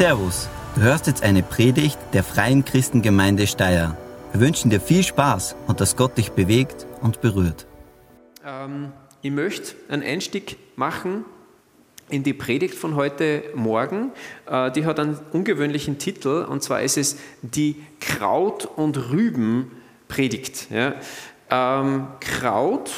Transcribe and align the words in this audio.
Servus, 0.00 0.48
du 0.76 0.80
hörst 0.80 1.08
jetzt 1.08 1.22
eine 1.22 1.42
Predigt 1.42 1.98
der 2.14 2.24
Freien 2.24 2.64
Christengemeinde 2.64 3.46
Steyr. 3.46 3.98
Wir 4.32 4.40
wünschen 4.40 4.70
dir 4.70 4.80
viel 4.80 5.02
Spaß 5.02 5.56
und 5.66 5.82
dass 5.82 5.94
Gott 5.94 6.16
dich 6.16 6.32
bewegt 6.32 6.86
und 7.02 7.20
berührt. 7.20 7.66
Ähm, 8.42 8.92
ich 9.20 9.30
möchte 9.30 9.74
einen 9.90 10.02
Einstieg 10.02 10.56
machen 10.74 11.26
in 12.08 12.22
die 12.22 12.32
Predigt 12.32 12.76
von 12.76 12.94
heute 12.96 13.42
Morgen. 13.54 14.12
Äh, 14.46 14.70
die 14.70 14.86
hat 14.86 14.98
einen 14.98 15.18
ungewöhnlichen 15.34 15.98
Titel 15.98 16.46
und 16.48 16.62
zwar 16.62 16.80
ist 16.80 16.96
es 16.96 17.18
die 17.42 17.76
Kraut- 18.00 18.64
und 18.64 19.10
Rüben-Predigt. 19.10 20.68
Ja. 20.70 20.94
Ähm, 21.50 22.06
Kraut 22.20 22.90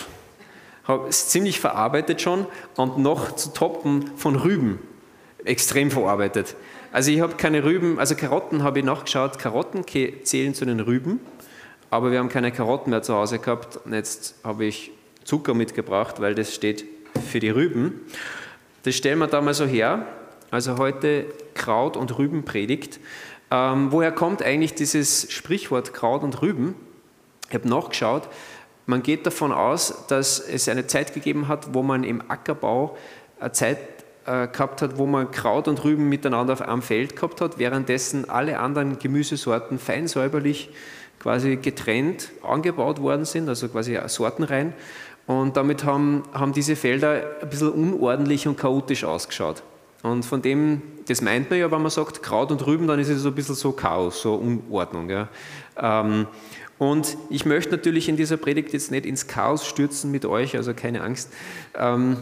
ist 1.09 1.32
ziemlich 1.32 1.59
verarbeitet 1.59 2.23
schon 2.23 2.46
und 2.77 2.98
noch 2.98 3.34
zu 3.34 3.53
toppen 3.53 4.12
von 4.16 4.37
Rüben 4.37 4.79
extrem 5.45 5.91
verarbeitet. 5.91 6.55
Also 6.92 7.10
ich 7.10 7.23
habe 7.23 7.37
keine 7.37 7.64
Rüben, 7.64 7.98
also 7.98 8.14
Karotten 8.14 8.62
habe 8.62 8.80
ich 8.80 8.84
nachgeschaut, 8.84 9.38
Karotten 9.38 9.87
zählen 9.87 10.55
zu 10.55 10.66
den 10.66 10.78
Rüben, 10.78 11.20
aber 11.88 12.12
wir 12.12 12.19
haben 12.19 12.28
keine 12.28 12.52
Karotten 12.52 12.91
mehr 12.91 13.02
zu 13.02 13.14
Hause 13.14 13.38
gehabt 13.38 13.78
und 13.87 13.95
jetzt 13.95 14.34
habe 14.45 14.66
ich 14.66 14.91
Zucker 15.24 15.55
mitgebracht, 15.55 16.20
weil 16.20 16.34
das 16.34 16.55
steht 16.55 16.84
für 17.30 17.41
die 17.41 17.48
Rüben. 17.48 18.02
Das 18.83 18.95
stellen 18.95 19.20
wir 19.20 19.27
da 19.27 19.41
mal 19.41 19.55
so 19.55 19.64
her. 19.64 20.05
Also 20.50 20.77
heute 20.77 21.24
Kraut 21.55 21.97
und 21.97 22.19
Rüben 22.19 22.45
predigt. 22.45 23.00
Ähm, 23.50 23.91
woher 23.91 24.12
kommt 24.12 24.42
eigentlich 24.42 24.74
dieses 24.74 25.33
Sprichwort 25.33 25.95
Kraut 25.95 26.22
und 26.22 26.42
Rüben? 26.42 26.74
Ich 27.48 27.55
habe 27.55 27.66
nachgeschaut. 27.70 28.28
Man 28.84 29.02
geht 29.02 29.24
davon 29.24 29.50
aus, 29.50 30.06
dass 30.09 30.41
es 30.41 30.69
eine 30.69 30.86
Zeit 30.86 31.14
gegeben 31.14 31.48
hat, 31.48 31.72
wo 31.72 31.83
man 31.83 32.05
im 32.05 32.20
Ackerbau 32.28 32.98
eine 33.41 33.52
Zeit 33.52 33.91
äh, 34.27 34.49
gehabt 34.49 34.83
hat, 34.83 34.99
wo 34.99 35.07
man 35.07 35.31
Kraut 35.31 35.69
und 35.69 35.83
Rüben 35.85 36.09
miteinander 36.09 36.69
einem 36.69 36.83
Feld 36.83 37.17
gehabt 37.17 37.41
hat, 37.41 37.59
währenddessen 37.59 38.29
alle 38.29 38.59
anderen 38.59 38.98
Gemüsesorten 38.98 39.79
fein 39.79 40.09
säuberlich 40.09 40.70
quasi 41.19 41.56
getrennt 41.56 42.31
angebaut 42.42 43.01
worden 43.01 43.25
sind, 43.25 43.48
also 43.48 43.69
quasi 43.69 43.98
Sortenreihen. 44.06 44.73
Und 45.27 45.56
damit 45.56 45.84
haben, 45.84 46.25
haben 46.33 46.53
diese 46.53 46.75
Felder 46.75 47.23
ein 47.41 47.48
bisschen 47.48 47.70
unordentlich 47.70 48.48
und 48.48 48.59
chaotisch 48.59 49.05
ausgeschaut. 49.05 49.62
Und 50.03 50.25
von 50.25 50.42
dem, 50.42 50.83
das 51.07 51.20
meint 51.20 51.48
man 51.48 51.61
ja, 51.61 51.70
wenn 51.70 51.81
man 51.81 51.91
sagt 51.91 52.23
Kraut 52.25 52.51
und 52.51 52.67
Rüben, 52.67 52.89
dann 52.89 52.98
ist 52.98 53.09
es 53.09 53.23
so 53.23 53.29
ein 53.29 53.34
bisschen 53.34 53.55
so 53.55 53.70
Chaos, 53.70 54.20
so 54.20 54.34
Unordnung. 54.34 55.09
Ja. 55.09 55.29
Ähm, 55.77 56.27
und 56.79 57.17
ich 57.31 57.47
möchte 57.47 57.70
natürlich 57.70 58.09
in 58.09 58.17
dieser 58.17 58.36
Predigt 58.36 58.73
jetzt 58.73 58.91
nicht 58.91 59.07
ins 59.07 59.29
Chaos 59.29 59.64
stürzen 59.64 60.11
mit 60.11 60.27
euch, 60.27 60.57
also 60.57 60.75
keine 60.75 61.03
Angst. 61.03 61.33
Ähm, 61.77 62.17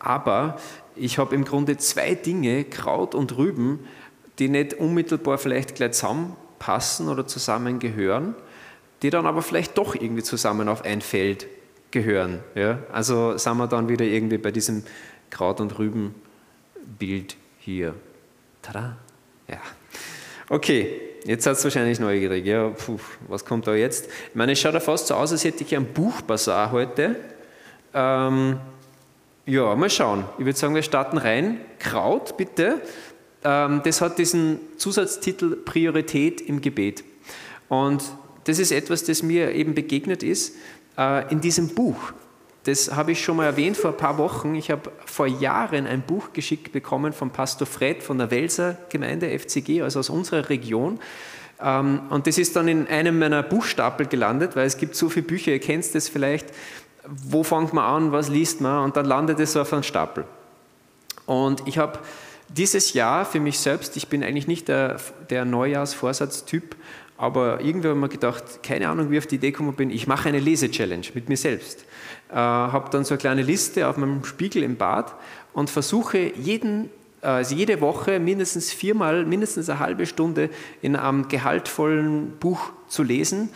aber 0.00 0.56
ich 1.00 1.18
habe 1.18 1.34
im 1.34 1.44
Grunde 1.44 1.76
zwei 1.78 2.14
Dinge, 2.14 2.64
Kraut 2.64 3.14
und 3.14 3.36
Rüben, 3.36 3.80
die 4.38 4.48
nicht 4.48 4.74
unmittelbar 4.74 5.38
vielleicht 5.38 5.74
gleich 5.74 5.92
zusammenpassen 5.92 7.08
oder 7.08 7.26
zusammengehören, 7.26 8.34
die 9.02 9.10
dann 9.10 9.26
aber 9.26 9.42
vielleicht 9.42 9.78
doch 9.78 9.94
irgendwie 9.94 10.22
zusammen 10.22 10.68
auf 10.68 10.84
ein 10.84 11.00
Feld 11.00 11.46
gehören. 11.90 12.40
Ja? 12.54 12.80
Also 12.92 13.36
sind 13.38 13.56
wir 13.56 13.66
dann 13.66 13.88
wieder 13.88 14.04
irgendwie 14.04 14.38
bei 14.38 14.50
diesem 14.50 14.84
Kraut- 15.30 15.60
und 15.60 15.78
Rübenbild 15.78 17.36
hier. 17.58 17.94
Tada! 18.62 18.96
Ja. 19.48 19.58
Okay, 20.48 21.00
jetzt 21.24 21.44
seid 21.44 21.58
ihr 21.58 21.64
wahrscheinlich 21.64 22.00
neugierig. 22.00 22.44
Ja, 22.44 22.68
puh, 22.68 22.98
was 23.28 23.44
kommt 23.44 23.66
da 23.66 23.74
jetzt? 23.74 24.06
Ich 24.06 24.34
meine, 24.34 24.52
es 24.52 24.60
schaut 24.60 24.74
ja 24.74 24.80
fast 24.80 25.06
so 25.06 25.14
aus, 25.14 25.32
als 25.32 25.44
hätte 25.44 25.64
ich 25.64 25.74
ein 25.74 25.86
Buchbazar 25.86 26.72
heute. 26.72 27.16
Ähm, 27.94 28.60
ja, 29.46 29.74
mal 29.74 29.90
schauen. 29.90 30.24
Ich 30.38 30.44
würde 30.44 30.58
sagen, 30.58 30.74
wir 30.74 30.82
starten 30.82 31.18
rein. 31.18 31.60
Kraut, 31.78 32.36
bitte. 32.36 32.80
Ähm, 33.42 33.80
das 33.84 34.00
hat 34.00 34.18
diesen 34.18 34.60
Zusatztitel 34.76 35.56
Priorität 35.56 36.40
im 36.40 36.60
Gebet. 36.60 37.04
Und 37.68 38.02
das 38.44 38.58
ist 38.58 38.72
etwas, 38.72 39.04
das 39.04 39.22
mir 39.22 39.52
eben 39.52 39.74
begegnet 39.74 40.22
ist 40.22 40.56
äh, 40.98 41.30
in 41.32 41.40
diesem 41.40 41.74
Buch. 41.74 42.12
Das 42.64 42.94
habe 42.94 43.12
ich 43.12 43.24
schon 43.24 43.36
mal 43.36 43.46
erwähnt 43.46 43.76
vor 43.76 43.92
ein 43.92 43.96
paar 43.96 44.18
Wochen. 44.18 44.54
Ich 44.54 44.70
habe 44.70 44.92
vor 45.06 45.26
Jahren 45.26 45.86
ein 45.86 46.02
Buch 46.02 46.32
geschickt 46.34 46.72
bekommen 46.72 47.12
von 47.14 47.30
Pastor 47.30 47.66
Fred 47.66 48.02
von 48.02 48.18
der 48.18 48.30
Welser 48.30 48.76
Gemeinde 48.90 49.36
FCG, 49.38 49.80
also 49.82 50.00
aus 50.00 50.10
unserer 50.10 50.50
Region. 50.50 51.00
Ähm, 51.62 52.02
und 52.10 52.26
das 52.26 52.38
ist 52.38 52.56
dann 52.56 52.68
in 52.68 52.86
einem 52.86 53.18
meiner 53.18 53.42
Buchstapel 53.42 54.06
gelandet, 54.06 54.56
weil 54.56 54.66
es 54.66 54.76
gibt 54.76 54.94
so 54.94 55.08
viele 55.08 55.26
Bücher, 55.26 55.52
ihr 55.52 55.60
kennt 55.60 55.94
das 55.94 56.08
vielleicht. 56.08 56.46
Wo 57.10 57.42
fängt 57.42 57.72
man 57.72 57.84
an, 57.84 58.12
was 58.12 58.28
liest 58.28 58.60
man? 58.60 58.84
Und 58.84 58.96
dann 58.96 59.04
landet 59.04 59.40
es 59.40 59.52
so 59.52 59.60
auf 59.60 59.72
einem 59.72 59.82
Stapel. 59.82 60.24
Und 61.26 61.66
ich 61.66 61.78
habe 61.78 61.98
dieses 62.48 62.92
Jahr 62.92 63.24
für 63.24 63.40
mich 63.40 63.58
selbst, 63.58 63.96
ich 63.96 64.08
bin 64.08 64.22
eigentlich 64.22 64.48
nicht 64.48 64.68
der, 64.68 64.96
der 65.28 65.44
Neujahrsvorsatztyp, 65.44 66.76
aber 67.16 67.60
irgendwie 67.60 67.88
habe 67.88 67.98
ich 67.98 68.00
mir 68.00 68.08
gedacht, 68.08 68.62
keine 68.62 68.88
Ahnung, 68.88 69.10
wie 69.10 69.16
ich 69.16 69.24
auf 69.24 69.26
die 69.26 69.36
Idee 69.36 69.50
gekommen 69.50 69.74
bin, 69.74 69.90
ich 69.90 70.06
mache 70.06 70.28
eine 70.28 70.40
Lese-Challenge 70.40 71.06
mit 71.14 71.28
mir 71.28 71.36
selbst. 71.36 71.84
Äh, 72.30 72.34
habe 72.34 72.90
dann 72.90 73.04
so 73.04 73.14
eine 73.14 73.18
kleine 73.18 73.42
Liste 73.42 73.86
auf 73.86 73.96
meinem 73.96 74.24
Spiegel 74.24 74.62
im 74.62 74.76
Bad 74.76 75.14
und 75.52 75.68
versuche 75.68 76.32
jeden, 76.36 76.90
also 77.20 77.54
jede 77.54 77.80
Woche 77.80 78.18
mindestens 78.18 78.72
viermal, 78.72 79.26
mindestens 79.26 79.68
eine 79.68 79.80
halbe 79.80 80.06
Stunde 80.06 80.48
in 80.80 80.96
einem 80.96 81.28
gehaltvollen 81.28 82.38
Buch 82.40 82.70
zu 82.88 83.02
lesen. 83.02 83.50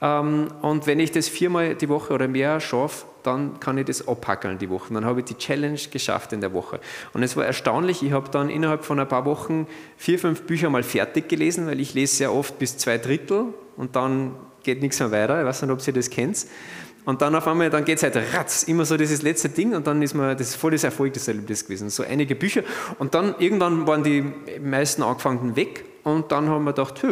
Ähm, 0.00 0.48
und 0.62 0.86
wenn 0.86 1.00
ich 1.00 1.12
das 1.12 1.28
viermal 1.28 1.74
die 1.74 1.88
Woche 1.88 2.12
oder 2.12 2.28
mehr 2.28 2.60
schaffe, 2.60 3.06
dann 3.22 3.58
kann 3.58 3.76
ich 3.78 3.86
das 3.86 4.06
abhackeln 4.06 4.58
die 4.58 4.70
Woche. 4.70 4.94
Dann 4.94 5.04
habe 5.04 5.20
ich 5.20 5.26
die 5.26 5.36
Challenge 5.36 5.78
geschafft 5.90 6.32
in 6.32 6.40
der 6.40 6.52
Woche. 6.52 6.80
Und 7.12 7.22
es 7.22 7.36
war 7.36 7.44
erstaunlich, 7.44 8.02
ich 8.02 8.12
habe 8.12 8.30
dann 8.30 8.48
innerhalb 8.48 8.84
von 8.84 9.00
ein 9.00 9.08
paar 9.08 9.24
Wochen 9.24 9.66
vier, 9.96 10.18
fünf 10.18 10.42
Bücher 10.42 10.70
mal 10.70 10.82
fertig 10.82 11.28
gelesen, 11.28 11.66
weil 11.66 11.80
ich 11.80 11.94
lese 11.94 12.16
sehr 12.16 12.32
oft 12.32 12.58
bis 12.58 12.78
zwei 12.78 12.98
Drittel 12.98 13.46
und 13.76 13.96
dann 13.96 14.36
geht 14.62 14.80
nichts 14.80 15.00
mehr 15.00 15.10
weiter. 15.10 15.40
Ich 15.40 15.46
weiß 15.46 15.62
nicht, 15.62 15.70
ob 15.70 15.86
ihr 15.86 15.92
das 15.92 16.10
kennt. 16.10 16.46
Und 17.04 17.22
dann 17.22 17.36
auf 17.36 17.46
einmal, 17.46 17.70
dann 17.70 17.84
geht 17.84 17.98
es 17.98 18.02
halt 18.02 18.16
ratz, 18.34 18.64
immer 18.64 18.84
so 18.84 18.96
dieses 18.96 19.22
letzte 19.22 19.48
Ding 19.48 19.74
und 19.74 19.86
dann 19.86 20.02
ist 20.02 20.14
man, 20.14 20.36
das 20.36 20.48
ist 20.48 20.56
voll 20.56 20.72
das 20.72 20.82
Erfolg 20.82 21.12
des 21.12 21.28
Erlebnis 21.28 21.64
gewesen. 21.64 21.88
So 21.88 22.02
einige 22.02 22.34
Bücher 22.34 22.62
und 22.98 23.14
dann 23.14 23.36
irgendwann 23.38 23.86
waren 23.86 24.02
die 24.02 24.24
meisten 24.60 25.04
angefangen 25.04 25.54
weg 25.54 25.84
und 26.02 26.32
dann 26.32 26.48
haben 26.48 26.64
wir 26.64 26.72
gedacht, 26.72 27.04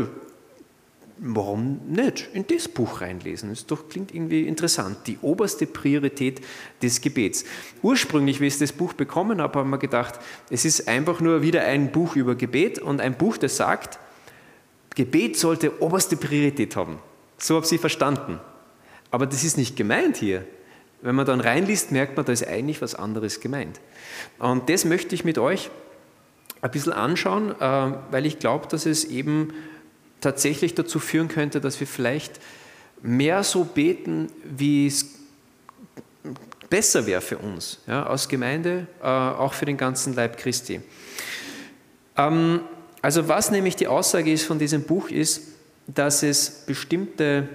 warum 1.26 1.80
nicht 1.88 2.28
in 2.34 2.46
das 2.46 2.68
Buch 2.68 3.00
reinlesen? 3.00 3.48
Das 3.48 3.64
doch, 3.64 3.88
klingt 3.88 4.14
irgendwie 4.14 4.46
interessant. 4.46 4.98
Die 5.06 5.18
oberste 5.22 5.66
Priorität 5.66 6.42
des 6.82 7.00
Gebets. 7.00 7.44
Ursprünglich, 7.82 8.40
wie 8.40 8.46
ich 8.46 8.58
das 8.58 8.72
Buch 8.72 8.92
bekommen 8.92 9.40
habe, 9.40 9.60
haben 9.60 9.70
wir 9.70 9.78
gedacht, 9.78 10.20
es 10.50 10.66
ist 10.66 10.86
einfach 10.86 11.20
nur 11.20 11.40
wieder 11.40 11.62
ein 11.62 11.92
Buch 11.92 12.14
über 12.14 12.34
Gebet 12.34 12.78
und 12.78 13.00
ein 13.00 13.16
Buch, 13.16 13.38
das 13.38 13.56
sagt, 13.56 13.98
Gebet 14.94 15.38
sollte 15.38 15.82
oberste 15.82 16.16
Priorität 16.16 16.76
haben. 16.76 16.98
So 17.38 17.54
habe 17.56 17.64
ich 17.64 17.70
sie 17.70 17.78
verstanden. 17.78 18.38
Aber 19.10 19.26
das 19.26 19.44
ist 19.44 19.56
nicht 19.56 19.76
gemeint 19.76 20.18
hier. 20.18 20.44
Wenn 21.00 21.14
man 21.14 21.26
dann 21.26 21.40
reinliest, 21.40 21.90
merkt 21.90 22.16
man, 22.16 22.26
da 22.26 22.32
ist 22.32 22.46
eigentlich 22.46 22.82
was 22.82 22.94
anderes 22.94 23.40
gemeint. 23.40 23.80
Und 24.38 24.68
das 24.68 24.84
möchte 24.84 25.14
ich 25.14 25.24
mit 25.24 25.38
euch 25.38 25.70
ein 26.60 26.70
bisschen 26.70 26.92
anschauen, 26.92 27.50
äh, 27.60 27.92
weil 28.10 28.26
ich 28.26 28.38
glaube, 28.38 28.68
dass 28.68 28.86
es 28.86 29.04
eben 29.04 29.52
tatsächlich 30.24 30.74
dazu 30.74 30.98
führen 30.98 31.28
könnte, 31.28 31.60
dass 31.60 31.78
wir 31.78 31.86
vielleicht 31.86 32.40
mehr 33.02 33.44
so 33.44 33.64
beten, 33.64 34.28
wie 34.44 34.86
es 34.86 35.06
besser 36.70 37.06
wäre 37.06 37.20
für 37.20 37.38
uns, 37.38 37.78
ja, 37.86 38.06
als 38.06 38.28
Gemeinde, 38.28 38.86
äh, 39.00 39.06
auch 39.06 39.52
für 39.52 39.66
den 39.66 39.76
ganzen 39.76 40.14
Leib 40.14 40.38
Christi. 40.38 40.80
Ähm, 42.16 42.60
also 43.02 43.28
was 43.28 43.50
nämlich 43.50 43.76
die 43.76 43.86
Aussage 43.86 44.32
ist 44.32 44.44
von 44.44 44.58
diesem 44.58 44.84
Buch 44.84 45.10
ist, 45.10 45.42
dass 45.86 46.22
es 46.22 46.64
bestimmte 46.66 47.48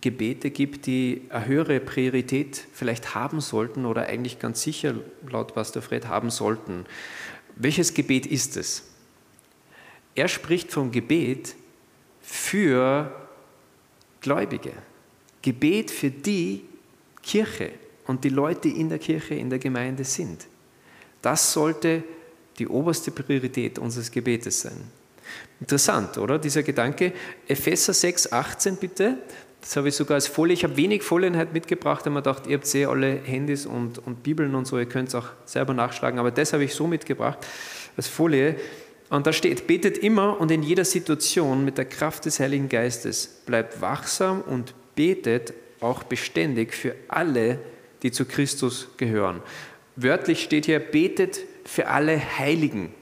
Gebete 0.00 0.50
gibt, 0.50 0.86
die 0.86 1.22
eine 1.30 1.46
höhere 1.46 1.80
Priorität 1.80 2.64
vielleicht 2.72 3.16
haben 3.16 3.40
sollten 3.40 3.84
oder 3.84 4.06
eigentlich 4.06 4.38
ganz 4.38 4.62
sicher 4.62 4.94
laut 5.28 5.54
Pastor 5.54 5.82
Fred 5.82 6.06
haben 6.06 6.30
sollten. 6.30 6.86
Welches 7.56 7.94
Gebet 7.94 8.26
ist 8.26 8.56
es? 8.56 8.91
Er 10.14 10.28
spricht 10.28 10.70
vom 10.70 10.90
Gebet 10.90 11.54
für 12.20 13.10
Gläubige. 14.20 14.72
Gebet 15.40 15.90
für 15.90 16.10
die 16.10 16.64
Kirche 17.22 17.70
und 18.06 18.24
die 18.24 18.28
Leute, 18.28 18.68
die 18.68 18.80
in 18.80 18.88
der 18.88 18.98
Kirche, 18.98 19.34
in 19.34 19.50
der 19.50 19.58
Gemeinde 19.58 20.04
sind. 20.04 20.46
Das 21.20 21.52
sollte 21.52 22.02
die 22.58 22.68
oberste 22.68 23.10
Priorität 23.10 23.78
unseres 23.78 24.10
Gebetes 24.10 24.60
sein. 24.60 24.76
Interessant, 25.60 26.18
oder? 26.18 26.38
Dieser 26.38 26.62
Gedanke. 26.62 27.12
Epheser 27.48 27.94
6, 27.94 28.32
18 28.32 28.76
bitte. 28.76 29.18
Das 29.60 29.76
habe 29.76 29.88
ich 29.88 29.94
sogar 29.94 30.16
als 30.16 30.26
Folie. 30.26 30.54
Ich 30.54 30.64
habe 30.64 30.76
wenig 30.76 31.02
Folien 31.02 31.36
heute 31.36 31.52
mitgebracht, 31.52 32.04
weil 32.04 32.12
man 32.12 32.24
dachte, 32.24 32.50
ihr 32.50 32.56
habt 32.56 32.74
eh 32.74 32.84
alle 32.84 33.20
Handys 33.22 33.64
und, 33.64 34.04
und 34.04 34.24
Bibeln 34.24 34.56
und 34.56 34.66
so, 34.66 34.76
ihr 34.76 34.86
könnt 34.86 35.08
es 35.08 35.14
auch 35.14 35.28
selber 35.44 35.72
nachschlagen, 35.72 36.18
aber 36.18 36.32
das 36.32 36.52
habe 36.52 36.64
ich 36.64 36.74
so 36.74 36.88
mitgebracht 36.88 37.38
als 37.96 38.08
Folie. 38.08 38.56
Und 39.12 39.26
da 39.26 39.34
steht, 39.34 39.66
betet 39.66 39.98
immer 39.98 40.40
und 40.40 40.50
in 40.50 40.62
jeder 40.62 40.86
Situation 40.86 41.66
mit 41.66 41.76
der 41.76 41.84
Kraft 41.84 42.24
des 42.24 42.40
Heiligen 42.40 42.70
Geistes. 42.70 43.26
Bleibt 43.44 43.82
wachsam 43.82 44.40
und 44.40 44.72
betet 44.94 45.52
auch 45.82 46.02
beständig 46.02 46.72
für 46.72 46.94
alle, 47.08 47.58
die 48.02 48.10
zu 48.10 48.24
Christus 48.24 48.88
gehören. 48.96 49.42
Wörtlich 49.96 50.42
steht 50.42 50.64
hier, 50.64 50.80
betet 50.80 51.40
für 51.66 51.88
alle 51.88 52.18
Heiligen. 52.38 52.94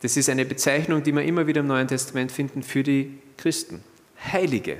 Das 0.00 0.16
ist 0.16 0.28
eine 0.28 0.44
Bezeichnung, 0.44 1.02
die 1.02 1.12
wir 1.12 1.24
immer 1.24 1.48
wieder 1.48 1.62
im 1.62 1.66
Neuen 1.66 1.88
Testament 1.88 2.30
finden 2.30 2.62
für 2.62 2.84
die 2.84 3.18
Christen. 3.36 3.82
Heilige. 4.32 4.76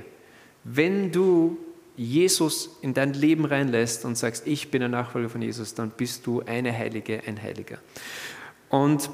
Wenn 0.63 1.11
du 1.11 1.57
Jesus 1.97 2.77
in 2.81 2.93
dein 2.93 3.15
Leben 3.15 3.43
reinlässt 3.43 4.05
und 4.05 4.17
sagst, 4.17 4.47
ich 4.47 4.71
bin 4.71 4.81
ein 4.81 4.91
Nachfolger 4.91 5.27
von 5.27 5.41
Jesus, 5.41 5.73
dann 5.73 5.89
bist 5.89 6.25
du 6.25 6.41
eine 6.45 6.71
Heilige, 6.71 7.21
ein 7.27 7.43
Heiliger. 7.43 7.79
Und 8.69 9.09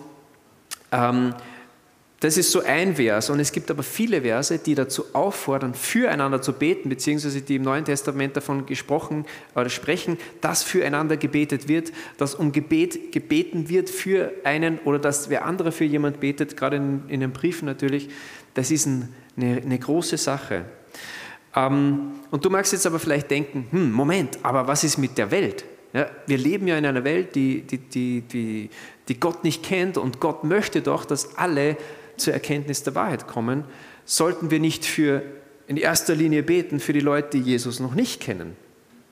das 2.20 2.36
ist 2.36 2.52
so 2.52 2.64
ein 2.64 2.96
Vers. 2.96 3.30
Und 3.30 3.40
es 3.40 3.52
gibt 3.52 3.70
aber 3.70 3.84
viele 3.84 4.22
Verse, 4.22 4.58
die 4.58 4.74
dazu 4.74 5.06
auffordern, 5.14 5.74
füreinander 5.76 6.42
zu 6.42 6.54
beten, 6.54 6.90
beziehungsweise 6.90 7.42
die 7.42 7.58
im 7.58 7.62
Neuen 7.62 7.86
Testament 7.86 8.36
davon 8.36 8.66
gesprochen 8.66 9.26
oder 9.54 9.70
sprechen, 9.70 10.18
dass 10.42 10.64
füreinander 10.64 11.18
gebetet 11.18 11.68
wird, 11.68 11.92
dass 12.18 12.34
um 12.34 12.52
Gebet 12.52 13.12
gebeten 13.12 13.70
wird 13.70 13.90
für 13.90 14.32
einen 14.44 14.80
oder 14.80 14.98
dass 14.98 15.30
wer 15.30 15.46
andere 15.46 15.72
für 15.72 15.86
jemand 15.86 16.20
betet, 16.20 16.58
gerade 16.58 16.78
in, 16.78 17.04
in 17.08 17.20
den 17.20 17.32
Briefen 17.32 17.66
natürlich. 17.66 18.10
Das 18.56 18.72
ist 18.72 18.88
ein, 18.88 19.14
eine, 19.36 19.62
eine 19.62 19.78
große 19.78 20.18
Sache. 20.18 20.66
Ähm, 21.56 22.14
und 22.32 22.44
du 22.44 22.50
magst 22.50 22.74
jetzt 22.74 22.88
aber 22.88 22.98
vielleicht 22.98 23.30
denken, 23.30 23.68
hm, 23.70 23.92
Moment, 23.92 24.40
aber 24.42 24.68
was 24.68 24.84
ist 24.84 24.98
mit 24.98 25.20
der 25.20 25.30
Welt? 25.30 25.66
Ja, 25.98 26.12
wir 26.28 26.38
leben 26.38 26.68
ja 26.68 26.78
in 26.78 26.86
einer 26.86 27.04
Welt, 27.04 27.34
die, 27.34 27.62
die, 27.62 27.80
die, 27.80 28.22
die, 28.22 28.70
die 29.08 29.20
Gott 29.20 29.44
nicht 29.44 29.64
kennt 29.64 29.98
und 29.98 30.20
Gott 30.20 30.44
möchte 30.44 30.84
doch, 30.84 31.06
dass 31.06 31.40
alle 31.40 31.76
zur 32.18 32.34
Erkenntnis 32.34 32.84
der 32.84 32.94
Wahrheit 32.94 33.26
kommen, 33.26 33.64
sollten 34.06 34.52
wir 34.52 34.60
nicht 34.60 34.86
für 34.86 35.24
in 35.66 35.76
erster 35.76 36.14
Linie 36.14 36.44
beten 36.44 36.80
für 36.80 36.94
die 36.94 37.00
Leute, 37.00 37.40
die 37.40 37.50
Jesus 37.50 37.80
noch 37.80 37.96
nicht 37.96 38.22
kennen? 38.22 38.56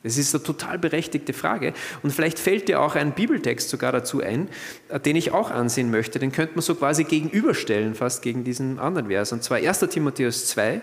Das 0.04 0.20
ist 0.20 0.36
eine 0.36 0.44
total 0.44 0.78
berechtigte 0.78 1.34
Frage. 1.34 1.74
Und 2.04 2.12
vielleicht 2.12 2.38
fällt 2.38 2.68
dir 2.68 2.80
auch 2.80 2.94
ein 2.94 3.16
Bibeltext 3.16 3.68
sogar 3.70 3.92
dazu 3.92 4.22
ein, 4.22 4.48
äh, 4.90 5.00
den 5.00 5.16
ich 5.16 5.32
auch 5.32 5.50
ansehen 5.50 5.90
möchte. 5.90 6.20
Den 6.20 6.32
könnte 6.32 6.54
man 6.54 6.62
so 6.62 6.76
quasi 6.76 7.06
gegenüberstellen, 7.06 7.96
fast 7.96 8.22
gegen 8.22 8.44
diesen 8.44 8.78
anderen 8.78 9.08
Vers. 9.08 9.32
Und 9.32 9.44
zwar 9.44 9.58
1. 9.58 9.80
Timotheus 9.90 10.46
2, 10.50 10.82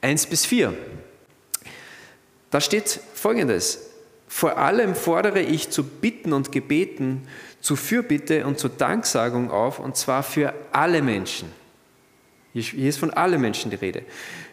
1 0.00 0.26
bis 0.28 0.46
4. 0.46 0.72
Da 2.50 2.62
steht 2.62 3.00
folgendes. 3.12 3.89
Vor 4.32 4.58
allem 4.58 4.94
fordere 4.94 5.40
ich 5.40 5.70
zu 5.70 5.82
Bitten 5.82 6.32
und 6.32 6.52
Gebeten 6.52 7.26
zu 7.60 7.74
Fürbitte 7.74 8.46
und 8.46 8.60
zur 8.60 8.70
Danksagung 8.70 9.50
auf, 9.50 9.80
und 9.80 9.96
zwar 9.96 10.22
für 10.22 10.54
alle 10.70 11.02
Menschen. 11.02 11.50
Hier 12.52 12.88
ist 12.88 12.98
von 12.98 13.10
allen 13.10 13.40
Menschen 13.40 13.72
die 13.72 13.76
Rede. 13.76 14.02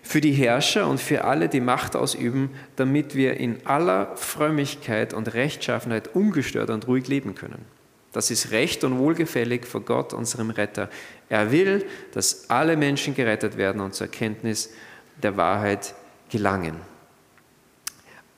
Für 0.01 0.19
die 0.19 0.31
Herrscher 0.31 0.87
und 0.87 0.99
für 0.99 1.25
alle, 1.25 1.47
die 1.47 1.61
Macht 1.61 1.95
ausüben, 1.95 2.49
damit 2.75 3.13
wir 3.13 3.37
in 3.37 3.65
aller 3.65 4.17
Frömmigkeit 4.17 5.13
und 5.13 5.35
Rechtschaffenheit 5.35 6.15
ungestört 6.15 6.71
und 6.71 6.87
ruhig 6.87 7.07
leben 7.07 7.35
können. 7.35 7.63
Das 8.13 8.31
ist 8.31 8.49
recht 8.49 8.83
und 8.83 8.97
wohlgefällig 8.97 9.67
vor 9.67 9.81
Gott, 9.81 10.11
unserem 10.11 10.49
Retter. 10.49 10.89
Er 11.29 11.51
will, 11.51 11.85
dass 12.13 12.49
alle 12.49 12.77
Menschen 12.77 13.13
gerettet 13.13 13.57
werden 13.57 13.79
und 13.79 13.93
zur 13.93 14.07
Erkenntnis 14.07 14.71
der 15.21 15.37
Wahrheit 15.37 15.93
gelangen. 16.31 16.77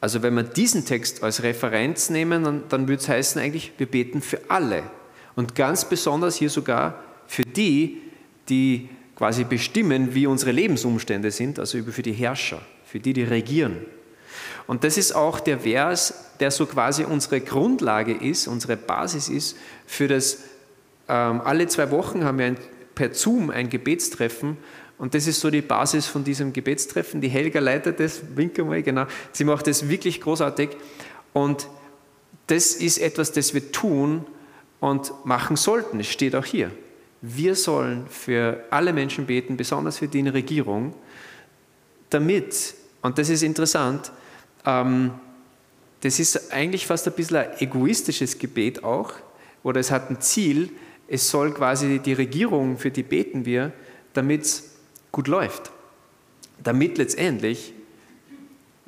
Also 0.01 0.21
wenn 0.23 0.33
wir 0.33 0.43
diesen 0.43 0.85
Text 0.85 1.23
als 1.23 1.43
Referenz 1.43 2.09
nehmen, 2.09 2.43
dann, 2.43 2.63
dann 2.69 2.87
würde 2.87 3.01
es 3.01 3.09
heißen 3.09 3.41
eigentlich, 3.41 3.73
wir 3.77 3.87
beten 3.87 4.21
für 4.21 4.39
alle. 4.47 4.83
Und 5.35 5.55
ganz 5.55 5.85
besonders 5.85 6.37
hier 6.37 6.49
sogar 6.49 7.03
für 7.27 7.43
die, 7.43 8.01
die 8.47 8.89
quasi 9.15 9.43
bestimmen, 9.43 10.15
wie 10.15 10.27
unsere 10.27 10.51
Lebensumstände 10.51 11.31
sind, 11.31 11.59
also 11.59 11.83
für 11.83 12.01
die 12.01 12.13
Herrscher, 12.13 12.61
für 12.85 12.99
die, 12.99 13.13
die 13.13 13.23
regieren. 13.23 13.77
Und 14.65 14.83
das 14.83 14.97
ist 14.97 15.13
auch 15.13 15.39
der 15.39 15.59
Vers, 15.59 16.13
der 16.39 16.51
so 16.51 16.65
quasi 16.65 17.03
unsere 17.03 17.41
Grundlage 17.41 18.13
ist, 18.13 18.47
unsere 18.47 18.77
Basis 18.77 19.27
ist 19.27 19.57
für 19.85 20.07
das, 20.07 20.43
ähm, 21.07 21.41
alle 21.41 21.67
zwei 21.67 21.91
Wochen 21.91 22.23
haben 22.23 22.37
wir 22.37 22.45
ein, 22.45 22.57
per 22.95 23.13
Zoom 23.13 23.49
ein 23.49 23.69
Gebetstreffen, 23.69 24.57
und 24.99 25.13
das 25.13 25.27
ist 25.27 25.39
so 25.39 25.49
die 25.49 25.61
Basis 25.61 26.07
von 26.07 26.25
diesem 26.25 26.51
Gebetstreffen. 26.51 27.21
Die 27.21 27.29
Helga 27.29 27.61
leitet 27.61 28.01
das, 28.01 28.21
winke 28.35 28.65
mal, 28.65 28.83
genau. 28.83 29.05
Sie 29.31 29.45
macht 29.45 29.65
das 29.67 29.87
wirklich 29.87 30.19
großartig. 30.19 30.71
Und 31.31 31.67
das 32.47 32.73
ist 32.73 32.97
etwas, 32.97 33.31
das 33.31 33.53
wir 33.53 33.71
tun 33.71 34.25
und 34.81 35.13
machen 35.23 35.55
sollten. 35.55 36.01
Es 36.01 36.07
steht 36.07 36.35
auch 36.35 36.45
hier. 36.45 36.69
Wir 37.21 37.55
sollen 37.55 38.07
für 38.09 38.65
alle 38.69 38.91
Menschen 38.91 39.25
beten, 39.25 39.55
besonders 39.55 39.99
für 39.99 40.09
die 40.09 40.19
in 40.19 40.25
der 40.25 40.33
Regierung, 40.33 40.93
damit, 42.09 42.73
und 43.01 43.17
das 43.17 43.29
ist 43.29 43.43
interessant, 43.43 44.11
ähm, 44.65 45.11
das 46.01 46.19
ist 46.19 46.51
eigentlich 46.51 46.87
fast 46.87 47.07
ein 47.07 47.13
bisschen 47.13 47.37
ein 47.37 47.49
egoistisches 47.59 48.37
Gebet 48.37 48.83
auch, 48.83 49.13
oder 49.63 49.79
es 49.79 49.91
hat 49.91 50.09
ein 50.09 50.19
Ziel, 50.21 50.71
es 51.07 51.29
soll 51.29 51.53
quasi 51.53 51.99
die 51.99 52.13
Regierung, 52.13 52.77
für 52.77 52.91
die 52.91 53.03
beten 53.03 53.45
wir, 53.45 53.73
damit 54.13 54.43
es 54.43 54.68
gut 55.11 55.27
läuft, 55.27 55.71
damit 56.63 56.97
letztendlich 56.97 57.73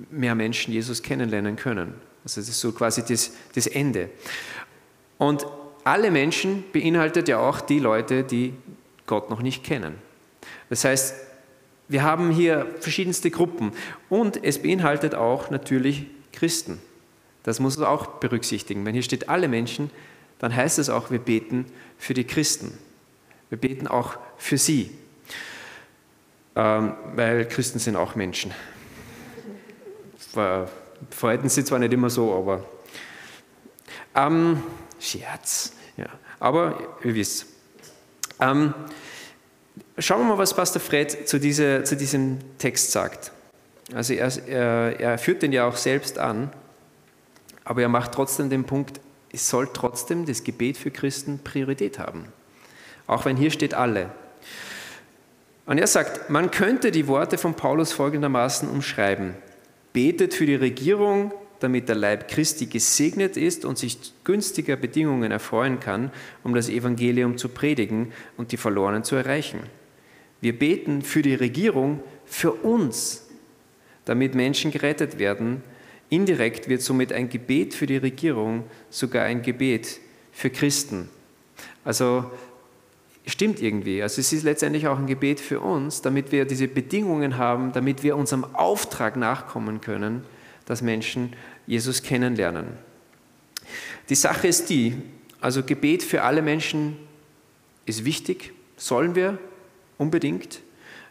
mehr 0.10 0.36
Menschen 0.36 0.74
Jesus 0.74 1.04
kennenlernen 1.04 1.56
können. 1.56 1.94
Also 2.24 2.42
das 2.42 2.50
ist 2.50 2.60
so 2.60 2.72
quasi 2.72 3.04
das, 3.08 3.32
das 3.56 3.68
Ende. 3.68 4.10
Und 5.18 5.46
alle 5.84 6.12
Menschen 6.12 6.64
beinhaltet 6.72 7.28
ja 7.28 7.40
auch 7.40 7.62
die 7.62 7.80
Leute, 7.80 8.24
die 8.24 8.54
Gott 9.08 9.30
noch 9.30 9.42
nicht 9.42 9.64
kennen. 9.64 9.96
Das 10.70 10.86
heißt, 10.86 11.16
wir 11.88 12.04
haben 12.04 12.32
hier 12.32 12.68
verschiedenste 12.80 13.32
Gruppen 13.32 13.72
und 14.10 14.44
es 14.44 14.62
beinhaltet 14.62 15.16
auch 15.16 15.50
natürlich 15.50 16.06
Christen. 16.32 16.80
Das 17.44 17.60
muss 17.60 17.78
man 17.78 17.88
auch 17.88 18.06
berücksichtigen. 18.20 18.86
Wenn 18.86 18.94
hier 18.94 19.04
steht 19.04 19.28
alle 19.28 19.48
Menschen, 19.48 19.90
dann 20.40 20.56
heißt 20.56 20.80
es 20.80 20.90
auch, 20.90 21.12
wir 21.12 21.20
beten 21.20 21.66
für 21.98 22.14
die 22.14 22.24
Christen. 22.24 22.78
Wir 23.50 23.58
beten 23.58 23.88
auch 23.88 24.18
für 24.38 24.58
sie 24.58 24.92
ähm, 26.56 26.94
weil 27.16 27.46
Christen 27.48 27.80
sind 27.80 27.96
auch 27.96 28.16
Menschen. 28.16 28.54
Verhalten 31.10 31.50
sie 31.50 31.64
zwar 31.64 31.80
nicht 31.80 31.94
immer 31.94 32.10
so, 32.10 32.34
aber 32.36 32.64
ähm, 34.16 34.64
Scherz. 35.00 35.74
Ja. 35.98 36.08
Aber 36.40 36.78
ihr 37.04 37.16
wisst. 37.16 37.46
Ähm, 38.40 38.74
schauen 39.98 40.22
wir 40.22 40.26
mal, 40.26 40.38
was 40.38 40.54
Pastor 40.56 40.82
Fred 40.82 41.28
zu, 41.28 41.40
dieser, 41.40 41.84
zu 41.84 41.96
diesem 41.96 42.40
Text 42.58 42.92
sagt. 42.92 43.32
Also 43.94 44.14
er, 44.14 44.32
er, 44.48 45.00
er 45.00 45.18
führt 45.18 45.42
den 45.42 45.52
ja 45.52 45.68
auch 45.68 45.76
selbst 45.76 46.18
an, 46.18 46.52
aber 47.64 47.82
er 47.82 47.90
macht 47.90 48.14
trotzdem 48.14 48.50
den 48.50 48.64
Punkt, 48.64 49.00
es 49.32 49.50
soll 49.50 49.70
trotzdem 49.72 50.26
das 50.26 50.44
Gebet 50.44 50.78
für 50.78 50.92
Christen 50.92 51.40
Priorität 51.40 52.00
haben. 52.00 52.26
Auch 53.08 53.26
wenn 53.26 53.38
hier 53.38 53.52
steht 53.52 53.74
alle. 53.74 54.10
Und 55.66 55.78
er 55.78 55.88
sagt, 55.88 56.30
man 56.30 56.52
könnte 56.52 56.92
die 56.92 57.08
Worte 57.08 57.38
von 57.38 57.54
Paulus 57.54 57.94
folgendermaßen 57.94 58.70
umschreiben. 58.70 59.36
Betet 59.94 60.34
für 60.34 60.46
die 60.46 60.56
Regierung, 60.56 61.34
damit 61.60 61.88
der 61.88 61.96
Leib 61.96 62.28
Christi 62.28 62.66
gesegnet 62.66 63.38
ist 63.38 63.66
und 63.66 63.78
sich 63.78 63.98
günstiger 64.24 64.76
Bedingungen 64.76 65.32
erfreuen 65.32 65.80
kann, 65.80 66.12
um 66.44 66.56
das 66.56 66.70
Evangelium 66.70 67.38
zu 67.38 67.50
predigen 67.50 68.12
und 68.38 68.52
die 68.52 68.58
Verlorenen 68.58 69.04
zu 69.04 69.16
erreichen. 69.16 69.60
Wir 70.42 70.58
beten 70.58 71.04
für 71.04 71.22
die 71.22 71.36
Regierung, 71.36 72.02
für 72.26 72.52
uns, 72.52 73.28
damit 74.06 74.34
Menschen 74.34 74.72
gerettet 74.72 75.20
werden. 75.20 75.62
Indirekt 76.10 76.68
wird 76.68 76.82
somit 76.82 77.14
ein 77.14 77.30
Gebet 77.30 77.76
für 77.76 77.86
die 77.86 77.98
Regierung 77.98 78.64
sogar 78.90 79.26
ein 79.26 79.44
Gebet 79.44 80.00
für 80.32 80.50
Christen. 80.50 81.10
Also 81.86 82.32
stimmt 83.26 83.62
irgendwie. 83.62 84.02
Also 84.02 84.20
es 84.20 84.34
ist 84.34 84.44
letztendlich 84.44 84.88
auch 84.88 84.98
ein 84.98 85.08
Gebet 85.08 85.40
für 85.40 85.60
uns, 85.60 86.02
damit 86.02 86.32
wir 86.32 86.46
diese 86.46 86.68
Bedingungen 86.68 87.38
haben, 87.38 87.72
damit 87.72 88.04
wir 88.04 88.16
unserem 88.16 88.44
Auftrag 88.56 89.16
nachkommen 89.16 89.82
können, 89.82 90.24
dass 90.66 90.82
Menschen 90.82 91.34
Jesus 91.68 92.02
kennenlernen. 92.02 92.68
Die 94.10 94.16
Sache 94.16 94.48
ist 94.48 94.70
die, 94.70 94.96
also 95.40 95.64
Gebet 95.64 96.04
für 96.04 96.24
alle 96.24 96.42
Menschen 96.42 96.98
ist 97.86 98.06
wichtig, 98.06 98.54
sollen 98.78 99.16
wir 99.16 99.38
unbedingt. 99.98 100.62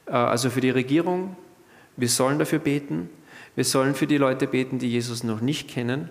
Äh, 0.07 0.13
also 0.13 0.51
für 0.51 0.61
die 0.61 0.71
Regierung, 0.71 1.37
wir 1.97 2.09
sollen 2.09 2.39
dafür 2.39 2.59
beten. 2.59 3.11
Wir 3.55 3.65
sollen 3.65 3.95
für 3.95 4.07
die 4.07 4.17
Leute 4.17 4.47
beten, 4.47 4.79
die 4.79 4.91
Jesus 4.91 5.25
noch 5.25 5.41
nicht 5.41 5.69
kennen. 5.69 6.09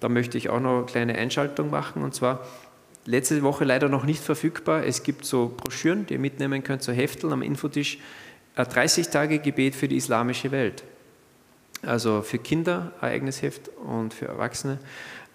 Da 0.00 0.08
möchte 0.08 0.36
ich 0.36 0.48
auch 0.48 0.60
noch 0.60 0.78
eine 0.78 0.86
kleine 0.86 1.14
Einschaltung 1.14 1.70
machen. 1.70 2.02
Und 2.02 2.14
zwar 2.14 2.46
letzte 3.04 3.42
Woche 3.42 3.64
leider 3.64 3.88
noch 3.88 4.04
nicht 4.04 4.22
verfügbar. 4.22 4.84
Es 4.84 5.02
gibt 5.02 5.24
so 5.24 5.52
Broschüren, 5.56 6.06
die 6.06 6.14
ihr 6.14 6.20
mitnehmen 6.20 6.62
könnt, 6.62 6.82
so 6.82 6.92
Hefteln 6.92 7.32
am 7.32 7.42
Infotisch. 7.42 7.98
30 8.56 9.08
Tage 9.08 9.38
Gebet 9.38 9.74
für 9.74 9.88
die 9.88 9.96
islamische 9.96 10.50
Welt. 10.50 10.84
Also 11.84 12.22
für 12.22 12.38
Kinder 12.38 12.92
ein 13.00 13.10
eigenes 13.10 13.42
Heft 13.42 13.70
und 13.86 14.14
für 14.14 14.26
Erwachsene. 14.26 14.78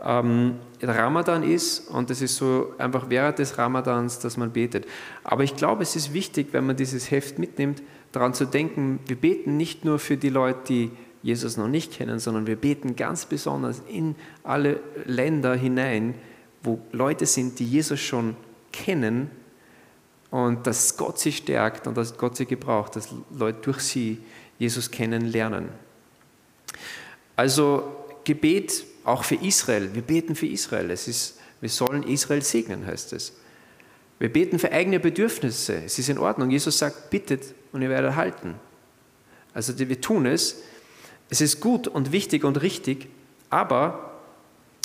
Ähm, 0.03 0.55
Ramadan 0.81 1.43
ist, 1.43 1.89
und 1.89 2.09
das 2.09 2.21
ist 2.21 2.35
so 2.35 2.73
einfach 2.77 3.09
während 3.09 3.39
des 3.39 3.57
Ramadans, 3.57 4.19
dass 4.19 4.37
man 4.37 4.51
betet. 4.51 4.85
Aber 5.23 5.43
ich 5.43 5.55
glaube, 5.55 5.83
es 5.83 5.95
ist 5.95 6.13
wichtig, 6.13 6.49
wenn 6.51 6.65
man 6.65 6.75
dieses 6.75 7.09
Heft 7.09 7.39
mitnimmt, 7.39 7.81
daran 8.11 8.33
zu 8.33 8.45
denken, 8.45 8.99
wir 9.07 9.15
beten 9.15 9.57
nicht 9.57 9.83
nur 9.83 9.99
für 9.99 10.15
die 10.15 10.29
Leute, 10.29 10.59
die 10.69 10.91
Jesus 11.23 11.57
noch 11.57 11.67
nicht 11.67 11.93
kennen, 11.93 12.19
sondern 12.19 12.47
wir 12.47 12.55
beten 12.55 12.95
ganz 12.95 13.25
besonders 13.25 13.81
in 13.89 14.15
alle 14.43 14.79
Länder 15.05 15.55
hinein, 15.55 16.13
wo 16.63 16.79
Leute 16.91 17.25
sind, 17.25 17.59
die 17.59 17.65
Jesus 17.65 17.99
schon 17.99 18.35
kennen 18.71 19.31
und 20.31 20.67
dass 20.67 20.97
Gott 20.97 21.19
sie 21.19 21.31
stärkt 21.31 21.87
und 21.87 21.95
dass 21.95 22.17
Gott 22.17 22.35
sie 22.35 22.45
gebraucht, 22.45 22.95
dass 22.95 23.09
Leute 23.31 23.59
durch 23.61 23.79
sie 23.79 24.19
Jesus 24.59 24.91
kennenlernen. 24.91 25.69
Also 27.35 28.05
Gebet 28.23 28.85
auch 29.03 29.23
für 29.23 29.35
Israel. 29.35 29.93
Wir 29.93 30.01
beten 30.01 30.35
für 30.35 30.47
Israel. 30.47 30.91
Es 30.91 31.07
ist, 31.07 31.39
wir 31.61 31.69
sollen 31.69 32.03
Israel 32.03 32.41
segnen, 32.41 32.85
heißt 32.85 33.13
es. 33.13 33.33
Wir 34.19 34.33
beten 34.33 34.59
für 34.59 34.71
eigene 34.71 34.99
Bedürfnisse. 34.99 35.83
Es 35.85 35.99
ist 35.99 36.09
in 36.09 36.17
Ordnung. 36.17 36.49
Jesus 36.49 36.77
sagt, 36.77 37.09
bittet 37.09 37.53
und 37.71 37.81
ihr 37.81 37.89
werdet 37.89 38.15
halten. 38.15 38.55
Also 39.53 39.77
wir 39.77 40.01
tun 40.01 40.25
es. 40.25 40.61
Es 41.29 41.41
ist 41.41 41.59
gut 41.59 41.87
und 41.87 42.11
wichtig 42.11 42.43
und 42.43 42.61
richtig, 42.61 43.07
aber, 43.49 44.06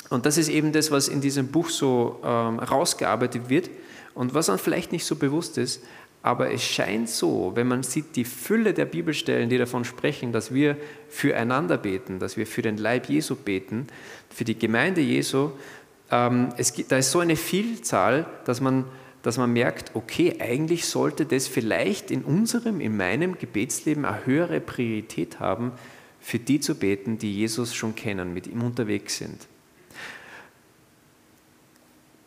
und 0.09 0.25
das 0.25 0.37
ist 0.37 0.49
eben 0.49 0.71
das, 0.71 0.91
was 0.91 1.07
in 1.07 1.21
diesem 1.21 1.47
Buch 1.47 1.69
so 1.69 2.19
ähm, 2.23 2.59
rausgearbeitet 2.59 3.49
wird 3.49 3.69
und 4.13 4.33
was 4.33 4.47
dann 4.47 4.59
vielleicht 4.59 4.91
nicht 4.91 5.05
so 5.05 5.15
bewusst 5.15 5.57
ist, 5.57 5.83
aber 6.21 6.51
es 6.51 6.63
scheint 6.63 7.09
so, 7.09 7.51
wenn 7.55 7.67
man 7.67 7.83
sieht 7.83 8.15
die 8.15 8.23
Fülle 8.23 8.73
der 8.73 8.85
Bibelstellen, 8.85 9.49
die 9.49 9.57
davon 9.57 9.83
sprechen, 9.83 10.31
dass 10.31 10.53
wir 10.53 10.77
füreinander 11.09 11.77
beten, 11.77 12.19
dass 12.19 12.37
wir 12.37 12.47
für 12.47 12.61
den 12.61 12.77
Leib 12.77 13.09
Jesu 13.09 13.35
beten, 13.35 13.87
für 14.29 14.45
die 14.45 14.57
Gemeinde 14.57 15.01
Jesu, 15.01 15.51
ähm, 16.09 16.49
es 16.57 16.73
gibt, 16.73 16.93
da 16.93 16.97
ist 16.97 17.11
so 17.11 17.19
eine 17.19 17.35
Vielzahl, 17.35 18.25
dass 18.45 18.61
man, 18.61 18.85
dass 19.21 19.37
man 19.37 19.51
merkt, 19.51 19.95
okay, 19.95 20.37
eigentlich 20.39 20.85
sollte 20.85 21.25
das 21.25 21.49
vielleicht 21.49 22.09
in 22.09 22.23
unserem, 22.23 22.79
in 22.79 22.95
meinem 22.95 23.37
Gebetsleben 23.37 24.05
eine 24.05 24.25
höhere 24.25 24.61
Priorität 24.61 25.41
haben, 25.41 25.73
für 26.21 26.39
die 26.39 26.61
zu 26.61 26.75
beten, 26.75 27.17
die 27.17 27.33
Jesus 27.33 27.75
schon 27.75 27.95
kennen, 27.95 28.33
mit 28.33 28.47
ihm 28.47 28.63
unterwegs 28.63 29.17
sind. 29.17 29.47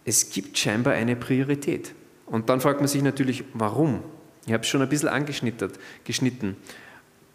Es 0.06 0.30
gibt 0.30 0.56
scheinbar 0.56 0.94
eine 0.94 1.16
Priorität. 1.16 1.92
Und 2.26 2.48
dann 2.48 2.60
fragt 2.60 2.80
man 2.80 2.88
sich 2.88 3.02
natürlich, 3.02 3.44
warum? 3.52 4.02
Ich 4.46 4.52
habe 4.52 4.62
es 4.62 4.68
schon 4.68 4.80
ein 4.80 4.88
bisschen 4.88 5.08
angeschnitten. 5.08 6.56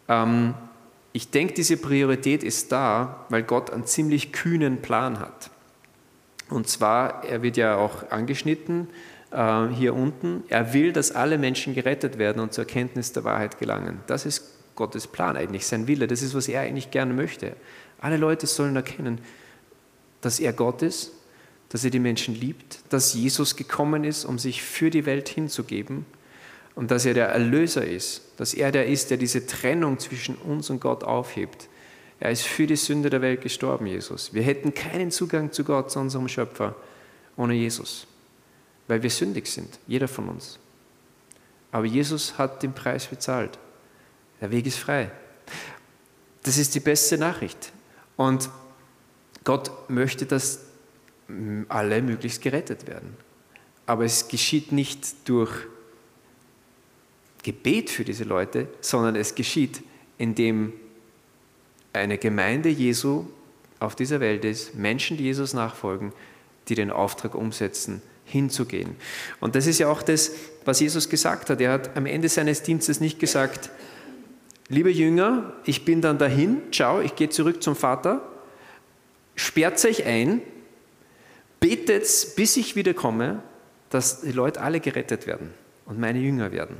Ähm, 0.08 0.54
ich 1.12 1.30
denke, 1.30 1.52
diese 1.52 1.76
Priorität 1.76 2.42
ist 2.42 2.72
da, 2.72 3.26
weil 3.28 3.42
Gott 3.42 3.70
einen 3.70 3.84
ziemlich 3.84 4.32
kühnen 4.32 4.80
Plan 4.80 5.20
hat. 5.20 5.50
Und 6.48 6.66
zwar, 6.66 7.24
er 7.24 7.42
wird 7.42 7.58
ja 7.58 7.76
auch 7.76 8.10
angeschnitten 8.10 8.88
äh, 9.30 9.66
hier 9.68 9.94
unten, 9.94 10.44
er 10.48 10.72
will, 10.72 10.94
dass 10.94 11.12
alle 11.12 11.36
Menschen 11.36 11.74
gerettet 11.74 12.16
werden 12.16 12.40
und 12.40 12.54
zur 12.54 12.64
Erkenntnis 12.64 13.12
der 13.12 13.24
Wahrheit 13.24 13.58
gelangen. 13.58 14.00
Das 14.06 14.24
ist 14.24 14.50
Gottes 14.76 15.06
Plan 15.06 15.36
eigentlich, 15.36 15.66
sein 15.66 15.86
Wille. 15.86 16.06
Das 16.06 16.22
ist, 16.22 16.34
was 16.34 16.48
er 16.48 16.62
eigentlich 16.62 16.90
gerne 16.90 17.12
möchte. 17.12 17.54
Alle 18.00 18.16
Leute 18.16 18.46
sollen 18.46 18.76
erkennen, 18.76 19.20
dass 20.22 20.40
er 20.40 20.54
Gott 20.54 20.80
ist 20.80 21.12
dass 21.72 21.84
er 21.84 21.90
die 21.90 22.00
Menschen 22.00 22.34
liebt, 22.34 22.80
dass 22.90 23.14
Jesus 23.14 23.56
gekommen 23.56 24.04
ist, 24.04 24.26
um 24.26 24.38
sich 24.38 24.62
für 24.62 24.90
die 24.90 25.06
Welt 25.06 25.30
hinzugeben 25.30 26.04
und 26.74 26.90
dass 26.90 27.06
er 27.06 27.14
der 27.14 27.28
Erlöser 27.28 27.86
ist, 27.86 28.24
dass 28.36 28.52
er 28.52 28.70
der 28.70 28.88
ist, 28.88 29.10
der 29.10 29.16
diese 29.16 29.46
Trennung 29.46 29.98
zwischen 29.98 30.34
uns 30.34 30.68
und 30.68 30.82
Gott 30.82 31.02
aufhebt. 31.02 31.70
Er 32.20 32.30
ist 32.30 32.42
für 32.42 32.66
die 32.66 32.76
Sünde 32.76 33.08
der 33.08 33.22
Welt 33.22 33.40
gestorben, 33.40 33.86
Jesus. 33.86 34.34
Wir 34.34 34.42
hätten 34.42 34.74
keinen 34.74 35.10
Zugang 35.10 35.50
zu 35.50 35.64
Gott, 35.64 35.90
zu 35.90 35.98
unserem 35.98 36.28
Schöpfer, 36.28 36.76
ohne 37.38 37.54
Jesus, 37.54 38.06
weil 38.86 39.02
wir 39.02 39.10
sündig 39.10 39.46
sind, 39.46 39.78
jeder 39.86 40.08
von 40.08 40.28
uns. 40.28 40.58
Aber 41.70 41.86
Jesus 41.86 42.36
hat 42.36 42.62
den 42.62 42.74
Preis 42.74 43.06
bezahlt. 43.06 43.58
Der 44.42 44.50
Weg 44.50 44.66
ist 44.66 44.76
frei. 44.76 45.10
Das 46.42 46.58
ist 46.58 46.74
die 46.74 46.80
beste 46.80 47.16
Nachricht. 47.16 47.72
Und 48.18 48.50
Gott 49.42 49.70
möchte, 49.88 50.26
dass 50.26 50.71
alle 51.68 52.02
möglichst 52.02 52.42
gerettet 52.42 52.86
werden. 52.86 53.16
Aber 53.86 54.04
es 54.04 54.28
geschieht 54.28 54.72
nicht 54.72 55.28
durch 55.28 55.50
Gebet 57.42 57.90
für 57.90 58.04
diese 58.04 58.24
Leute, 58.24 58.68
sondern 58.80 59.16
es 59.16 59.34
geschieht, 59.34 59.82
indem 60.18 60.72
eine 61.92 62.18
Gemeinde 62.18 62.68
Jesu 62.68 63.26
auf 63.80 63.96
dieser 63.96 64.20
Welt 64.20 64.44
ist, 64.44 64.74
Menschen, 64.76 65.16
die 65.16 65.24
Jesus 65.24 65.52
nachfolgen, 65.52 66.12
die 66.68 66.74
den 66.74 66.90
Auftrag 66.90 67.34
umsetzen, 67.34 68.00
hinzugehen. 68.24 68.96
Und 69.40 69.56
das 69.56 69.66
ist 69.66 69.78
ja 69.78 69.88
auch 69.88 70.02
das, 70.02 70.32
was 70.64 70.80
Jesus 70.80 71.08
gesagt 71.08 71.50
hat. 71.50 71.60
Er 71.60 71.72
hat 71.72 71.96
am 71.96 72.06
Ende 72.06 72.28
seines 72.28 72.62
Dienstes 72.62 73.00
nicht 73.00 73.18
gesagt, 73.18 73.70
liebe 74.68 74.90
Jünger, 74.90 75.52
ich 75.64 75.84
bin 75.84 76.00
dann 76.00 76.18
dahin, 76.18 76.62
ciao, 76.70 77.00
ich 77.00 77.16
gehe 77.16 77.28
zurück 77.28 77.62
zum 77.62 77.74
Vater, 77.74 78.22
sperrt 79.34 79.84
euch 79.84 80.06
ein, 80.06 80.40
betet, 81.62 82.34
bis 82.36 82.56
ich 82.56 82.76
wiederkomme, 82.76 83.40
dass 83.88 84.20
die 84.20 84.32
Leute 84.32 84.60
alle 84.60 84.80
gerettet 84.80 85.26
werden 85.26 85.54
und 85.86 85.98
meine 85.98 86.18
Jünger 86.18 86.52
werden. 86.52 86.76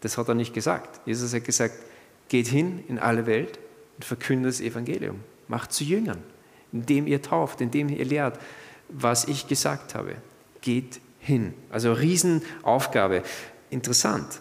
Das 0.00 0.18
hat 0.18 0.28
er 0.28 0.34
nicht 0.34 0.54
gesagt. 0.54 1.00
Jesus 1.06 1.34
hat 1.34 1.44
gesagt, 1.44 1.74
geht 2.28 2.48
hin 2.48 2.82
in 2.88 2.98
alle 2.98 3.26
Welt 3.26 3.58
und 3.96 4.04
verkündet 4.04 4.52
das 4.52 4.60
Evangelium. 4.60 5.20
Macht 5.48 5.72
zu 5.72 5.84
Jüngern, 5.84 6.22
indem 6.72 7.06
ihr 7.06 7.22
tauft, 7.22 7.60
indem 7.60 7.88
ihr 7.88 8.04
lehrt, 8.04 8.40
was 8.88 9.26
ich 9.26 9.46
gesagt 9.46 9.94
habe. 9.94 10.16
Geht 10.60 11.00
hin. 11.20 11.54
Also 11.70 11.92
Riesenaufgabe. 11.92 13.22
Interessant. 13.70 14.40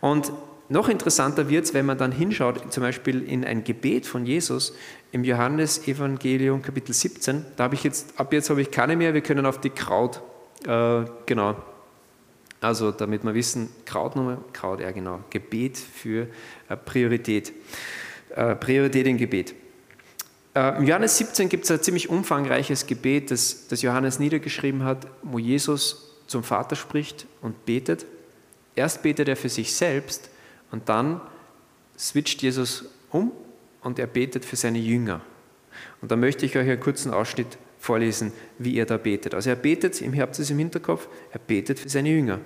Und 0.00 0.32
noch 0.68 0.88
interessanter 0.88 1.48
wird 1.48 1.64
es, 1.64 1.74
wenn 1.74 1.86
man 1.86 1.96
dann 1.96 2.12
hinschaut, 2.12 2.72
zum 2.72 2.82
Beispiel 2.82 3.22
in 3.22 3.44
ein 3.44 3.64
Gebet 3.64 4.06
von 4.06 4.26
Jesus 4.26 4.74
im 5.12 5.24
Johannesevangelium 5.24 6.62
Kapitel 6.62 6.92
17. 6.92 7.44
Da 7.56 7.64
habe 7.64 7.74
ich 7.74 7.84
jetzt, 7.84 8.18
ab 8.18 8.32
jetzt 8.32 8.50
habe 8.50 8.60
ich 8.60 8.70
keine 8.70 8.96
mehr, 8.96 9.14
wir 9.14 9.20
können 9.20 9.46
auf 9.46 9.60
die 9.60 9.70
Kraut, 9.70 10.20
äh, 10.66 11.04
genau. 11.26 11.56
Also 12.60 12.90
damit 12.90 13.24
wir 13.24 13.34
wissen, 13.34 13.70
Krautnummer, 13.84 14.38
Kraut, 14.52 14.80
ja 14.80 14.90
genau, 14.90 15.20
Gebet 15.30 15.78
für 15.78 16.26
äh, 16.68 16.76
Priorität. 16.76 17.52
Äh, 18.34 18.56
Priorität 18.56 19.06
im 19.06 19.16
Gebet. 19.16 19.54
Äh, 20.54 20.76
Im 20.76 20.84
Johannes 20.86 21.16
17 21.18 21.48
gibt 21.48 21.64
es 21.64 21.70
ein 21.70 21.80
ziemlich 21.82 22.08
umfangreiches 22.08 22.86
Gebet, 22.86 23.30
das, 23.30 23.68
das 23.68 23.82
Johannes 23.82 24.18
niedergeschrieben 24.18 24.84
hat, 24.84 25.06
wo 25.22 25.38
Jesus 25.38 26.16
zum 26.26 26.42
Vater 26.42 26.76
spricht 26.76 27.26
und 27.42 27.64
betet. 27.64 28.04
Erst 28.74 29.02
betet 29.02 29.28
er 29.28 29.36
für 29.36 29.48
sich 29.48 29.74
selbst 29.74 30.30
und 30.70 30.88
dann 30.88 31.20
switcht 31.96 32.42
Jesus 32.42 32.84
um 33.10 33.32
und 33.82 33.98
er 33.98 34.06
betet 34.06 34.44
für 34.44 34.56
seine 34.56 34.78
Jünger. 34.78 35.20
Und 36.00 36.10
da 36.10 36.16
möchte 36.16 36.46
ich 36.46 36.56
euch 36.56 36.68
einen 36.68 36.80
kurzen 36.80 37.12
Ausschnitt 37.12 37.58
vorlesen, 37.78 38.32
wie 38.58 38.76
er 38.76 38.86
da 38.86 38.96
betet. 38.96 39.34
Also 39.34 39.50
er 39.50 39.56
betet, 39.56 40.00
ihr 40.00 40.20
habt 40.20 40.38
es 40.38 40.50
im 40.50 40.58
Hinterkopf, 40.58 41.08
er 41.30 41.38
betet 41.38 41.78
für 41.78 41.88
seine 41.88 42.10
Jünger. 42.10 42.40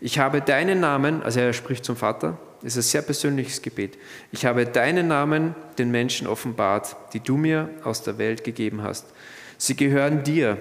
Ich 0.00 0.18
habe 0.18 0.40
deinen 0.40 0.80
Namen, 0.80 1.22
also 1.22 1.40
er 1.40 1.52
spricht 1.52 1.84
zum 1.84 1.96
Vater, 1.96 2.38
das 2.62 2.76
ist 2.76 2.86
ein 2.86 2.90
sehr 2.90 3.02
persönliches 3.02 3.62
Gebet. 3.62 3.98
Ich 4.30 4.44
habe 4.46 4.66
deinen 4.66 5.08
Namen 5.08 5.54
den 5.78 5.90
Menschen 5.90 6.26
offenbart, 6.26 6.96
die 7.12 7.20
du 7.20 7.36
mir 7.36 7.70
aus 7.84 8.02
der 8.02 8.18
Welt 8.18 8.44
gegeben 8.44 8.82
hast. 8.82 9.06
Sie 9.58 9.76
gehören 9.76 10.24
dir. 10.24 10.58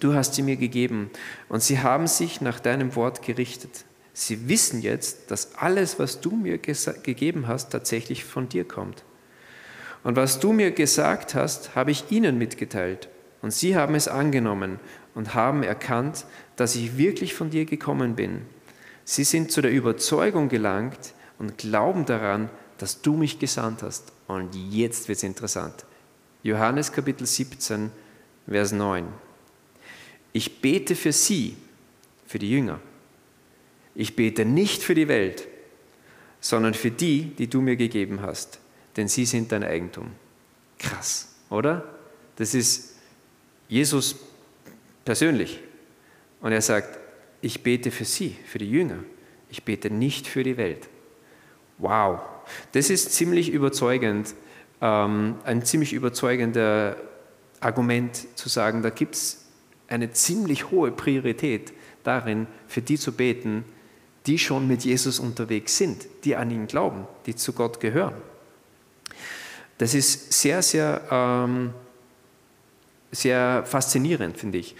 Du 0.00 0.14
hast 0.14 0.34
sie 0.34 0.42
mir 0.42 0.56
gegeben 0.56 1.10
und 1.48 1.62
sie 1.62 1.78
haben 1.78 2.06
sich 2.06 2.40
nach 2.40 2.60
deinem 2.60 2.96
Wort 2.96 3.22
gerichtet. 3.22 3.84
Sie 4.14 4.48
wissen 4.48 4.82
jetzt, 4.82 5.30
dass 5.30 5.54
alles, 5.54 5.98
was 5.98 6.20
du 6.20 6.34
mir 6.36 6.58
gegeben 6.58 7.46
hast, 7.46 7.70
tatsächlich 7.70 8.24
von 8.24 8.48
dir 8.48 8.64
kommt. 8.64 9.04
Und 10.04 10.16
was 10.16 10.40
du 10.40 10.52
mir 10.52 10.72
gesagt 10.72 11.34
hast, 11.34 11.74
habe 11.74 11.90
ich 11.90 12.10
ihnen 12.10 12.38
mitgeteilt. 12.38 13.08
Und 13.40 13.52
sie 13.52 13.76
haben 13.76 13.94
es 13.94 14.08
angenommen 14.08 14.80
und 15.14 15.34
haben 15.34 15.62
erkannt, 15.62 16.26
dass 16.56 16.76
ich 16.76 16.96
wirklich 16.96 17.34
von 17.34 17.50
dir 17.50 17.64
gekommen 17.64 18.14
bin. 18.14 18.42
Sie 19.04 19.24
sind 19.24 19.50
zu 19.50 19.62
der 19.62 19.72
Überzeugung 19.72 20.48
gelangt 20.48 21.14
und 21.38 21.58
glauben 21.58 22.04
daran, 22.06 22.50
dass 22.78 23.02
du 23.02 23.14
mich 23.14 23.38
gesandt 23.38 23.82
hast. 23.82 24.12
Und 24.28 24.54
jetzt 24.54 25.08
wird 25.08 25.18
es 25.18 25.24
interessant. 25.24 25.84
Johannes 26.42 26.92
Kapitel 26.92 27.26
17, 27.26 27.90
Vers 28.48 28.72
9. 28.72 29.06
Ich 30.32 30.60
bete 30.60 30.94
für 30.94 31.12
sie, 31.12 31.56
für 32.26 32.38
die 32.38 32.50
Jünger 32.50 32.80
ich 33.94 34.16
bete 34.16 34.44
nicht 34.44 34.82
für 34.82 34.94
die 34.94 35.08
Welt, 35.08 35.46
sondern 36.40 36.74
für 36.74 36.90
die, 36.90 37.24
die 37.24 37.48
du 37.48 37.60
mir 37.60 37.76
gegeben 37.76 38.22
hast, 38.22 38.58
denn 38.96 39.08
sie 39.08 39.24
sind 39.24 39.52
dein 39.52 39.64
Eigentum. 39.64 40.10
Krass, 40.78 41.34
oder? 41.50 41.84
Das 42.36 42.54
ist 42.54 42.96
Jesus 43.68 44.16
persönlich. 45.04 45.60
Und 46.40 46.52
er 46.52 46.62
sagt, 46.62 46.98
ich 47.40 47.62
bete 47.62 47.90
für 47.90 48.04
sie, 48.04 48.36
für 48.46 48.58
die 48.58 48.70
Jünger. 48.70 48.98
Ich 49.48 49.64
bete 49.64 49.90
nicht 49.90 50.26
für 50.26 50.42
die 50.42 50.56
Welt. 50.56 50.88
Wow, 51.78 52.20
das 52.72 52.90
ist 52.90 53.12
ziemlich 53.12 53.50
überzeugend, 53.50 54.34
ähm, 54.80 55.36
ein 55.44 55.64
ziemlich 55.64 55.92
überzeugender 55.92 56.96
Argument 57.60 58.26
zu 58.36 58.48
sagen, 58.48 58.82
da 58.82 58.90
gibt 58.90 59.14
es 59.14 59.44
eine 59.88 60.12
ziemlich 60.12 60.70
hohe 60.70 60.90
Priorität 60.90 61.72
darin, 62.02 62.46
für 62.66 62.82
die 62.82 62.98
zu 62.98 63.12
beten, 63.12 63.64
die 64.26 64.38
schon 64.38 64.66
mit 64.68 64.84
Jesus 64.84 65.18
unterwegs 65.18 65.76
sind, 65.76 66.06
die 66.24 66.36
an 66.36 66.50
ihn 66.50 66.66
glauben, 66.66 67.06
die 67.26 67.34
zu 67.34 67.52
Gott 67.52 67.80
gehören. 67.80 68.14
Das 69.82 69.94
ist 69.94 70.32
sehr, 70.32 70.62
sehr, 70.62 71.02
ähm, 71.10 71.74
sehr 73.10 73.64
faszinierend, 73.66 74.38
finde 74.38 74.58
ich. 74.58 74.76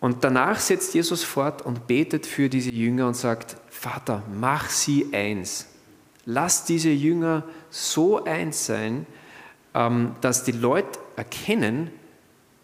Und 0.00 0.24
danach 0.24 0.58
setzt 0.58 0.94
Jesus 0.94 1.22
fort 1.22 1.60
und 1.60 1.86
betet 1.86 2.24
für 2.24 2.48
diese 2.48 2.70
Jünger 2.70 3.06
und 3.06 3.14
sagt, 3.14 3.58
Vater, 3.68 4.22
mach 4.32 4.70
sie 4.70 5.08
eins. 5.12 5.66
Lass 6.24 6.64
diese 6.64 6.88
Jünger 6.88 7.44
so 7.68 8.24
eins 8.24 8.64
sein, 8.64 9.06
ähm, 9.74 10.16
dass 10.22 10.44
die 10.44 10.52
Leute 10.52 10.98
erkennen, 11.16 11.90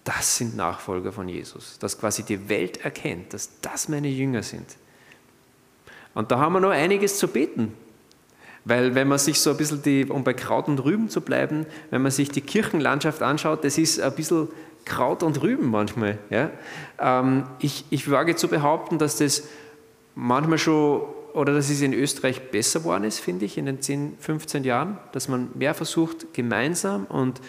das 0.04 0.38
sind 0.38 0.56
Nachfolger 0.56 1.12
von 1.12 1.28
Jesus. 1.28 1.78
Dass 1.78 2.00
quasi 2.00 2.22
die 2.22 2.48
Welt 2.48 2.82
erkennt, 2.82 3.34
dass 3.34 3.60
das 3.60 3.90
meine 3.90 4.08
Jünger 4.08 4.42
sind. 4.42 4.74
Und 6.14 6.30
da 6.30 6.38
haben 6.38 6.54
wir 6.54 6.60
noch 6.60 6.70
einiges 6.70 7.18
zu 7.18 7.28
beten. 7.28 7.74
Weil 8.70 8.94
wenn 8.94 9.08
man 9.08 9.18
sich 9.18 9.40
so 9.40 9.50
ein 9.50 9.56
bisschen, 9.56 9.82
die, 9.82 10.04
um 10.06 10.22
bei 10.22 10.32
Kraut 10.32 10.68
und 10.68 10.78
Rüben 10.84 11.08
zu 11.08 11.22
bleiben, 11.22 11.66
wenn 11.90 12.02
man 12.02 12.12
sich 12.12 12.30
die 12.30 12.40
Kirchenlandschaft 12.40 13.20
anschaut, 13.20 13.64
das 13.64 13.78
ist 13.78 14.00
ein 14.00 14.14
bisschen 14.14 14.46
Kraut 14.84 15.24
und 15.24 15.42
Rüben 15.42 15.72
manchmal. 15.72 16.18
Ja? 16.30 16.52
Ähm, 17.00 17.46
ich, 17.58 17.84
ich 17.90 18.08
wage 18.08 18.36
zu 18.36 18.46
behaupten, 18.46 18.98
dass 18.98 19.16
das 19.16 19.42
manchmal 20.14 20.58
schon, 20.58 21.02
oder 21.32 21.52
dass 21.52 21.68
es 21.68 21.80
in 21.80 21.92
Österreich 21.92 22.52
besser 22.52 22.78
geworden 22.78 23.02
ist, 23.02 23.18
finde 23.18 23.44
ich, 23.44 23.58
in 23.58 23.66
den 23.66 23.80
10, 23.80 24.18
15 24.20 24.62
Jahren, 24.62 24.98
dass 25.10 25.26
man 25.26 25.48
mehr 25.56 25.74
versucht, 25.74 26.32
gemeinsam 26.32 27.06
und 27.06 27.40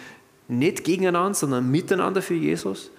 nicht 0.48 0.82
gegeneinander, 0.82 1.34
sondern 1.34 1.70
miteinander 1.70 2.20
für 2.20 2.34
Jesus. 2.34 2.90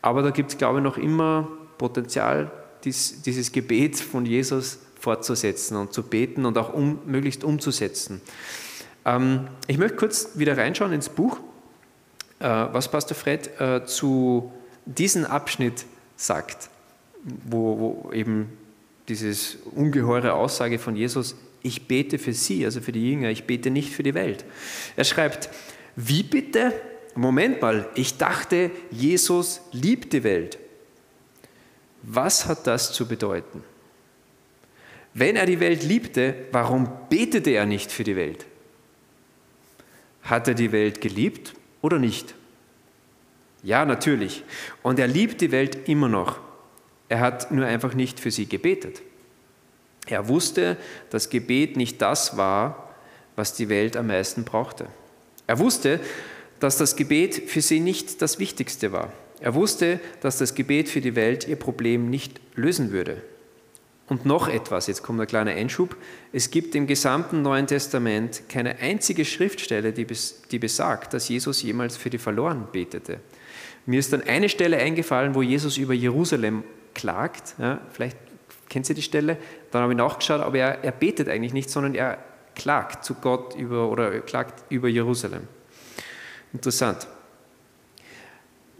Aber 0.00 0.22
da 0.22 0.30
gibt 0.30 0.52
es, 0.52 0.56
glaube 0.56 0.78
ich, 0.78 0.82
noch 0.82 0.96
immer 0.96 1.46
Potenzial, 1.76 2.50
dies, 2.84 3.20
dieses 3.20 3.52
Gebet 3.52 4.00
von 4.00 4.24
Jesus 4.24 4.78
fortzusetzen 5.06 5.76
und 5.76 5.92
zu 5.92 6.02
beten 6.02 6.44
und 6.46 6.58
auch 6.58 6.74
um, 6.74 6.98
möglichst 7.06 7.44
umzusetzen. 7.44 8.20
Ähm, 9.04 9.46
ich 9.68 9.78
möchte 9.78 9.96
kurz 9.96 10.30
wieder 10.34 10.58
reinschauen 10.58 10.92
ins 10.92 11.08
Buch, 11.08 11.38
äh, 12.40 12.48
was 12.48 12.90
Pastor 12.90 13.16
Fred 13.16 13.60
äh, 13.60 13.84
zu 13.86 14.50
diesem 14.84 15.24
Abschnitt 15.24 15.86
sagt, 16.16 16.70
wo, 17.44 17.78
wo 17.78 18.12
eben 18.12 18.48
dieses 19.06 19.58
ungeheure 19.76 20.32
Aussage 20.32 20.80
von 20.80 20.96
Jesus, 20.96 21.36
ich 21.62 21.86
bete 21.86 22.18
für 22.18 22.32
sie, 22.32 22.64
also 22.64 22.80
für 22.80 22.90
die 22.90 23.08
Jünger, 23.08 23.30
ich 23.30 23.44
bete 23.44 23.70
nicht 23.70 23.92
für 23.92 24.02
die 24.02 24.14
Welt. 24.14 24.44
Er 24.96 25.04
schreibt, 25.04 25.50
wie 25.94 26.24
bitte? 26.24 26.72
Moment 27.14 27.62
mal, 27.62 27.88
ich 27.94 28.18
dachte, 28.18 28.72
Jesus 28.90 29.60
liebt 29.70 30.12
die 30.12 30.24
Welt. 30.24 30.58
Was 32.02 32.46
hat 32.46 32.66
das 32.66 32.92
zu 32.92 33.06
bedeuten? 33.06 33.62
Wenn 35.18 35.34
er 35.34 35.46
die 35.46 35.60
Welt 35.60 35.82
liebte, 35.82 36.34
warum 36.52 36.90
betete 37.08 37.48
er 37.48 37.64
nicht 37.64 37.90
für 37.90 38.04
die 38.04 38.16
Welt? 38.16 38.44
Hat 40.20 40.46
er 40.46 40.52
die 40.52 40.72
Welt 40.72 41.00
geliebt 41.00 41.54
oder 41.80 41.98
nicht? 41.98 42.34
Ja, 43.62 43.86
natürlich. 43.86 44.44
Und 44.82 44.98
er 44.98 45.06
liebt 45.06 45.40
die 45.40 45.52
Welt 45.52 45.88
immer 45.88 46.10
noch. 46.10 46.38
Er 47.08 47.20
hat 47.20 47.50
nur 47.50 47.64
einfach 47.64 47.94
nicht 47.94 48.20
für 48.20 48.30
sie 48.30 48.44
gebetet. 48.44 49.00
Er 50.06 50.28
wusste, 50.28 50.76
dass 51.08 51.30
Gebet 51.30 51.78
nicht 51.78 52.02
das 52.02 52.36
war, 52.36 52.94
was 53.36 53.54
die 53.54 53.70
Welt 53.70 53.96
am 53.96 54.08
meisten 54.08 54.44
brauchte. 54.44 54.86
Er 55.46 55.58
wusste, 55.58 55.98
dass 56.60 56.76
das 56.76 56.94
Gebet 56.94 57.48
für 57.48 57.62
sie 57.62 57.80
nicht 57.80 58.20
das 58.20 58.38
Wichtigste 58.38 58.92
war. 58.92 59.14
Er 59.40 59.54
wusste, 59.54 59.98
dass 60.20 60.36
das 60.36 60.54
Gebet 60.54 60.90
für 60.90 61.00
die 61.00 61.16
Welt 61.16 61.48
ihr 61.48 61.56
Problem 61.56 62.10
nicht 62.10 62.38
lösen 62.54 62.92
würde. 62.92 63.22
Und 64.08 64.24
noch 64.24 64.48
etwas, 64.48 64.86
jetzt 64.86 65.02
kommt 65.02 65.20
ein 65.20 65.26
kleiner 65.26 65.50
Einschub. 65.50 65.96
Es 66.32 66.50
gibt 66.50 66.76
im 66.76 66.86
gesamten 66.86 67.42
Neuen 67.42 67.66
Testament 67.66 68.42
keine 68.48 68.78
einzige 68.78 69.24
Schriftstelle, 69.24 69.92
die, 69.92 70.06
die 70.50 70.58
besagt, 70.58 71.12
dass 71.12 71.28
Jesus 71.28 71.62
jemals 71.62 71.96
für 71.96 72.10
die 72.10 72.18
Verlorenen 72.18 72.68
betete. 72.70 73.18
Mir 73.84 73.98
ist 73.98 74.12
dann 74.12 74.22
eine 74.22 74.48
Stelle 74.48 74.76
eingefallen, 74.78 75.34
wo 75.34 75.42
Jesus 75.42 75.76
über 75.76 75.92
Jerusalem 75.92 76.62
klagt. 76.94 77.54
Ja, 77.58 77.80
vielleicht 77.92 78.16
kennt 78.68 78.88
ihr 78.88 78.94
die 78.94 79.02
Stelle. 79.02 79.38
Dann 79.72 79.82
habe 79.82 79.92
ich 79.92 79.98
nachgeschaut, 79.98 80.40
aber 80.40 80.58
er, 80.58 80.84
er 80.84 80.92
betet 80.92 81.28
eigentlich 81.28 81.52
nicht, 81.52 81.70
sondern 81.70 81.94
er 81.94 82.18
klagt 82.54 83.04
zu 83.04 83.14
Gott 83.14 83.54
über, 83.56 83.88
oder 83.90 84.20
klagt 84.20 84.64
über 84.70 84.88
Jerusalem. 84.88 85.42
Interessant. 86.52 87.06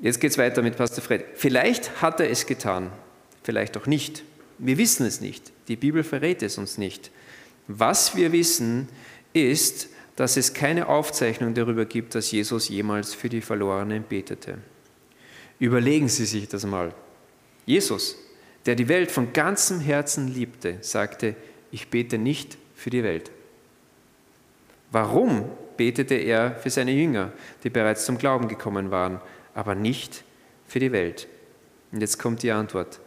Jetzt 0.01 0.21
geht 0.21 0.31
es 0.31 0.39
weiter 0.39 0.63
mit 0.63 0.77
Pastor 0.77 1.03
Fred. 1.03 1.25
Vielleicht 1.35 2.03
hat 2.03 2.21
er 2.21 2.31
es 2.31 2.47
getan, 2.47 2.91
vielleicht 3.43 3.77
auch 3.77 3.87
nicht. 3.87 4.23
Wir 4.59 4.79
wissen 4.79 5.07
es 5.07 5.21
nicht. 5.21 5.53
Die 5.69 5.77
Bibel 5.77 6.03
verrät 6.03 6.43
es 6.43 6.59
uns 6.59 6.79
nicht. 6.79 7.11
Was 7.69 8.17
wir 8.17 8.33
wissen, 8.33 8.89
ist, 9.33 9.89
dass 10.17 10.37
es 10.37 10.55
keine 10.55 10.89
Aufzeichnung 10.89 11.55
darüber 11.55 11.85
gibt, 11.85 12.15
dass 12.15 12.31
Jesus 12.31 12.69
jemals 12.69 13.15
für 13.15 13.29
die 13.29 13.43
Verlorenen 13.43 14.05
betete. 14.09 14.59
Überlegen 15.59 16.09
Sie 16.09 16.25
sich 16.25 16.49
das 16.49 16.65
mal. 16.65 16.95
Jesus, 17.67 18.17
der 18.65 18.75
die 18.75 18.89
Welt 18.89 19.11
von 19.11 19.33
ganzem 19.33 19.81
Herzen 19.81 20.29
liebte, 20.29 20.79
sagte, 20.81 21.37
ich 21.71 21.89
bete 21.89 22.19
nicht 22.19 22.57
für 22.75 22.91
die 22.91 23.03
Welt. 23.03 23.31
Warum 24.91 25.45
betete 25.77 26.15
er 26.15 26.55
für 26.55 26.71
seine 26.71 26.93
Jünger, 26.93 27.33
die 27.65 27.71
bereits 27.71 28.07
zum 28.07 28.19
Glauben 28.19 28.49
gekommen 28.49 28.91
waren, 28.91 29.21
aber 29.55 29.75
nicht 29.75 30.25
für 30.67 30.79
die 30.79 30.93
Welt? 30.93 31.29
Und 31.93 32.01
jetzt 32.01 32.19
kommt 32.19 32.43
die 32.43 32.53
Antwort. 32.53 33.01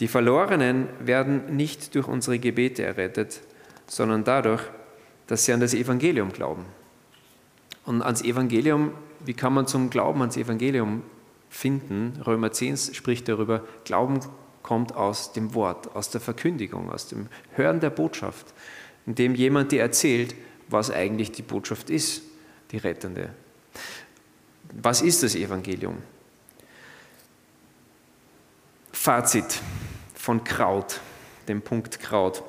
Die 0.00 0.08
Verlorenen 0.08 0.88
werden 1.00 1.56
nicht 1.56 1.94
durch 1.94 2.06
unsere 2.06 2.38
Gebete 2.38 2.82
errettet, 2.82 3.40
sondern 3.86 4.24
dadurch, 4.24 4.62
dass 5.26 5.44
sie 5.44 5.52
an 5.52 5.60
das 5.60 5.74
Evangelium 5.74 6.32
glauben. 6.32 6.64
Und 7.84 8.02
ans 8.02 8.22
Evangelium, 8.22 8.92
wie 9.24 9.34
kann 9.34 9.54
man 9.54 9.66
zum 9.66 9.90
Glauben 9.90 10.20
ans 10.20 10.36
Evangelium 10.36 11.02
finden? 11.48 12.20
Römer 12.26 12.52
10 12.52 12.76
spricht 12.76 13.28
darüber, 13.28 13.64
Glauben 13.84 14.20
kommt 14.62 14.94
aus 14.94 15.32
dem 15.32 15.54
Wort, 15.54 15.94
aus 15.94 16.10
der 16.10 16.20
Verkündigung, 16.20 16.90
aus 16.90 17.08
dem 17.08 17.28
Hören 17.54 17.80
der 17.80 17.90
Botschaft, 17.90 18.46
indem 19.06 19.34
jemand 19.34 19.72
dir 19.72 19.80
erzählt, 19.80 20.34
was 20.68 20.90
eigentlich 20.90 21.32
die 21.32 21.42
Botschaft 21.42 21.88
ist, 21.88 22.22
die 22.72 22.78
rettende. 22.78 23.30
Was 24.82 25.00
ist 25.00 25.22
das 25.22 25.36
Evangelium? 25.36 25.98
Fazit 28.92 29.60
von 30.26 30.42
Kraut, 30.42 31.00
dem 31.46 31.62
Punkt 31.62 32.00
Kraut. 32.00 32.42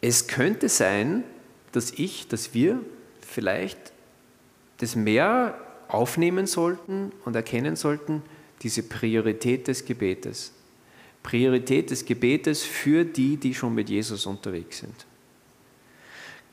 Es 0.00 0.28
könnte 0.28 0.68
sein, 0.68 1.24
dass 1.72 1.90
ich, 1.90 2.28
dass 2.28 2.54
wir 2.54 2.78
vielleicht 3.20 3.92
das 4.76 4.94
mehr 4.94 5.58
aufnehmen 5.88 6.46
sollten 6.46 7.10
und 7.24 7.34
erkennen 7.34 7.74
sollten, 7.74 8.22
diese 8.62 8.84
Priorität 8.84 9.66
des 9.66 9.84
Gebetes. 9.84 10.52
Priorität 11.24 11.90
des 11.90 12.04
Gebetes 12.04 12.62
für 12.62 13.04
die, 13.04 13.38
die 13.38 13.54
schon 13.54 13.74
mit 13.74 13.90
Jesus 13.90 14.24
unterwegs 14.24 14.78
sind. 14.78 15.04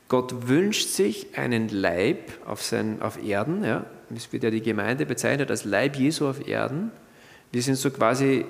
Gott 0.08 0.48
wünscht 0.48 0.88
sich 0.88 1.38
einen 1.38 1.68
Leib 1.68 2.32
auf, 2.44 2.64
sein, 2.64 3.00
auf 3.00 3.22
Erden, 3.22 3.62
ja, 3.62 3.86
es 4.12 4.32
wird 4.32 4.42
ja 4.42 4.50
die 4.50 4.60
Gemeinde 4.60 5.06
bezeichnet 5.06 5.52
als 5.52 5.64
Leib 5.64 5.94
Jesu 5.94 6.26
auf 6.26 6.48
Erden. 6.48 6.90
Wir 7.52 7.62
sind 7.62 7.76
so 7.76 7.90
quasi 7.90 8.44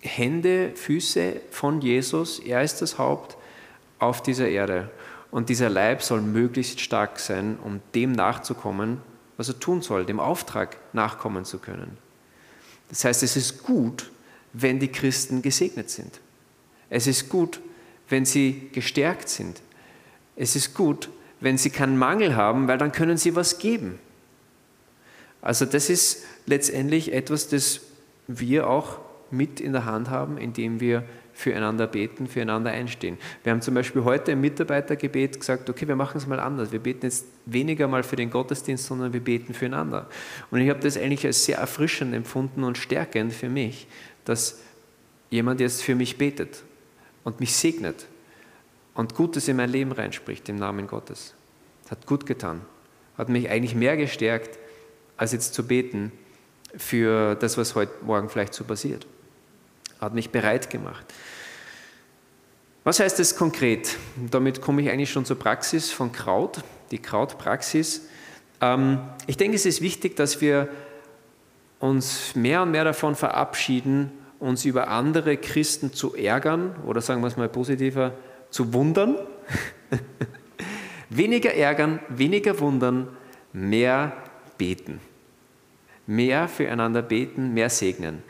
Hände, 0.00 0.72
Füße 0.74 1.40
von 1.50 1.80
Jesus. 1.80 2.38
Er 2.38 2.62
ist 2.62 2.80
das 2.80 2.98
Haupt 2.98 3.36
auf 3.98 4.22
dieser 4.22 4.48
Erde. 4.48 4.90
Und 5.30 5.48
dieser 5.48 5.68
Leib 5.68 6.02
soll 6.02 6.22
möglichst 6.22 6.80
stark 6.80 7.18
sein, 7.18 7.58
um 7.62 7.80
dem 7.94 8.12
nachzukommen, 8.12 9.00
was 9.36 9.48
er 9.48 9.60
tun 9.60 9.82
soll, 9.82 10.06
dem 10.06 10.20
Auftrag 10.20 10.78
nachkommen 10.92 11.44
zu 11.44 11.58
können. 11.58 11.98
Das 12.88 13.04
heißt, 13.04 13.22
es 13.22 13.36
ist 13.36 13.62
gut, 13.62 14.10
wenn 14.52 14.80
die 14.80 14.88
Christen 14.88 15.42
gesegnet 15.42 15.90
sind. 15.90 16.20
Es 16.88 17.06
ist 17.06 17.28
gut, 17.28 17.60
wenn 18.08 18.24
sie 18.24 18.70
gestärkt 18.72 19.28
sind. 19.28 19.60
Es 20.36 20.56
ist 20.56 20.74
gut, 20.74 21.10
wenn 21.40 21.58
sie 21.58 21.70
keinen 21.70 21.98
Mangel 21.98 22.34
haben, 22.34 22.66
weil 22.66 22.78
dann 22.78 22.92
können 22.92 23.18
sie 23.18 23.36
was 23.36 23.58
geben. 23.58 23.98
Also 25.42 25.66
das 25.66 25.90
ist 25.90 26.24
letztendlich 26.48 27.12
etwas, 27.12 27.48
das 27.48 27.80
wir 28.26 28.68
auch 28.68 28.98
mit 29.30 29.60
in 29.60 29.72
der 29.72 29.84
Hand 29.84 30.10
haben, 30.10 30.38
indem 30.38 30.80
wir 30.80 31.04
füreinander 31.38 31.86
beten, 31.86 32.26
füreinander 32.26 32.72
einstehen. 32.72 33.16
Wir 33.44 33.52
haben 33.52 33.62
zum 33.62 33.74
Beispiel 33.74 34.02
heute 34.02 34.32
im 34.32 34.40
Mitarbeitergebet 34.40 35.38
gesagt, 35.38 35.70
okay, 35.70 35.86
wir 35.86 35.94
machen 35.94 36.18
es 36.18 36.26
mal 36.26 36.40
anders. 36.40 36.72
Wir 36.72 36.80
beten 36.80 37.06
jetzt 37.06 37.26
weniger 37.46 37.86
mal 37.86 38.02
für 38.02 38.16
den 38.16 38.30
Gottesdienst, 38.30 38.86
sondern 38.86 39.12
wir 39.12 39.20
beten 39.20 39.54
füreinander. 39.54 40.08
Und 40.50 40.60
ich 40.60 40.68
habe 40.68 40.80
das 40.80 40.96
eigentlich 40.96 41.24
als 41.24 41.44
sehr 41.44 41.58
erfrischend 41.58 42.12
empfunden 42.12 42.64
und 42.64 42.76
stärkend 42.76 43.32
für 43.32 43.48
mich, 43.48 43.86
dass 44.24 44.60
jemand 45.30 45.60
jetzt 45.60 45.82
für 45.82 45.94
mich 45.94 46.18
betet 46.18 46.64
und 47.22 47.38
mich 47.38 47.54
segnet 47.54 48.06
und 48.94 49.14
Gutes 49.14 49.46
in 49.46 49.56
mein 49.56 49.70
Leben 49.70 49.92
reinspricht 49.92 50.48
im 50.48 50.56
Namen 50.56 50.88
Gottes. 50.88 51.34
Das 51.82 51.92
hat 51.92 52.06
gut 52.06 52.26
getan. 52.26 52.62
Hat 53.16 53.28
mich 53.28 53.48
eigentlich 53.48 53.76
mehr 53.76 53.96
gestärkt, 53.96 54.58
als 55.16 55.32
jetzt 55.32 55.54
zu 55.54 55.66
beten 55.66 56.10
für 56.76 57.34
das, 57.34 57.56
was 57.56 57.74
heute 57.74 57.92
Morgen 58.04 58.28
vielleicht 58.28 58.54
so 58.54 58.64
passiert. 58.64 59.06
Hat 60.00 60.14
mich 60.14 60.30
bereit 60.30 60.70
gemacht. 60.70 61.04
Was 62.84 63.00
heißt 63.00 63.18
das 63.18 63.36
konkret? 63.36 63.96
Damit 64.30 64.60
komme 64.60 64.82
ich 64.82 64.90
eigentlich 64.90 65.10
schon 65.10 65.24
zur 65.24 65.38
Praxis 65.38 65.90
von 65.90 66.12
Kraut, 66.12 66.62
die 66.90 66.98
Krautpraxis. 66.98 68.08
Ähm, 68.60 69.00
ich 69.26 69.36
denke, 69.36 69.56
es 69.56 69.66
ist 69.66 69.80
wichtig, 69.80 70.16
dass 70.16 70.40
wir 70.40 70.68
uns 71.80 72.34
mehr 72.34 72.62
und 72.62 72.70
mehr 72.70 72.84
davon 72.84 73.14
verabschieden, 73.14 74.10
uns 74.38 74.64
über 74.64 74.88
andere 74.88 75.36
Christen 75.36 75.92
zu 75.92 76.14
ärgern 76.14 76.76
oder 76.86 77.00
sagen 77.00 77.20
wir 77.20 77.26
es 77.26 77.36
mal 77.36 77.48
positiver, 77.48 78.12
zu 78.50 78.72
wundern. 78.72 79.16
weniger 81.10 81.54
ärgern, 81.54 82.00
weniger 82.08 82.58
wundern, 82.60 83.08
mehr 83.52 84.12
beten. 84.56 85.00
Mehr 86.08 86.48
füreinander 86.48 87.02
beten, 87.02 87.54
mehr 87.54 87.70
segnen. 87.70 88.22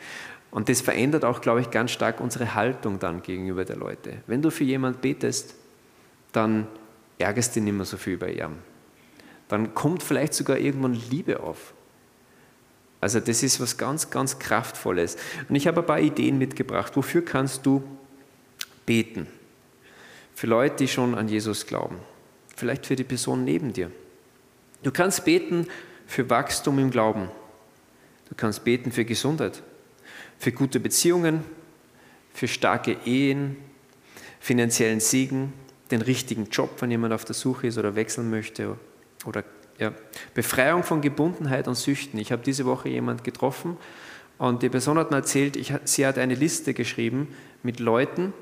Und 0.51 0.67
das 0.67 0.81
verändert 0.81 1.23
auch, 1.23 1.41
glaube 1.41 1.61
ich, 1.61 1.71
ganz 1.71 1.91
stark 1.91 2.19
unsere 2.19 2.53
Haltung 2.53 2.99
dann 2.99 3.23
gegenüber 3.23 3.65
der 3.65 3.77
Leute. 3.77 4.17
Wenn 4.27 4.41
du 4.41 4.51
für 4.51 4.65
jemanden 4.65 4.99
betest, 4.99 5.55
dann 6.33 6.67
ärgerst 7.17 7.55
du 7.55 7.61
nicht 7.61 7.73
mehr 7.73 7.85
so 7.85 7.97
viel 7.97 8.17
bei 8.17 8.33
ihm. 8.33 8.57
Dann 9.47 9.73
kommt 9.73 10.03
vielleicht 10.03 10.33
sogar 10.33 10.57
irgendwann 10.57 10.93
Liebe 10.93 11.39
auf. 11.39 11.73
Also 13.01 13.19
das 13.21 13.43
ist 13.43 13.61
was 13.61 13.77
ganz, 13.77 14.09
ganz 14.09 14.39
Kraftvolles. 14.39 15.17
Und 15.47 15.55
ich 15.55 15.67
habe 15.67 15.79
ein 15.79 15.85
paar 15.85 16.01
Ideen 16.01 16.37
mitgebracht. 16.37 16.95
Wofür 16.95 17.23
kannst 17.23 17.65
du 17.65 17.81
beten? 18.85 19.27
Für 20.35 20.47
Leute, 20.47 20.75
die 20.77 20.87
schon 20.87 21.15
an 21.15 21.29
Jesus 21.29 21.65
glauben. 21.65 21.97
Vielleicht 22.55 22.85
für 22.85 22.97
die 22.97 23.05
Person 23.05 23.45
neben 23.45 23.71
dir. 23.71 23.89
Du 24.83 24.91
kannst 24.91 25.23
beten 25.23 25.67
für 26.07 26.29
Wachstum 26.29 26.77
im 26.79 26.91
Glauben. 26.91 27.29
Du 28.29 28.35
kannst 28.35 28.63
beten 28.63 28.91
für 28.91 29.05
Gesundheit, 29.05 29.61
für 30.37 30.51
gute 30.51 30.79
Beziehungen, 30.79 31.43
für 32.33 32.47
starke 32.47 32.97
Ehen, 33.05 33.57
finanziellen 34.39 34.99
Segen, 34.99 35.53
den 35.91 36.01
richtigen 36.01 36.45
Job, 36.45 36.69
wenn 36.79 36.91
jemand 36.91 37.13
auf 37.13 37.25
der 37.25 37.33
Suche 37.33 37.67
ist 37.67 37.77
oder 37.77 37.95
wechseln 37.95 38.29
möchte 38.29 38.77
oder 39.25 39.43
ja, 39.79 39.93
Befreiung 40.33 40.83
von 40.83 41.01
Gebundenheit 41.01 41.67
und 41.67 41.75
Süchten. 41.75 42.19
Ich 42.19 42.31
habe 42.31 42.43
diese 42.43 42.65
Woche 42.65 42.89
jemand 42.89 43.23
getroffen 43.23 43.77
und 44.37 44.61
die 44.61 44.69
Person 44.69 44.97
hat 44.97 45.11
mir 45.11 45.17
erzählt, 45.17 45.55
ich, 45.55 45.73
sie 45.85 46.05
hat 46.05 46.17
eine 46.17 46.35
Liste 46.35 46.73
geschrieben 46.73 47.29
mit 47.63 47.79
Leuten, 47.79 48.33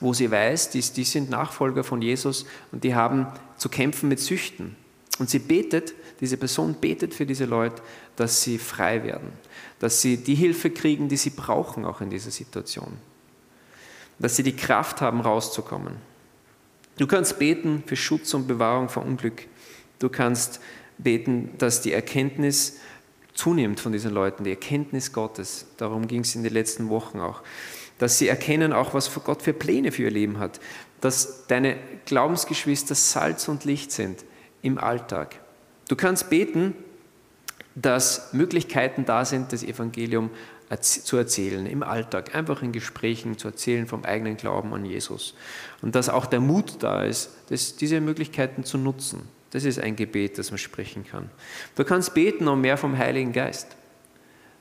wo 0.00 0.14
sie 0.14 0.30
weiß, 0.30 0.70
die, 0.70 0.80
die 0.80 1.04
sind 1.04 1.28
Nachfolger 1.28 1.84
von 1.84 2.00
Jesus 2.00 2.46
und 2.72 2.84
die 2.84 2.94
haben 2.94 3.26
zu 3.56 3.68
kämpfen 3.68 4.08
mit 4.08 4.20
Süchten. 4.20 4.76
Und 5.18 5.28
sie 5.28 5.38
betet, 5.38 5.92
diese 6.20 6.36
Person 6.36 6.74
betet 6.74 7.14
für 7.14 7.26
diese 7.26 7.46
Leute, 7.46 7.82
dass 8.16 8.42
sie 8.42 8.58
frei 8.58 9.02
werden, 9.04 9.32
dass 9.78 10.02
sie 10.02 10.18
die 10.18 10.34
Hilfe 10.34 10.70
kriegen, 10.70 11.08
die 11.08 11.16
sie 11.16 11.30
brauchen, 11.30 11.84
auch 11.84 12.00
in 12.00 12.10
dieser 12.10 12.30
Situation, 12.30 12.98
dass 14.18 14.36
sie 14.36 14.42
die 14.42 14.56
Kraft 14.56 15.00
haben, 15.00 15.20
rauszukommen. 15.20 15.96
Du 16.98 17.06
kannst 17.06 17.38
beten 17.38 17.82
für 17.86 17.96
Schutz 17.96 18.34
und 18.34 18.46
Bewahrung 18.46 18.90
vor 18.90 19.04
Unglück. 19.04 19.46
Du 19.98 20.10
kannst 20.10 20.60
beten, 20.98 21.50
dass 21.56 21.80
die 21.80 21.92
Erkenntnis 21.92 22.76
zunimmt 23.32 23.80
von 23.80 23.92
diesen 23.92 24.12
Leuten, 24.12 24.44
die 24.44 24.50
Erkenntnis 24.50 25.12
Gottes. 25.12 25.66
Darum 25.78 26.06
ging 26.06 26.20
es 26.20 26.34
in 26.34 26.42
den 26.42 26.52
letzten 26.52 26.90
Wochen 26.90 27.20
auch. 27.20 27.42
Dass 27.98 28.18
sie 28.18 28.28
erkennen 28.28 28.74
auch, 28.74 28.92
was 28.92 29.12
Gott 29.24 29.40
für 29.42 29.54
Pläne 29.54 29.92
für 29.92 30.02
ihr 30.02 30.10
Leben 30.10 30.38
hat. 30.38 30.60
Dass 31.00 31.46
deine 31.46 31.78
Glaubensgeschwister 32.04 32.94
Salz 32.94 33.48
und 33.48 33.64
Licht 33.64 33.92
sind 33.92 34.24
im 34.60 34.76
Alltag. 34.76 35.40
Du 35.90 35.96
kannst 35.96 36.30
beten, 36.30 36.72
dass 37.74 38.32
Möglichkeiten 38.32 39.04
da 39.06 39.24
sind, 39.24 39.52
das 39.52 39.64
Evangelium 39.64 40.30
zu 40.80 41.16
erzählen 41.16 41.66
im 41.66 41.82
Alltag, 41.82 42.32
einfach 42.32 42.62
in 42.62 42.70
Gesprächen 42.70 43.36
zu 43.38 43.48
erzählen 43.48 43.88
vom 43.88 44.04
eigenen 44.04 44.36
Glauben 44.36 44.72
an 44.72 44.84
Jesus. 44.84 45.34
Und 45.82 45.96
dass 45.96 46.08
auch 46.08 46.26
der 46.26 46.38
Mut 46.38 46.74
da 46.78 47.02
ist, 47.02 47.30
das, 47.48 47.74
diese 47.74 48.00
Möglichkeiten 48.00 48.62
zu 48.62 48.78
nutzen. 48.78 49.22
Das 49.50 49.64
ist 49.64 49.80
ein 49.80 49.96
Gebet, 49.96 50.38
das 50.38 50.52
man 50.52 50.58
sprechen 50.58 51.04
kann. 51.04 51.28
Du 51.74 51.82
kannst 51.82 52.14
beten 52.14 52.46
um 52.46 52.60
mehr 52.60 52.76
vom 52.76 52.96
Heiligen 52.96 53.32
Geist. 53.32 53.66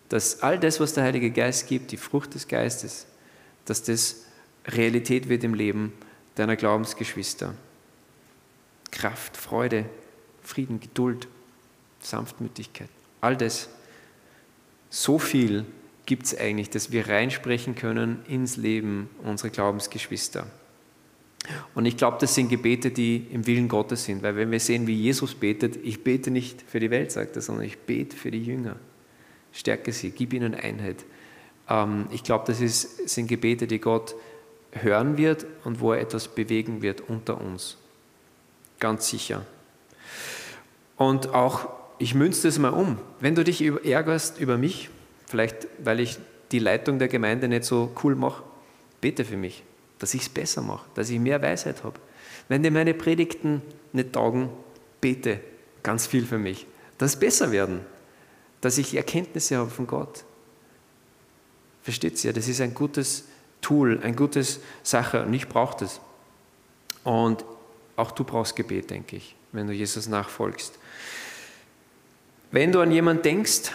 Dass 0.09 0.41
all 0.41 0.57
das, 0.57 0.79
was 0.79 0.95
der 0.95 1.03
Heilige 1.03 1.29
Geist 1.29 1.67
gibt, 1.67 1.91
die 1.91 1.97
Frucht 1.97 2.33
des 2.33 2.47
Geistes, 2.47 3.05
dass 3.65 3.83
das 3.83 4.25
Realität 4.65 5.29
wird 5.29 5.43
im 5.43 5.53
Leben 5.53 5.93
deiner 6.33 6.55
Glaubensgeschwister. 6.55 7.53
Kraft, 8.89 9.37
Freude, 9.37 9.85
Frieden, 10.49 10.79
Geduld, 10.79 11.27
Sanftmütigkeit, 11.99 12.89
all 13.21 13.37
das. 13.37 13.69
So 14.89 15.19
viel 15.19 15.65
gibt 16.07 16.25
es 16.25 16.35
eigentlich, 16.35 16.71
dass 16.71 16.91
wir 16.91 17.07
reinsprechen 17.07 17.75
können 17.75 18.25
ins 18.27 18.57
Leben 18.57 19.11
unserer 19.23 19.51
Glaubensgeschwister. 19.51 20.47
Und 21.75 21.85
ich 21.85 21.97
glaube, 21.97 22.17
das 22.19 22.33
sind 22.33 22.49
Gebete, 22.49 22.89
die 22.89 23.27
im 23.31 23.45
Willen 23.45 23.67
Gottes 23.67 24.05
sind, 24.05 24.23
weil 24.23 24.35
wenn 24.35 24.49
wir 24.49 24.59
sehen, 24.59 24.87
wie 24.87 24.95
Jesus 24.95 25.35
betet, 25.35 25.77
ich 25.83 26.03
bete 26.03 26.31
nicht 26.31 26.63
für 26.63 26.79
die 26.79 26.89
Welt, 26.89 27.11
sagt 27.11 27.35
er, 27.35 27.43
sondern 27.43 27.65
ich 27.65 27.77
bete 27.77 28.17
für 28.17 28.31
die 28.31 28.43
Jünger. 28.43 28.75
Stärke 29.51 29.93
sie, 29.93 30.09
gib 30.09 30.33
ihnen 30.33 30.55
Einheit. 30.55 31.05
Ähm, 31.69 32.07
ich 32.09 32.23
glaube, 32.23 32.45
das 32.47 32.59
ist, 32.59 33.07
sind 33.07 33.27
Gebete, 33.27 33.67
die 33.67 33.79
Gott 33.79 34.15
hören 34.71 35.17
wird 35.17 35.45
und 35.63 35.79
wo 35.79 35.93
er 35.93 36.01
etwas 36.01 36.27
bewegen 36.27 36.81
wird 36.81 37.01
unter 37.01 37.39
uns. 37.39 37.77
Ganz 38.79 39.09
sicher. 39.09 39.45
Und 40.99 41.33
auch, 41.33 41.69
ich 41.97 42.13
münze 42.13 42.47
das 42.47 42.59
mal 42.59 42.69
um. 42.69 42.99
Wenn 43.19 43.33
du 43.33 43.43
dich 43.43 43.63
ärgerst 43.63 44.39
über 44.39 44.59
mich, 44.59 44.91
vielleicht 45.25 45.65
weil 45.83 45.99
ich 45.99 46.19
die 46.51 46.59
Leitung 46.59 46.99
der 46.99 47.07
Gemeinde 47.07 47.47
nicht 47.47 47.63
so 47.63 47.91
cool 48.03 48.13
mache, 48.13 48.43
bete 49.01 49.25
für 49.25 49.37
mich 49.37 49.63
dass 49.99 50.13
ich 50.13 50.23
es 50.23 50.29
besser 50.29 50.61
mache, 50.61 50.89
dass 50.95 51.09
ich 51.09 51.19
mehr 51.19 51.41
Weisheit 51.41 51.83
habe. 51.83 51.99
Wenn 52.47 52.63
dir 52.63 52.71
meine 52.71 52.93
Predigten 52.93 53.61
nicht 53.91 54.13
taugen, 54.13 54.49
bete 55.01 55.41
ganz 55.83 56.07
viel 56.07 56.25
für 56.25 56.39
mich, 56.39 56.65
dass 56.97 57.13
es 57.13 57.19
besser 57.19 57.51
werden, 57.51 57.81
dass 58.61 58.77
ich 58.77 58.95
Erkenntnisse 58.95 59.57
habe 59.57 59.69
von 59.69 59.85
Gott. 59.85 60.23
Versteht 61.83 62.23
ihr? 62.23 62.33
Das 62.33 62.47
ist 62.47 62.61
ein 62.61 62.73
gutes 62.73 63.25
Tool, 63.61 63.99
ein 64.03 64.15
gutes 64.15 64.61
Sache 64.83 65.23
und 65.23 65.33
ich 65.33 65.47
brauche 65.47 65.77
das. 65.79 66.01
Und 67.03 67.45
auch 67.95 68.11
du 68.11 68.23
brauchst 68.23 68.55
Gebet, 68.55 68.89
denke 68.89 69.17
ich, 69.17 69.35
wenn 69.51 69.67
du 69.67 69.73
Jesus 69.73 70.07
nachfolgst. 70.07 70.78
Wenn 72.51 72.71
du 72.71 72.79
an 72.79 72.91
jemanden 72.91 73.23
denkst, 73.23 73.71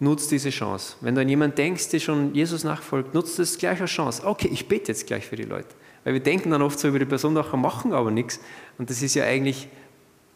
Nutz 0.00 0.28
diese 0.28 0.50
Chance. 0.50 0.94
Wenn 1.00 1.16
du 1.16 1.20
an 1.20 1.28
jemanden 1.28 1.56
denkst, 1.56 1.88
der 1.88 1.98
schon 1.98 2.32
Jesus 2.32 2.62
nachfolgt, 2.62 3.14
nutzt 3.14 3.38
das 3.38 3.58
gleich 3.58 3.80
als 3.80 3.90
Chance. 3.90 4.24
Okay, 4.24 4.48
ich 4.52 4.68
bete 4.68 4.88
jetzt 4.88 5.08
gleich 5.08 5.26
für 5.26 5.34
die 5.34 5.42
Leute. 5.42 5.68
Weil 6.04 6.12
wir 6.12 6.20
denken 6.20 6.50
dann 6.50 6.62
oft 6.62 6.78
so 6.78 6.88
über 6.88 7.00
die 7.00 7.04
Person 7.04 7.34
nachher, 7.34 7.56
machen 7.56 7.92
aber 7.92 8.12
nichts. 8.12 8.38
Und 8.78 8.90
das 8.90 9.02
ist 9.02 9.14
ja 9.14 9.24
eigentlich 9.24 9.68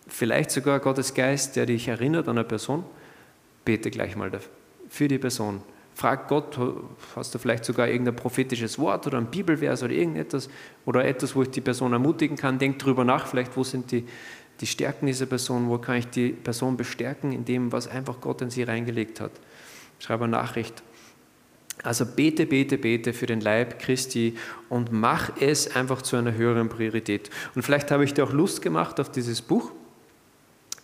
vielleicht 0.09 0.51
sogar 0.51 0.81
Gottes 0.81 1.15
Geist, 1.15 1.55
der 1.55 1.67
dich 1.67 1.87
erinnert 1.87 2.27
an 2.27 2.39
eine 2.39 2.45
Person. 2.45 2.85
Bete 3.65 3.91
gleich 3.93 4.17
mal 4.17 4.33
für 4.89 5.07
die 5.07 5.19
Person. 5.19 5.63
Frag 5.95 6.27
Gott, 6.27 6.59
hast 7.15 7.35
du 7.35 7.39
vielleicht 7.39 7.65
sogar 7.65 7.87
irgendein 7.87 8.17
prophetisches 8.17 8.79
Wort 8.79 9.07
oder 9.07 9.19
ein 9.19 9.27
Bibelvers 9.27 9.83
oder 9.83 9.93
irgendetwas 9.93 10.49
oder 10.87 11.05
etwas, 11.05 11.37
wo 11.37 11.43
ich 11.43 11.51
die 11.51 11.61
Person 11.61 11.93
ermutigen 11.93 12.37
kann. 12.37 12.59
Denk 12.59 12.81
drüber 12.81 13.05
nach, 13.05 13.27
vielleicht 13.27 13.57
wo 13.57 13.63
sind 13.63 13.93
die 13.93 14.05
die 14.63 14.67
Stärken 14.67 15.07
dieser 15.07 15.27
Person, 15.27 15.69
wo 15.69 15.77
kann 15.79 15.97
ich 15.97 16.07
die 16.07 16.29
Person 16.31 16.77
bestärken 16.77 17.33
in 17.33 17.45
dem, 17.45 17.73
was 17.73 17.89
einfach 17.89 18.21
Gott 18.21 18.41
in 18.41 18.51
sie 18.51 18.63
reingelegt 18.63 19.21
hat. 19.21 19.33
Schreibe 19.99 20.25
eine 20.25 20.31
Nachricht. 20.31 20.83
Also 21.83 22.07
bete, 22.07 22.47
bete, 22.47 22.79
bete 22.79 23.13
für 23.13 23.27
den 23.27 23.41
Leib 23.41 23.81
Christi 23.81 24.37
und 24.69 24.93
mach 24.93 25.33
es 25.41 25.75
einfach 25.75 26.03
zu 26.03 26.17
einer 26.17 26.35
höheren 26.35 26.69
Priorität. 26.69 27.29
Und 27.57 27.63
vielleicht 27.63 27.91
habe 27.91 28.05
ich 28.05 28.15
dir 28.15 28.23
auch 28.23 28.33
Lust 28.33 28.63
gemacht 28.63 29.01
auf 29.01 29.11
dieses 29.11 29.43
Buch. 29.43 29.73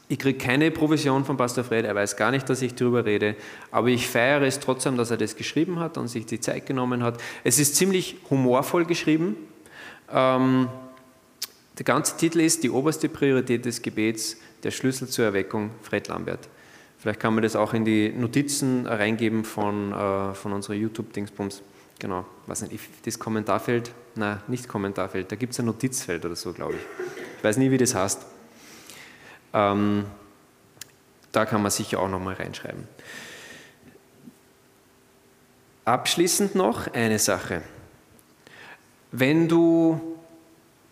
Ich 0.08 0.18
kriege 0.18 0.38
keine 0.38 0.72
Provision 0.72 1.24
von 1.24 1.36
Pastor 1.36 1.62
Fred, 1.62 1.84
er 1.84 1.94
weiß 1.94 2.16
gar 2.16 2.32
nicht, 2.32 2.48
dass 2.48 2.62
ich 2.62 2.74
darüber 2.74 3.04
rede, 3.04 3.36
aber 3.70 3.88
ich 3.88 4.08
feiere 4.08 4.42
es 4.42 4.58
trotzdem, 4.58 4.96
dass 4.96 5.10
er 5.10 5.18
das 5.18 5.36
geschrieben 5.36 5.78
hat 5.78 5.98
und 5.98 6.08
sich 6.08 6.24
die 6.26 6.40
Zeit 6.40 6.66
genommen 6.66 7.02
hat. 7.02 7.20
Es 7.44 7.58
ist 7.58 7.76
ziemlich 7.76 8.16
humorvoll 8.30 8.86
geschrieben. 8.86 9.36
Ähm, 10.10 10.68
der 11.78 11.84
ganze 11.84 12.16
Titel 12.16 12.40
ist 12.40 12.64
Die 12.64 12.70
oberste 12.70 13.08
Priorität 13.08 13.64
des 13.64 13.82
Gebets, 13.82 14.36
der 14.64 14.72
Schlüssel 14.72 15.08
zur 15.08 15.24
Erweckung, 15.24 15.70
Fred 15.82 16.08
Lambert. 16.08 16.48
Vielleicht 16.98 17.20
kann 17.20 17.34
man 17.34 17.42
das 17.42 17.54
auch 17.54 17.74
in 17.74 17.84
die 17.84 18.10
Notizen 18.10 18.86
reingeben 18.86 19.44
von, 19.44 19.92
äh, 19.92 20.34
von 20.34 20.52
unserer 20.52 20.74
YouTube-Dingsbums. 20.74 21.62
Genau, 22.00 22.26
weiß 22.46 22.62
nicht, 22.62 23.06
das 23.06 23.18
Kommentarfeld, 23.18 23.92
nein, 24.16 24.40
nicht 24.48 24.68
Kommentarfeld, 24.68 25.30
da 25.30 25.36
gibt 25.36 25.52
es 25.52 25.60
ein 25.60 25.66
Notizfeld 25.66 26.24
oder 26.24 26.36
so, 26.36 26.52
glaube 26.52 26.74
ich. 26.74 26.80
Ich 27.38 27.44
weiß 27.44 27.56
nie, 27.56 27.70
wie 27.70 27.78
das 27.78 27.94
heißt. 27.94 28.26
Ähm, 29.52 30.06
da 31.30 31.46
kann 31.46 31.62
man 31.62 31.70
sicher 31.70 32.00
auch 32.00 32.08
nochmal 32.08 32.34
reinschreiben. 32.34 32.86
Abschließend 35.84 36.54
noch 36.54 36.92
eine 36.92 37.18
Sache. 37.18 37.62
Wenn 39.10 39.48
du 39.48 40.07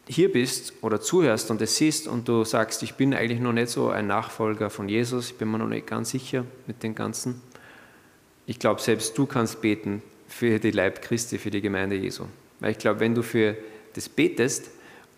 hier 0.09 0.31
bist 0.31 0.73
oder 0.83 1.01
zuhörst 1.01 1.51
und 1.51 1.61
es 1.61 1.77
siehst 1.77 2.07
und 2.07 2.29
du 2.29 2.45
sagst, 2.45 2.83
ich 2.83 2.95
bin 2.95 3.13
eigentlich 3.13 3.41
noch 3.41 3.53
nicht 3.53 3.69
so 3.69 3.91
ein 3.91 4.07
Nachfolger 4.07 4.71
von 4.71 4.89
Jesus, 4.89 5.31
ich 5.31 5.37
bin 5.37 5.51
mir 5.51 5.59
noch 5.59 5.69
nicht 5.69 5.87
ganz 5.87 6.11
sicher 6.11 6.45
mit 6.67 6.83
den 6.83 6.95
Ganzen, 6.95 7.43
ich 8.47 8.59
glaube, 8.59 8.81
selbst 8.81 9.19
du 9.19 9.27
kannst 9.27 9.61
beten 9.61 10.03
für 10.29 10.61
die 10.61 10.71
Leib 10.71 11.03
Christi, 11.03 11.39
für 11.39 11.51
die 11.51 11.61
Gemeinde 11.61 11.97
Jesu. 11.97 12.25
Weil 12.61 12.73
ich 12.73 12.79
glaube, 12.79 13.01
wenn 13.01 13.15
du 13.15 13.23
für 13.23 13.57
das 13.95 14.09
betest 14.09 14.71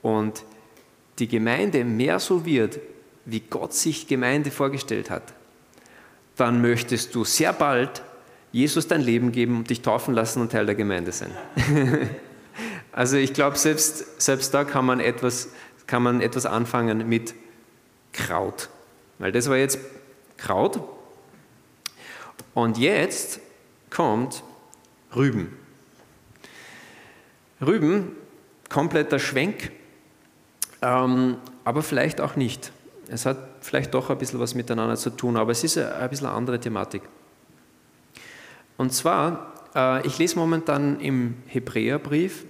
und 0.02 0.42
die 1.18 1.28
Gemeinde 1.28 1.84
mehr 1.84 2.18
so 2.18 2.46
wird, 2.46 2.78
wie 3.26 3.40
Gott 3.40 3.74
sich 3.74 4.06
Gemeinde 4.06 4.50
vorgestellt 4.50 5.10
hat, 5.10 5.34
dann 6.36 6.62
möchtest 6.62 7.14
du 7.14 7.24
sehr 7.24 7.52
bald 7.52 8.02
Jesus 8.52 8.88
dein 8.88 9.02
Leben 9.02 9.32
geben, 9.32 9.64
dich 9.64 9.82
taufen 9.82 10.14
lassen 10.14 10.40
und 10.40 10.52
Teil 10.52 10.64
der 10.64 10.74
Gemeinde 10.74 11.12
sein. 11.12 11.30
also 12.92 13.16
ich 13.16 13.32
glaube, 13.32 13.56
selbst, 13.56 14.20
selbst 14.20 14.52
da 14.54 14.64
kann 14.64 14.84
man, 14.84 15.00
etwas, 15.00 15.50
kann 15.86 16.02
man 16.02 16.20
etwas 16.20 16.46
anfangen 16.46 17.08
mit 17.08 17.34
Kraut. 18.12 18.68
Weil 19.18 19.32
das 19.32 19.48
war 19.48 19.56
jetzt 19.56 19.78
Kraut. 20.36 20.80
Und 22.54 22.78
jetzt 22.78 23.40
kommt 23.90 24.42
Rüben. 25.14 25.56
Rüben, 27.60 28.12
kompletter 28.68 29.18
Schwenk, 29.18 29.72
ähm, 30.82 31.38
aber 31.64 31.82
vielleicht 31.82 32.20
auch 32.20 32.36
nicht. 32.36 32.72
Es 33.08 33.26
hat 33.26 33.38
vielleicht 33.60 33.94
doch 33.94 34.10
ein 34.10 34.18
bisschen 34.18 34.38
was 34.38 34.54
miteinander 34.54 34.96
zu 34.96 35.10
tun, 35.10 35.36
aber 35.36 35.52
es 35.52 35.64
ist 35.64 35.78
ein 35.78 36.08
bisschen 36.10 36.26
eine 36.26 36.36
andere 36.36 36.60
Thematik. 36.60 37.02
Und 38.76 38.92
zwar, 38.92 39.54
äh, 39.74 40.06
ich 40.06 40.18
lese 40.18 40.38
momentan 40.38 41.00
im 41.00 41.36
Hebräerbrief 41.46 42.44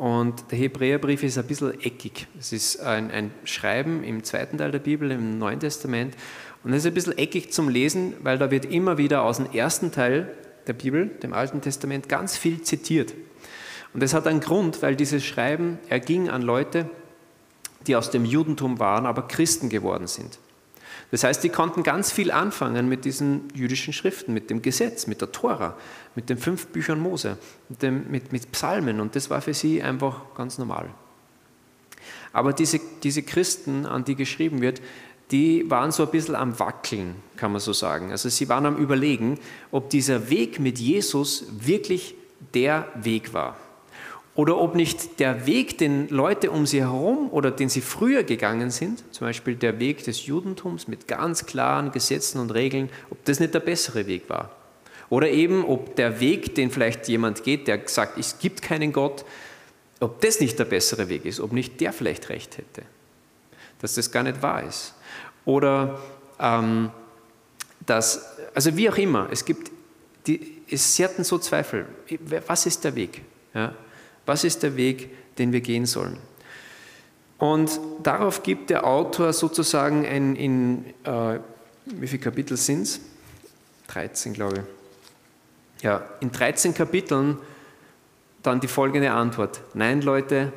und 0.00 0.50
der 0.50 0.56
Hebräerbrief 0.56 1.22
ist 1.24 1.36
ein 1.36 1.46
bisschen 1.46 1.78
eckig. 1.78 2.26
Es 2.38 2.54
ist 2.54 2.80
ein, 2.80 3.10
ein 3.10 3.32
Schreiben 3.44 4.02
im 4.02 4.24
zweiten 4.24 4.56
Teil 4.56 4.70
der 4.70 4.78
Bibel, 4.78 5.10
im 5.10 5.38
Neuen 5.38 5.60
Testament. 5.60 6.16
Und 6.64 6.72
es 6.72 6.78
ist 6.78 6.86
ein 6.86 6.94
bisschen 6.94 7.18
eckig 7.18 7.52
zum 7.52 7.68
Lesen, 7.68 8.14
weil 8.22 8.38
da 8.38 8.50
wird 8.50 8.64
immer 8.64 8.96
wieder 8.96 9.20
aus 9.20 9.36
dem 9.36 9.52
ersten 9.52 9.92
Teil 9.92 10.34
der 10.66 10.72
Bibel, 10.72 11.08
dem 11.22 11.34
Alten 11.34 11.60
Testament, 11.60 12.08
ganz 12.08 12.38
viel 12.38 12.62
zitiert. 12.62 13.12
Und 13.92 14.02
das 14.02 14.14
hat 14.14 14.26
einen 14.26 14.40
Grund, 14.40 14.80
weil 14.80 14.96
dieses 14.96 15.22
Schreiben 15.22 15.78
erging 15.90 16.30
an 16.30 16.40
Leute, 16.40 16.88
die 17.86 17.94
aus 17.94 18.10
dem 18.10 18.24
Judentum 18.24 18.78
waren, 18.78 19.04
aber 19.04 19.28
Christen 19.28 19.68
geworden 19.68 20.06
sind. 20.06 20.38
Das 21.10 21.24
heißt, 21.24 21.42
die 21.42 21.48
konnten 21.48 21.82
ganz 21.82 22.12
viel 22.12 22.30
anfangen 22.30 22.88
mit 22.88 23.04
diesen 23.04 23.48
jüdischen 23.54 23.92
Schriften, 23.92 24.32
mit 24.32 24.48
dem 24.48 24.62
Gesetz, 24.62 25.06
mit 25.06 25.20
der 25.20 25.32
Tora, 25.32 25.76
mit 26.14 26.30
den 26.30 26.38
fünf 26.38 26.68
Büchern 26.68 27.00
Mose, 27.00 27.36
mit, 27.68 27.82
dem, 27.82 28.10
mit, 28.10 28.32
mit 28.32 28.52
Psalmen 28.52 29.00
und 29.00 29.16
das 29.16 29.28
war 29.28 29.40
für 29.40 29.54
sie 29.54 29.82
einfach 29.82 30.34
ganz 30.36 30.58
normal. 30.58 30.88
Aber 32.32 32.52
diese, 32.52 32.80
diese 33.02 33.22
Christen, 33.22 33.86
an 33.86 34.04
die 34.04 34.14
geschrieben 34.14 34.60
wird, 34.60 34.80
die 35.32 35.68
waren 35.68 35.92
so 35.92 36.04
ein 36.04 36.10
bisschen 36.10 36.36
am 36.36 36.58
Wackeln, 36.58 37.16
kann 37.36 37.52
man 37.52 37.60
so 37.60 37.72
sagen. 37.72 38.10
Also 38.10 38.28
sie 38.28 38.48
waren 38.48 38.66
am 38.66 38.76
Überlegen, 38.76 39.38
ob 39.70 39.90
dieser 39.90 40.30
Weg 40.30 40.60
mit 40.60 40.78
Jesus 40.78 41.46
wirklich 41.50 42.14
der 42.54 42.86
Weg 42.94 43.32
war 43.32 43.56
oder 44.34 44.58
ob 44.58 44.74
nicht 44.74 45.18
der 45.18 45.46
Weg, 45.46 45.78
den 45.78 46.08
Leute 46.08 46.50
um 46.50 46.64
sie 46.64 46.80
herum 46.80 47.28
oder 47.30 47.50
den 47.50 47.68
sie 47.68 47.80
früher 47.80 48.22
gegangen 48.22 48.70
sind, 48.70 49.02
zum 49.12 49.26
Beispiel 49.26 49.56
der 49.56 49.80
Weg 49.80 50.04
des 50.04 50.26
Judentums 50.26 50.88
mit 50.88 51.08
ganz 51.08 51.46
klaren 51.46 51.90
Gesetzen 51.90 52.38
und 52.38 52.50
Regeln, 52.52 52.90
ob 53.10 53.24
das 53.24 53.40
nicht 53.40 53.54
der 53.54 53.60
bessere 53.60 54.06
Weg 54.06 54.28
war. 54.28 54.50
Oder 55.08 55.28
eben, 55.30 55.64
ob 55.64 55.96
der 55.96 56.20
Weg, 56.20 56.54
den 56.54 56.70
vielleicht 56.70 57.08
jemand 57.08 57.42
geht, 57.42 57.66
der 57.66 57.80
sagt, 57.86 58.16
es 58.18 58.38
gibt 58.38 58.62
keinen 58.62 58.92
Gott, 58.92 59.24
ob 59.98 60.20
das 60.20 60.40
nicht 60.40 60.58
der 60.58 60.64
bessere 60.64 61.08
Weg 61.08 61.24
ist, 61.24 61.40
ob 61.40 61.52
nicht 61.52 61.80
der 61.80 61.92
vielleicht 61.92 62.28
recht 62.28 62.56
hätte, 62.56 62.82
dass 63.80 63.94
das 63.94 64.12
gar 64.12 64.22
nicht 64.22 64.40
wahr 64.40 64.62
ist. 64.62 64.94
Oder 65.44 65.98
ähm, 66.38 66.90
dass, 67.84 68.36
also 68.54 68.76
wie 68.76 68.88
auch 68.88 68.96
immer, 68.96 69.28
es 69.32 69.44
gibt, 69.44 69.72
die, 70.26 70.62
es, 70.70 70.94
sie 70.94 71.06
so 71.24 71.38
Zweifel, 71.38 71.86
was 72.46 72.66
ist 72.66 72.84
der 72.84 72.94
Weg? 72.94 73.22
Ja? 73.52 73.74
Was 74.30 74.44
ist 74.44 74.62
der 74.62 74.76
Weg, 74.76 75.10
den 75.38 75.52
wir 75.52 75.60
gehen 75.60 75.86
sollen? 75.86 76.16
Und 77.36 77.80
darauf 78.04 78.44
gibt 78.44 78.70
der 78.70 78.86
Autor 78.86 79.32
sozusagen 79.32 80.06
ein, 80.06 80.36
in, 80.36 80.84
äh, 81.02 81.40
wie 81.86 82.06
viele 82.06 82.22
Kapitel 82.22 82.56
sind 82.56 82.82
es? 82.82 83.00
13, 83.88 84.32
glaube 84.32 84.58
ich. 85.78 85.82
Ja, 85.82 86.08
in 86.20 86.30
13 86.30 86.74
Kapiteln 86.74 87.38
dann 88.44 88.60
die 88.60 88.68
folgende 88.68 89.10
Antwort. 89.10 89.62
Nein, 89.74 90.00
Leute, 90.00 90.52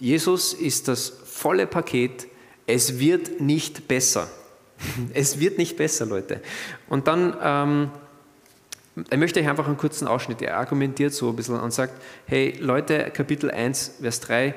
Jesus 0.00 0.52
ist 0.52 0.88
das 0.88 1.10
volle 1.10 1.68
Paket. 1.68 2.26
Es 2.66 2.98
wird 2.98 3.40
nicht 3.40 3.86
besser. 3.86 4.26
Es 5.14 5.38
wird 5.38 5.58
nicht 5.58 5.76
besser, 5.76 6.06
Leute. 6.06 6.42
Und 6.88 7.06
dann 7.06 7.36
ähm, 7.40 7.90
er 9.10 9.18
möchte 9.18 9.40
euch 9.40 9.48
einfach 9.48 9.66
einen 9.66 9.76
kurzen 9.76 10.08
Ausschnitt. 10.08 10.42
Er 10.42 10.56
argumentiert 10.56 11.12
so 11.12 11.30
ein 11.30 11.36
bisschen 11.36 11.58
und 11.58 11.72
sagt: 11.72 12.00
Hey 12.26 12.56
Leute, 12.60 13.10
Kapitel 13.10 13.50
1, 13.50 13.96
Vers 14.00 14.20
3, 14.20 14.54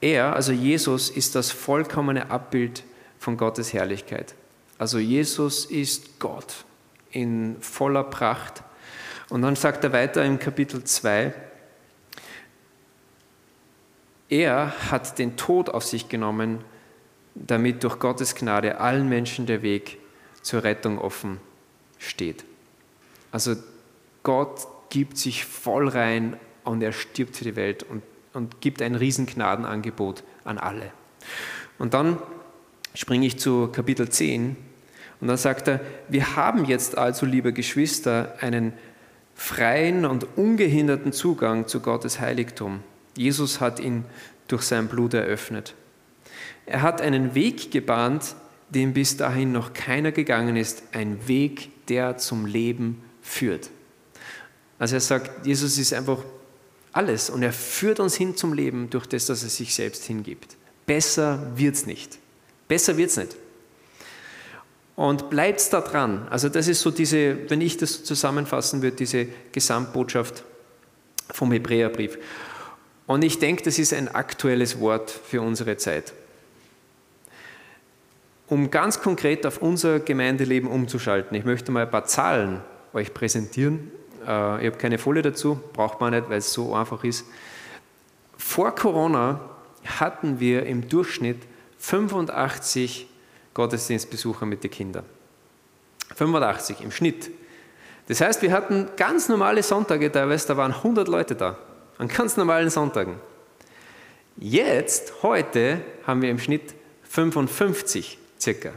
er, 0.00 0.34
also 0.34 0.52
Jesus, 0.52 1.10
ist 1.10 1.34
das 1.34 1.50
vollkommene 1.50 2.30
Abbild 2.30 2.84
von 3.18 3.36
Gottes 3.36 3.72
Herrlichkeit. 3.72 4.34
Also 4.78 4.98
Jesus 4.98 5.64
ist 5.64 6.18
Gott 6.18 6.64
in 7.10 7.56
voller 7.60 8.04
Pracht. 8.04 8.62
Und 9.30 9.42
dann 9.42 9.56
sagt 9.56 9.84
er 9.84 9.92
weiter 9.92 10.24
im 10.24 10.38
Kapitel 10.38 10.84
2, 10.84 11.32
er 14.28 14.90
hat 14.90 15.18
den 15.18 15.36
Tod 15.36 15.70
auf 15.70 15.84
sich 15.84 16.08
genommen, 16.08 16.64
damit 17.34 17.82
durch 17.84 17.98
Gottes 17.98 18.34
Gnade 18.34 18.78
allen 18.80 19.08
Menschen 19.08 19.46
der 19.46 19.62
Weg 19.62 19.98
zur 20.42 20.64
Rettung 20.64 20.98
offen 20.98 21.40
steht. 21.98 22.44
Also 23.30 23.56
Gott 24.24 24.66
gibt 24.88 25.16
sich 25.16 25.44
voll 25.44 25.88
rein 25.88 26.36
und 26.64 26.82
er 26.82 26.92
stirbt 26.92 27.36
für 27.36 27.44
die 27.44 27.56
Welt 27.56 27.84
und, 27.84 28.02
und 28.32 28.60
gibt 28.60 28.82
ein 28.82 28.96
Riesengnadenangebot 28.96 30.24
an 30.44 30.58
alle. 30.58 30.90
Und 31.78 31.94
dann 31.94 32.18
springe 32.94 33.26
ich 33.26 33.38
zu 33.38 33.68
Kapitel 33.68 34.08
10 34.08 34.56
und 35.20 35.28
dann 35.28 35.36
sagt 35.36 35.68
er, 35.68 35.80
wir 36.08 36.36
haben 36.36 36.64
jetzt 36.64 36.98
also, 36.98 37.26
liebe 37.26 37.52
Geschwister, 37.52 38.34
einen 38.40 38.72
freien 39.34 40.04
und 40.04 40.26
ungehinderten 40.36 41.12
Zugang 41.12 41.66
zu 41.66 41.80
Gottes 41.80 42.20
Heiligtum. 42.20 42.80
Jesus 43.16 43.60
hat 43.60 43.80
ihn 43.80 44.04
durch 44.48 44.62
sein 44.62 44.88
Blut 44.88 45.14
eröffnet. 45.14 45.74
Er 46.66 46.82
hat 46.82 47.00
einen 47.00 47.34
Weg 47.34 47.70
gebahnt, 47.70 48.36
den 48.70 48.94
bis 48.94 49.16
dahin 49.16 49.52
noch 49.52 49.72
keiner 49.72 50.12
gegangen 50.12 50.56
ist, 50.56 50.82
ein 50.92 51.28
Weg, 51.28 51.86
der 51.88 52.16
zum 52.16 52.46
Leben 52.46 53.02
führt. 53.20 53.70
Also 54.84 54.96
er 54.96 55.00
sagt, 55.00 55.46
Jesus 55.46 55.78
ist 55.78 55.94
einfach 55.94 56.18
alles 56.92 57.30
und 57.30 57.42
er 57.42 57.54
führt 57.54 58.00
uns 58.00 58.16
hin 58.16 58.36
zum 58.36 58.52
Leben 58.52 58.90
durch 58.90 59.06
das, 59.06 59.24
dass 59.24 59.42
er 59.42 59.48
sich 59.48 59.74
selbst 59.74 60.04
hingibt. 60.04 60.58
Besser 60.84 61.52
wird 61.54 61.74
es 61.76 61.86
nicht. 61.86 62.18
Besser 62.68 62.94
wird 62.98 63.08
es 63.08 63.16
nicht. 63.16 63.34
Und 64.94 65.30
bleibt 65.30 65.72
da 65.72 65.80
dran. 65.80 66.28
Also 66.28 66.50
das 66.50 66.68
ist 66.68 66.82
so 66.82 66.90
diese, 66.90 67.48
wenn 67.48 67.62
ich 67.62 67.78
das 67.78 68.04
zusammenfassen 68.04 68.82
würde, 68.82 68.98
diese 68.98 69.26
Gesamtbotschaft 69.52 70.44
vom 71.32 71.50
Hebräerbrief. 71.50 72.18
Und 73.06 73.24
ich 73.24 73.38
denke, 73.38 73.62
das 73.62 73.78
ist 73.78 73.94
ein 73.94 74.08
aktuelles 74.08 74.80
Wort 74.80 75.10
für 75.10 75.40
unsere 75.40 75.78
Zeit. 75.78 76.12
Um 78.48 78.70
ganz 78.70 79.00
konkret 79.00 79.46
auf 79.46 79.62
unser 79.62 79.98
Gemeindeleben 79.98 80.68
umzuschalten, 80.68 81.34
ich 81.38 81.46
möchte 81.46 81.72
mal 81.72 81.84
ein 81.84 81.90
paar 81.90 82.04
Zahlen 82.04 82.60
euch 82.92 83.14
präsentieren 83.14 83.90
ich 84.24 84.66
habe 84.66 84.78
keine 84.78 84.98
Folie 84.98 85.22
dazu, 85.22 85.60
braucht 85.72 86.00
man 86.00 86.12
nicht, 86.12 86.28
weil 86.28 86.38
es 86.38 86.52
so 86.52 86.74
einfach 86.74 87.04
ist. 87.04 87.26
Vor 88.36 88.74
Corona 88.74 89.40
hatten 89.84 90.40
wir 90.40 90.66
im 90.66 90.88
Durchschnitt 90.88 91.42
85 91.78 93.08
Gottesdienstbesucher 93.52 94.46
mit 94.46 94.64
den 94.64 94.70
Kindern. 94.70 95.04
85 96.14 96.80
im 96.80 96.90
Schnitt. 96.90 97.30
Das 98.08 98.20
heißt, 98.20 98.42
wir 98.42 98.52
hatten 98.52 98.88
ganz 98.96 99.28
normale 99.28 99.62
Sonntage 99.62 100.10
teilweise, 100.10 100.48
da 100.48 100.56
waren 100.56 100.72
100 100.72 101.08
Leute 101.08 101.34
da, 101.34 101.56
an 101.98 102.08
ganz 102.08 102.36
normalen 102.36 102.70
Sonntagen. 102.70 103.16
Jetzt, 104.36 105.22
heute, 105.22 105.80
haben 106.06 106.20
wir 106.22 106.30
im 106.30 106.38
Schnitt 106.38 106.74
55 107.04 108.18
circa. 108.38 108.72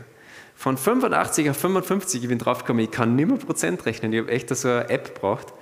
Von 0.58 0.76
85 0.76 1.52
auf 1.52 1.58
55, 1.58 2.24
ich 2.24 2.30
bin 2.30 2.39
draufgekommen, 2.39 2.84
ich 2.84 2.89
kann 2.89 3.15
nicht 3.15 3.28
mehr 3.28 3.38
Prozent 3.38 3.86
rechnen. 3.86 4.12
Ich 4.12 4.22
habe 4.22 4.32
echt 4.32 4.50
so 4.56 4.67
eine 4.67 4.89
App 4.89 5.13
gebraucht. 5.13 5.54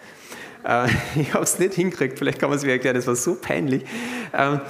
Äh, 0.63 0.87
ich 1.19 1.33
habe 1.33 1.43
es 1.43 1.59
nicht 1.59 1.73
hingekriegt, 1.73 2.17
vielleicht 2.17 2.39
kann 2.39 2.49
man 2.49 2.57
es 2.57 2.63
mir 2.63 2.71
erklären, 2.71 2.95
das 2.95 3.05
war 3.05 3.15
so 3.17 3.35
peinlich. 3.35 3.83
Ähm, 4.33 4.61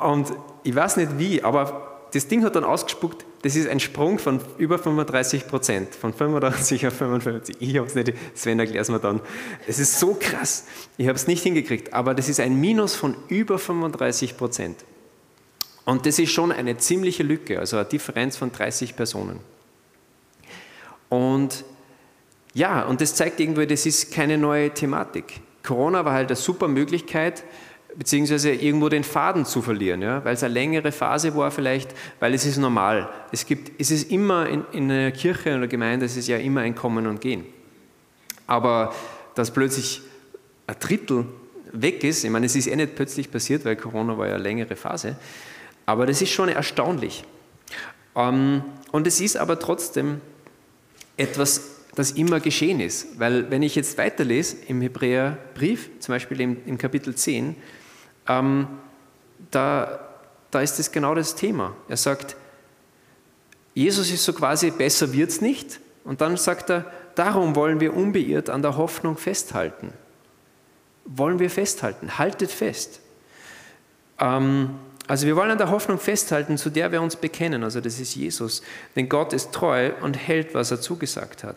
und 0.00 0.32
ich 0.62 0.72
weiß 0.72 0.96
nicht 0.98 1.18
wie, 1.18 1.42
aber 1.42 2.06
das 2.12 2.28
Ding 2.28 2.44
hat 2.44 2.54
dann 2.54 2.62
ausgespuckt, 2.62 3.26
das 3.42 3.56
ist 3.56 3.68
ein 3.68 3.80
Sprung 3.80 4.20
von 4.20 4.40
über 4.58 4.78
35 4.78 5.48
Prozent, 5.48 5.92
von 5.92 6.12
85 6.12 6.86
auf 6.86 6.94
55. 6.94 7.56
Ich 7.58 7.76
habe 7.76 7.88
es 7.88 7.96
nicht, 7.96 8.12
Sven 8.34 8.60
erklärt 8.60 8.84
es 8.84 8.90
mir 8.90 9.00
dann. 9.00 9.20
Es 9.66 9.80
ist 9.80 9.98
so 9.98 10.16
krass, 10.18 10.66
ich 10.98 11.08
habe 11.08 11.16
es 11.16 11.26
nicht 11.26 11.42
hingekriegt, 11.42 11.92
aber 11.92 12.14
das 12.14 12.28
ist 12.28 12.38
ein 12.38 12.60
Minus 12.60 12.94
von 12.94 13.16
über 13.26 13.58
35 13.58 14.36
Prozent. 14.36 14.84
Und 15.88 16.04
das 16.04 16.18
ist 16.18 16.32
schon 16.32 16.52
eine 16.52 16.76
ziemliche 16.76 17.22
Lücke, 17.22 17.58
also 17.58 17.78
eine 17.78 17.86
Differenz 17.86 18.36
von 18.36 18.52
30 18.52 18.94
Personen. 18.94 19.40
Und 21.08 21.64
ja, 22.52 22.82
und 22.82 23.00
das 23.00 23.14
zeigt 23.14 23.40
irgendwie, 23.40 23.66
das 23.66 23.86
ist 23.86 24.12
keine 24.12 24.36
neue 24.36 24.68
Thematik. 24.68 25.40
Corona 25.62 26.04
war 26.04 26.12
halt 26.12 26.28
eine 26.28 26.36
super 26.36 26.68
Möglichkeit, 26.68 27.42
beziehungsweise 27.96 28.52
irgendwo 28.52 28.90
den 28.90 29.02
Faden 29.02 29.46
zu 29.46 29.62
verlieren, 29.62 30.02
ja? 30.02 30.22
weil 30.26 30.34
es 30.34 30.42
eine 30.42 30.52
längere 30.52 30.92
Phase 30.92 31.34
war 31.34 31.50
vielleicht, 31.50 31.94
weil 32.20 32.34
es 32.34 32.44
ist 32.44 32.58
normal. 32.58 33.08
Es, 33.32 33.46
gibt, 33.46 33.80
es 33.80 33.90
ist 33.90 34.12
immer 34.12 34.46
in, 34.46 34.64
in 34.72 34.90
einer 34.90 35.10
Kirche 35.10 35.56
oder 35.56 35.68
Gemeinde, 35.68 36.04
es 36.04 36.18
ist 36.18 36.28
ja 36.28 36.36
immer 36.36 36.60
ein 36.60 36.74
Kommen 36.74 37.06
und 37.06 37.22
Gehen. 37.22 37.46
Aber 38.46 38.94
dass 39.34 39.50
plötzlich 39.50 40.02
ein 40.66 40.76
Drittel 40.78 41.24
weg 41.72 42.04
ist, 42.04 42.24
ich 42.24 42.30
meine, 42.30 42.44
es 42.44 42.54
ist 42.54 42.66
eh 42.66 42.76
nicht 42.76 42.94
plötzlich 42.94 43.30
passiert, 43.30 43.64
weil 43.64 43.76
Corona 43.76 44.18
war 44.18 44.26
ja 44.26 44.34
eine 44.34 44.42
längere 44.42 44.76
Phase, 44.76 45.16
aber 45.88 46.04
das 46.04 46.20
ist 46.20 46.32
schon 46.32 46.50
erstaunlich. 46.50 47.24
Ähm, 48.14 48.62
und 48.92 49.06
es 49.06 49.22
ist 49.22 49.38
aber 49.38 49.58
trotzdem 49.58 50.20
etwas, 51.16 51.62
das 51.94 52.10
immer 52.10 52.40
geschehen 52.40 52.78
ist. 52.78 53.18
Weil 53.18 53.50
wenn 53.50 53.62
ich 53.62 53.74
jetzt 53.74 53.96
weiterlese 53.96 54.58
im 54.66 54.82
Hebräerbrief, 54.82 55.88
zum 56.00 56.14
Beispiel 56.14 56.42
im, 56.42 56.76
Kapitel 56.76 57.14
10, 57.14 57.56
ähm, 58.28 58.66
da, 59.50 59.98
da 60.50 60.60
ist 60.60 60.78
es 60.78 60.92
genau 60.92 61.14
das 61.14 61.34
Thema. 61.34 61.74
Er 61.88 61.96
sagt, 61.96 62.36
Jesus 63.72 64.10
ist 64.10 64.26
so 64.26 64.34
quasi, 64.34 64.70
besser 64.70 65.10
wird 65.14 65.30
es 65.30 65.40
nicht. 65.40 65.80
Und 66.04 66.20
dann 66.20 66.36
sagt 66.36 66.68
er, 66.68 66.84
darum 67.14 67.56
wollen 67.56 67.80
wir 67.80 67.96
unbeirrt 67.96 68.50
an 68.50 68.60
der 68.60 68.76
Hoffnung 68.76 69.16
festhalten. 69.16 69.94
Wollen 71.06 71.38
wir 71.38 71.48
festhalten, 71.48 72.18
haltet 72.18 72.50
fest. 72.50 73.00
Ähm, 74.20 74.74
also 75.08 75.26
wir 75.26 75.36
wollen 75.36 75.50
an 75.50 75.58
der 75.58 75.70
Hoffnung 75.70 75.98
festhalten, 75.98 76.58
zu 76.58 76.68
der 76.68 76.92
wir 76.92 77.00
uns 77.00 77.16
bekennen, 77.16 77.64
also 77.64 77.80
das 77.80 77.98
ist 77.98 78.14
Jesus. 78.14 78.62
Denn 78.94 79.08
Gott 79.08 79.32
ist 79.32 79.52
treu 79.52 79.90
und 80.02 80.14
hält, 80.14 80.54
was 80.54 80.70
er 80.70 80.80
zugesagt 80.80 81.44
hat. 81.44 81.56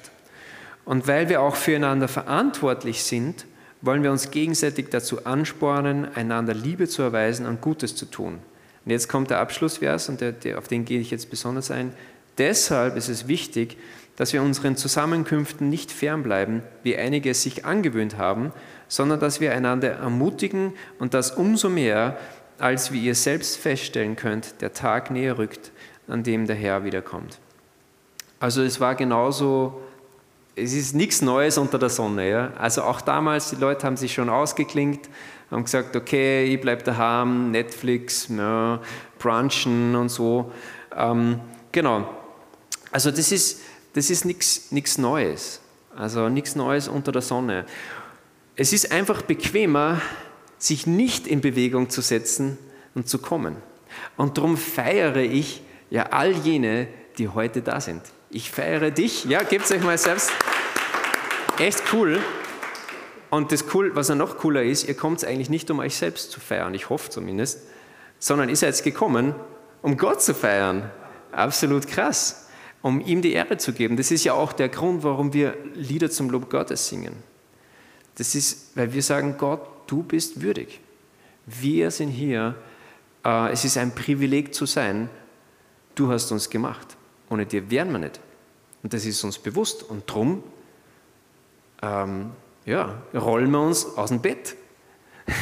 Und 0.86 1.08
weil 1.08 1.30
wir 1.30 1.42
auch 1.42 1.58
füreinander 1.58 2.08
verantwortlich 2.08 3.04
sind, 3.04 3.46
wollen 3.82 4.04
wir 4.04 4.12
uns 4.12 4.32
gegenseitig 4.32 4.90
dazu 4.90 5.26
anspornen, 5.26 6.08
einander 6.16 6.54
Liebe 6.54 6.88
zu 6.88 7.02
erweisen 7.02 7.46
und 7.46 7.62
Gutes 7.62 7.96
zu 7.96 8.06
tun. 8.06 8.40
Und 8.86 8.92
jetzt 8.92 9.10
kommt 9.10 9.30
der 9.30 9.40
Abschlussvers, 9.40 10.10
und 10.10 10.22
der, 10.22 10.32
der, 10.32 10.58
auf 10.58 10.68
den 10.68 10.86
gehe 10.86 11.00
ich 11.00 11.12
jetzt 11.12 11.30
besonders 11.30 11.72
ein. 11.72 11.94
Deshalb 12.38 12.96
ist 12.96 13.10
es 13.10 13.28
wichtig, 13.28 13.78
dass 14.16 14.34
wir 14.34 14.42
unseren 14.42 14.76
Zusammenkünften 14.76 15.70
nicht 15.70 15.92
fernbleiben, 15.92 16.64
wie 16.84 16.96
einige 16.96 17.32
es 17.32 17.44
sich 17.44 17.66
angewöhnt 17.66 18.18
haben, 18.18 18.54
sondern 18.88 19.20
dass 19.20 19.42
wir 19.42 19.54
einander 19.54 19.92
ermutigen 19.92 20.74
und 21.00 21.14
das 21.14 21.32
umso 21.32 21.70
mehr, 21.70 22.18
als 22.62 22.92
wie 22.92 23.04
ihr 23.04 23.16
selbst 23.16 23.58
feststellen 23.58 24.16
könnt, 24.16 24.62
der 24.62 24.74
Tag 24.74 25.12
näher 25.12 25.38
rückt, 25.38 25.72
an 26.08 26.24
dem 26.24 26.48
der 26.48 26.56
Herr 26.56 26.84
wiederkommt. 26.84 27.40
Also 28.40 28.62
es 28.64 28.80
war 28.80 28.96
genauso 28.96 29.82
es 30.56 30.74
ist 30.74 30.96
nichts 30.96 31.22
Neues 31.22 31.58
unter 31.58 31.80
der 31.80 31.90
Sonne. 31.90 32.30
Ja? 32.30 32.54
Also 32.58 32.84
auch 32.84 33.02
damals, 33.02 33.50
die 33.50 33.56
Leute 33.56 33.86
haben 33.86 33.98
sich 33.98 34.14
schon 34.14 34.30
ausgeklingt, 34.30 35.10
haben 35.50 35.64
gesagt, 35.64 35.96
okay, 35.96 36.46
ich 36.46 36.62
bleibe 36.62 36.84
daheim, 36.84 37.52
Netflix, 37.52 38.28
ja, 38.30 38.82
brunchen 39.20 39.96
und 39.96 40.10
so. 40.10 40.52
Ähm, 40.96 41.40
genau. 41.72 42.10
Also 42.92 43.12
das 43.12 43.32
ist, 43.32 43.62
das 43.94 44.10
ist 44.10 44.26
nichts 44.26 44.98
Neues. 44.98 45.62
Also 45.96 46.30
nichts 46.30 46.56
Neues 46.56 46.88
unter 46.88 47.12
der 47.12 47.22
Sonne. 47.22 47.66
Es 48.56 48.74
ist 48.74 48.92
einfach 48.92 49.22
bequemer, 49.22 50.02
sich 50.62 50.86
nicht 50.86 51.28
in 51.28 51.42
Bewegung 51.42 51.90
zu 51.90 52.02
setzen 52.02 52.58
und 52.94 53.08
zu 53.08 53.20
kommen. 53.20 53.56
Und 54.16 54.38
darum 54.38 54.58
feiere 54.58 55.18
ich 55.18 55.64
ja 55.90 56.08
all 56.08 56.32
jene, 56.32 56.88
die 57.18 57.28
heute 57.28 57.62
da 57.62 57.82
sind. 57.82 58.02
Ich 58.30 58.52
feiere 58.52 58.92
dich. 58.92 59.26
Ja, 59.26 59.44
gebt 59.44 59.70
euch 59.72 59.84
mal 59.84 59.98
selbst. 59.98 60.32
Echt 61.58 61.82
cool. 61.94 62.20
Und 63.30 63.52
das 63.52 63.66
cool, 63.74 63.96
was 63.96 64.10
ja 64.10 64.16
noch 64.16 64.38
cooler 64.38 64.64
ist, 64.64 64.88
ihr 64.88 64.96
kommt 64.96 65.24
eigentlich 65.26 65.50
nicht, 65.50 65.70
um 65.72 65.80
euch 65.80 65.96
selbst 65.96 66.32
zu 66.32 66.40
feiern, 66.40 66.74
ich 66.74 66.90
hoffe 66.90 67.10
zumindest, 67.10 67.62
sondern 68.20 68.50
ihr 68.50 68.56
seid 68.56 68.84
gekommen, 68.84 69.34
um 69.82 69.98
Gott 69.98 70.22
zu 70.22 70.34
feiern. 70.34 70.92
Absolut 71.32 71.88
krass. 71.88 72.50
Um 72.82 73.00
ihm 73.00 73.22
die 73.22 73.34
Ehre 73.34 73.58
zu 73.58 73.74
geben. 73.74 73.96
Das 73.96 74.12
ist 74.12 74.24
ja 74.24 74.34
auch 74.34 74.54
der 74.54 74.70
Grund, 74.70 75.04
warum 75.04 75.34
wir 75.34 75.56
Lieder 75.76 76.10
zum 76.10 76.30
Lob 76.30 76.50
Gottes 76.50 76.88
singen. 76.88 77.14
Das 78.16 78.36
ist, 78.36 78.76
weil 78.76 78.92
wir 78.94 79.04
sagen, 79.04 79.36
Gott, 79.38 79.62
du 79.92 80.04
bist 80.04 80.42
würdig. 80.42 80.80
Wir 81.46 81.92
sind 81.92 82.10
hier. 82.10 82.56
Äh, 83.26 83.52
es 83.52 83.66
ist 83.66 83.78
ein 83.78 83.94
Privileg 83.94 84.54
zu 84.54 84.66
sein. 84.66 85.10
Du 85.96 86.10
hast 86.10 86.32
uns 86.32 86.50
gemacht. 86.50 86.96
Ohne 87.30 87.46
dir 87.46 87.70
wären 87.70 87.92
wir 87.92 88.00
nicht. 88.00 88.20
Und 88.84 88.94
das 88.94 89.06
ist 89.06 89.24
uns 89.24 89.38
bewusst. 89.38 89.84
Und 89.84 90.10
darum 90.10 90.44
ähm, 91.82 92.32
ja, 92.66 93.02
rollen 93.14 93.52
wir 93.52 93.62
uns 93.62 93.86
aus 93.98 94.10
dem 94.10 94.22
Bett. 94.22 94.56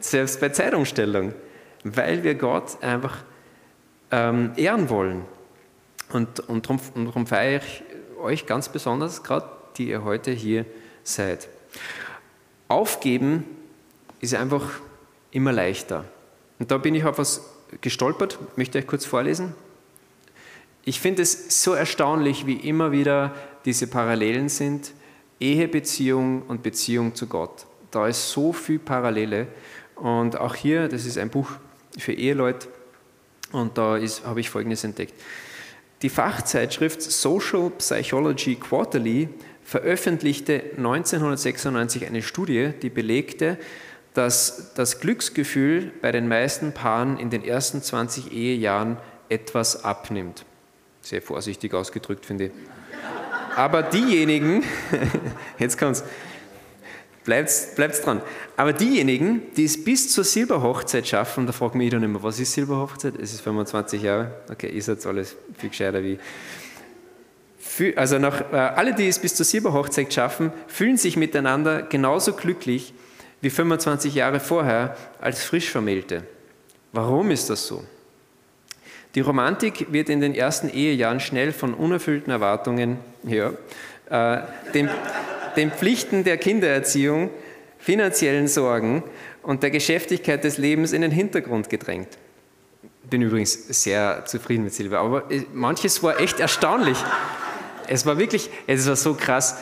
Selbst 0.00 0.40
bei 0.40 0.50
Zeitumstellung. 0.50 1.34
Weil 1.82 2.22
wir 2.22 2.36
Gott 2.36 2.82
einfach 2.82 3.24
ähm, 4.10 4.52
ehren 4.56 4.88
wollen. 4.88 5.24
Und, 6.12 6.40
und 6.48 6.66
darum, 6.66 6.80
darum 6.94 7.26
feiere 7.26 7.60
ich 7.60 7.82
euch 8.20 8.46
ganz 8.46 8.68
besonders, 8.68 9.22
gerade 9.22 9.48
die 9.76 9.88
ihr 9.88 10.04
heute 10.04 10.30
hier 10.30 10.64
seid. 11.02 11.48
Aufgeben 12.68 13.44
ist 14.20 14.34
einfach 14.34 14.80
immer 15.30 15.52
leichter. 15.52 16.04
Und 16.58 16.70
da 16.70 16.78
bin 16.78 16.94
ich 16.94 17.04
auf 17.04 17.18
was 17.18 17.42
gestolpert, 17.80 18.38
möchte 18.56 18.78
ich 18.78 18.84
euch 18.84 18.88
kurz 18.88 19.04
vorlesen. 19.04 19.54
Ich 20.84 21.00
finde 21.00 21.22
es 21.22 21.62
so 21.62 21.72
erstaunlich, 21.72 22.46
wie 22.46 22.56
immer 22.56 22.92
wieder 22.92 23.34
diese 23.64 23.86
Parallelen 23.86 24.48
sind, 24.48 24.92
Ehebeziehung 25.40 26.42
und 26.42 26.62
Beziehung 26.62 27.14
zu 27.14 27.26
Gott. 27.26 27.66
Da 27.90 28.06
ist 28.06 28.30
so 28.30 28.52
viel 28.52 28.78
Parallele. 28.78 29.46
Und 29.96 30.38
auch 30.38 30.54
hier, 30.54 30.88
das 30.88 31.06
ist 31.06 31.18
ein 31.18 31.30
Buch 31.30 31.50
für 31.98 32.12
Eheleute, 32.12 32.68
und 33.52 33.78
da 33.78 33.98
habe 34.24 34.40
ich 34.40 34.50
Folgendes 34.50 34.82
entdeckt. 34.82 35.14
Die 36.02 36.08
Fachzeitschrift 36.08 37.00
Social 37.00 37.70
Psychology 37.78 38.56
Quarterly 38.56 39.28
veröffentlichte 39.62 40.54
1996 40.76 42.06
eine 42.06 42.22
Studie, 42.22 42.70
die 42.82 42.90
belegte, 42.90 43.56
dass 44.14 44.72
das 44.74 45.00
Glücksgefühl 45.00 45.92
bei 46.00 46.12
den 46.12 46.28
meisten 46.28 46.72
Paaren 46.72 47.18
in 47.18 47.30
den 47.30 47.44
ersten 47.44 47.82
20 47.82 48.32
Ehejahren 48.32 48.96
etwas 49.28 49.84
abnimmt. 49.84 50.44
Sehr 51.02 51.20
vorsichtig 51.20 51.74
ausgedrückt, 51.74 52.24
finde 52.24 52.46
ich. 52.46 52.52
Aber 53.56 53.82
diejenigen, 53.82 54.62
jetzt 55.58 55.78
kommt's, 55.78 56.04
bleibt's, 57.24 57.74
bleibt's 57.74 58.00
dran. 58.02 58.22
Aber 58.56 58.72
diejenigen, 58.72 59.42
die 59.56 59.64
es 59.64 59.82
bis 59.82 60.12
zur 60.12 60.24
Silberhochzeit 60.24 61.06
schaffen, 61.06 61.46
da 61.46 61.52
fragt 61.52 61.74
mich 61.74 61.90
dann 61.90 62.02
immer, 62.02 62.22
was 62.22 62.38
ist 62.38 62.52
Silberhochzeit? 62.52 63.14
Es 63.20 63.32
ist 63.32 63.40
25 63.40 64.02
Jahre. 64.02 64.30
Okay, 64.50 64.68
ist 64.68 64.86
jetzt 64.86 65.06
alles 65.06 65.36
viel 65.58 65.70
gescheiter 65.70 66.02
wie. 66.02 66.18
Also 67.96 68.18
nach, 68.18 68.52
äh, 68.52 68.56
alle, 68.56 68.94
die 68.94 69.08
es 69.08 69.18
bis 69.18 69.34
zur 69.34 69.44
Silberhochzeit 69.44 70.12
schaffen, 70.14 70.52
fühlen 70.68 70.96
sich 70.96 71.16
miteinander 71.16 71.82
genauso 71.82 72.34
glücklich 72.34 72.94
wie 73.44 73.50
25 73.50 74.14
Jahre 74.14 74.40
vorher 74.40 74.96
als 75.20 75.44
Frischvermählte. 75.44 76.22
Warum 76.92 77.30
ist 77.30 77.50
das 77.50 77.66
so? 77.66 77.84
Die 79.14 79.20
Romantik 79.20 79.92
wird 79.92 80.08
in 80.08 80.20
den 80.20 80.34
ersten 80.34 80.70
Ehejahren 80.70 81.20
schnell 81.20 81.52
von 81.52 81.74
unerfüllten 81.74 82.32
Erwartungen, 82.32 82.98
ja, 83.22 83.52
äh, 84.08 84.42
den, 84.72 84.88
den 85.56 85.70
Pflichten 85.70 86.24
der 86.24 86.38
Kindererziehung, 86.38 87.30
finanziellen 87.78 88.48
Sorgen 88.48 89.04
und 89.42 89.62
der 89.62 89.70
Geschäftigkeit 89.70 90.42
des 90.42 90.56
Lebens 90.56 90.92
in 90.92 91.02
den 91.02 91.10
Hintergrund 91.10 91.68
gedrängt. 91.68 92.16
Bin 93.10 93.20
übrigens 93.20 93.82
sehr 93.82 94.24
zufrieden 94.24 94.64
mit 94.64 94.72
Silvia, 94.72 95.00
aber 95.00 95.30
äh, 95.30 95.42
manches 95.52 96.02
war 96.02 96.18
echt 96.18 96.40
erstaunlich. 96.40 96.96
Es 97.88 98.06
war 98.06 98.18
wirklich, 98.18 98.48
es 98.66 98.88
war 98.88 98.96
so 98.96 99.12
krass. 99.12 99.58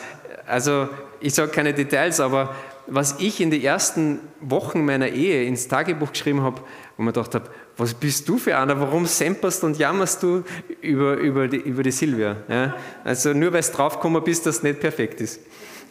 Also 0.47 0.87
ich 1.19 1.33
sage 1.33 1.51
keine 1.51 1.73
Details, 1.73 2.21
aber 2.21 2.55
was 2.87 3.15
ich 3.19 3.39
in 3.41 3.51
den 3.51 3.61
ersten 3.61 4.19
Wochen 4.39 4.85
meiner 4.85 5.07
Ehe 5.07 5.45
ins 5.45 5.67
Tagebuch 5.67 6.11
geschrieben 6.11 6.41
habe, 6.41 6.61
wo 6.97 7.03
man 7.03 7.13
gedacht 7.13 7.33
habe, 7.35 7.49
was 7.77 7.93
bist 7.93 8.27
du 8.29 8.37
für 8.37 8.57
einer, 8.57 8.79
warum 8.79 9.05
semperst 9.05 9.63
und 9.63 9.77
jammerst 9.77 10.21
du 10.21 10.43
über, 10.81 11.15
über, 11.15 11.47
die, 11.47 11.57
über 11.57 11.81
die 11.81 11.91
Silvia? 11.91 12.37
Ja? 12.47 12.75
Also 13.03 13.33
nur 13.33 13.51
weil 13.53 13.61
es 13.61 13.71
draufgekommen 13.71 14.23
bist, 14.23 14.45
dass 14.45 14.57
es 14.57 14.63
nicht 14.63 14.79
perfekt 14.79 15.21
ist. 15.21 15.39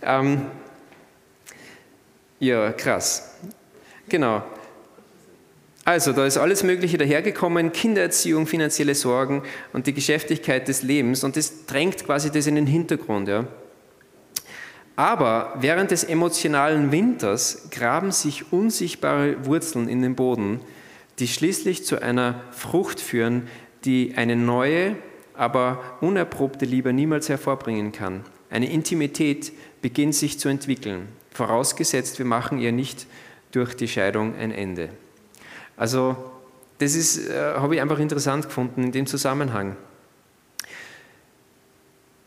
Ähm, 0.02 0.42
ja, 2.38 2.72
krass. 2.72 3.36
Genau. 4.08 4.42
Also, 5.84 6.12
da 6.12 6.26
ist 6.26 6.38
alles 6.38 6.62
Mögliche 6.62 6.96
dahergekommen, 6.96 7.72
Kindererziehung, 7.72 8.46
finanzielle 8.46 8.94
Sorgen 8.94 9.42
und 9.72 9.88
die 9.88 9.92
Geschäftigkeit 9.92 10.68
des 10.68 10.82
Lebens 10.82 11.24
und 11.24 11.36
das 11.36 11.66
drängt 11.66 12.04
quasi 12.04 12.30
das 12.30 12.46
in 12.46 12.54
den 12.54 12.68
Hintergrund. 12.68 13.28
Ja. 13.28 13.46
Aber 14.96 15.54
während 15.58 15.90
des 15.90 16.04
emotionalen 16.04 16.92
Winters 16.92 17.68
graben 17.70 18.12
sich 18.12 18.52
unsichtbare 18.52 19.46
Wurzeln 19.46 19.88
in 19.88 20.02
den 20.02 20.14
Boden, 20.14 20.60
die 21.18 21.28
schließlich 21.28 21.84
zu 21.84 22.02
einer 22.02 22.40
Frucht 22.50 23.00
führen, 23.00 23.48
die 23.84 24.14
eine 24.16 24.36
neue, 24.36 24.96
aber 25.34 25.80
unerprobte 26.00 26.66
Liebe 26.66 26.92
niemals 26.92 27.28
hervorbringen 27.28 27.92
kann. 27.92 28.24
Eine 28.50 28.70
Intimität 28.70 29.52
beginnt 29.80 30.14
sich 30.14 30.38
zu 30.38 30.48
entwickeln, 30.48 31.08
vorausgesetzt 31.32 32.18
wir 32.18 32.26
machen 32.26 32.58
ihr 32.58 32.72
nicht 32.72 33.06
durch 33.50 33.74
die 33.74 33.88
Scheidung 33.88 34.34
ein 34.36 34.52
Ende. 34.52 34.90
Also 35.76 36.16
das 36.78 36.94
ist, 36.94 37.28
äh, 37.28 37.54
habe 37.56 37.76
ich 37.76 37.80
einfach 37.80 37.98
interessant 37.98 38.46
gefunden 38.46 38.84
in 38.84 38.92
dem 38.92 39.06
Zusammenhang. 39.06 39.76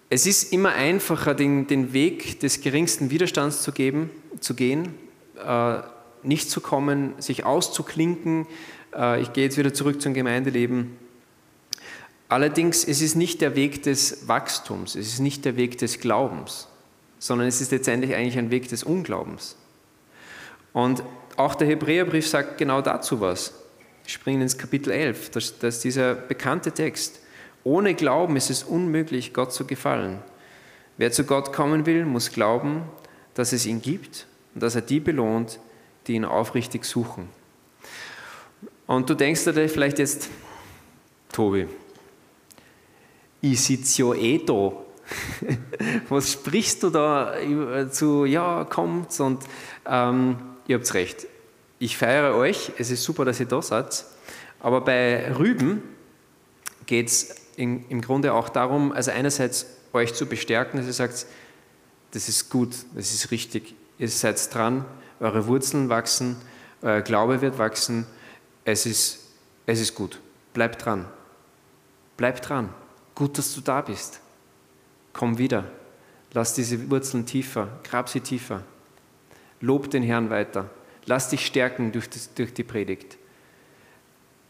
Es 0.09 0.27
ist 0.27 0.53
immer 0.53 0.73
einfacher, 0.73 1.33
den, 1.33 1.65
den 1.65 1.91
Weg 1.91 2.39
des 2.39 2.61
geringsten 2.61 3.09
Widerstands 3.09 3.63
zu, 3.63 3.71
geben, 3.71 4.11
zu 4.39 4.53
gehen, 4.53 4.93
äh, 5.43 5.79
nicht 6.21 6.49
zu 6.49 6.61
kommen, 6.61 7.13
sich 7.19 7.43
auszuklinken. 7.43 8.45
Äh, 8.95 9.21
ich 9.21 9.33
gehe 9.33 9.45
jetzt 9.45 9.57
wieder 9.57 9.73
zurück 9.73 10.01
zum 10.01 10.13
Gemeindeleben. 10.13 10.95
Allerdings, 12.29 12.83
es 12.83 13.01
ist 13.01 13.15
nicht 13.15 13.41
der 13.41 13.55
Weg 13.55 13.83
des 13.83 14.27
Wachstums, 14.27 14.95
es 14.95 15.07
ist 15.07 15.19
nicht 15.19 15.43
der 15.43 15.57
Weg 15.57 15.77
des 15.79 15.99
Glaubens, 15.99 16.67
sondern 17.19 17.47
es 17.47 17.61
ist 17.61 17.71
letztendlich 17.71 18.15
eigentlich 18.15 18.37
ein 18.37 18.51
Weg 18.51 18.67
des 18.69 18.83
Unglaubens. 18.83 19.55
Und 20.73 21.03
auch 21.35 21.55
der 21.55 21.67
Hebräerbrief 21.67 22.27
sagt 22.27 22.57
genau 22.57 22.81
dazu 22.81 23.21
was. 23.21 23.53
Springen 24.07 24.43
ins 24.43 24.57
Kapitel 24.57 24.91
11, 24.91 25.31
das, 25.31 25.57
das 25.57 25.75
ist 25.75 25.83
dieser 25.83 26.13
bekannte 26.13 26.71
Text. 26.71 27.19
Ohne 27.65 27.95
Glauben 27.95 28.35
ist 28.35 28.51
es 28.51 28.63
unmöglich, 28.63 29.33
Gott 29.33 29.51
zu 29.51 29.65
gefallen. 29.65 30.19
Wer 30.97 31.11
zu 31.11 31.23
Gott 31.23 31.51
kommen 31.51 31.87
will, 31.87 32.05
muss 32.05 32.31
glauben, 32.31 32.83
dass 33.33 33.53
es 33.53 33.65
ihn 33.65 33.81
gibt 33.81 34.27
und 34.53 34.61
dass 34.61 34.75
er 34.75 34.81
die 34.81 34.99
belohnt, 34.99 35.59
die 36.05 36.13
ihn 36.13 36.25
aufrichtig 36.25 36.85
suchen. 36.85 37.27
Und 38.85 39.09
du 39.09 39.15
denkst 39.15 39.45
dir 39.45 39.67
vielleicht 39.67 39.97
jetzt, 39.97 40.29
Tobi, 41.33 41.65
eh 43.41 44.37
da. 44.45 44.71
Was 46.09 46.33
sprichst 46.33 46.83
du 46.83 46.91
da 46.91 47.33
zu, 47.89 48.25
ja, 48.25 48.63
kommt 48.65 49.19
und 49.19 49.43
ähm, 49.87 50.37
ihr 50.67 50.77
habt 50.77 50.93
recht. 50.93 51.25
Ich 51.79 51.97
feiere 51.97 52.35
euch, 52.35 52.73
es 52.77 52.91
ist 52.91 53.03
super, 53.03 53.25
dass 53.25 53.39
ihr 53.39 53.47
da 53.47 53.59
seid, 53.63 54.05
aber 54.59 54.81
bei 54.81 55.33
Rüben 55.35 55.81
geht 56.85 57.07
es 57.07 57.44
im 57.57 58.01
Grunde 58.01 58.33
auch 58.33 58.49
darum, 58.49 58.91
also 58.91 59.11
einerseits 59.11 59.65
euch 59.93 60.13
zu 60.13 60.25
bestärken, 60.25 60.77
dass 60.77 60.87
ihr 60.87 60.93
sagt, 60.93 61.25
das 62.11 62.29
ist 62.29 62.49
gut, 62.49 62.75
das 62.93 63.13
ist 63.13 63.31
richtig, 63.31 63.75
ihr 63.97 64.09
seid 64.09 64.53
dran, 64.53 64.85
eure 65.19 65.47
Wurzeln 65.47 65.89
wachsen, 65.89 66.37
euer 66.81 67.01
Glaube 67.01 67.41
wird 67.41 67.57
wachsen, 67.57 68.05
es 68.63 68.85
ist, 68.85 69.19
es 69.65 69.79
ist 69.79 69.95
gut, 69.95 70.19
bleibt 70.53 70.85
dran, 70.85 71.05
bleibt 72.17 72.47
dran, 72.47 72.69
gut, 73.15 73.37
dass 73.37 73.53
du 73.53 73.61
da 73.61 73.81
bist, 73.81 74.21
komm 75.13 75.37
wieder, 75.37 75.65
lass 76.33 76.53
diese 76.53 76.89
Wurzeln 76.89 77.25
tiefer, 77.25 77.67
grab 77.83 78.09
sie 78.09 78.21
tiefer, 78.21 78.63
lob 79.61 79.89
den 79.89 80.03
Herrn 80.03 80.29
weiter, 80.29 80.69
lass 81.05 81.29
dich 81.29 81.45
stärken 81.45 81.91
durch, 81.91 82.09
das, 82.09 82.33
durch 82.33 82.53
die 82.53 82.63
Predigt. 82.63 83.17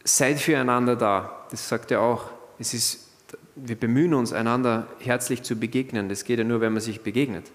Seid 0.04 0.40
füreinander 0.40 0.96
da, 0.96 1.48
das 1.50 1.68
sagt 1.68 1.92
er 1.92 2.02
auch. 2.02 2.30
Es 2.60 2.74
ist, 2.74 3.10
wir 3.56 3.76
bemühen 3.76 4.14
uns, 4.14 4.34
einander 4.34 4.88
herzlich 5.00 5.44
zu 5.44 5.56
begegnen. 5.56 6.10
Das 6.10 6.24
geht 6.24 6.40
ja 6.40 6.46
nur, 6.46 6.62
wenn 6.62 6.74
man 6.74 6.82
sich 6.82 7.02
begegnet. 7.02 7.52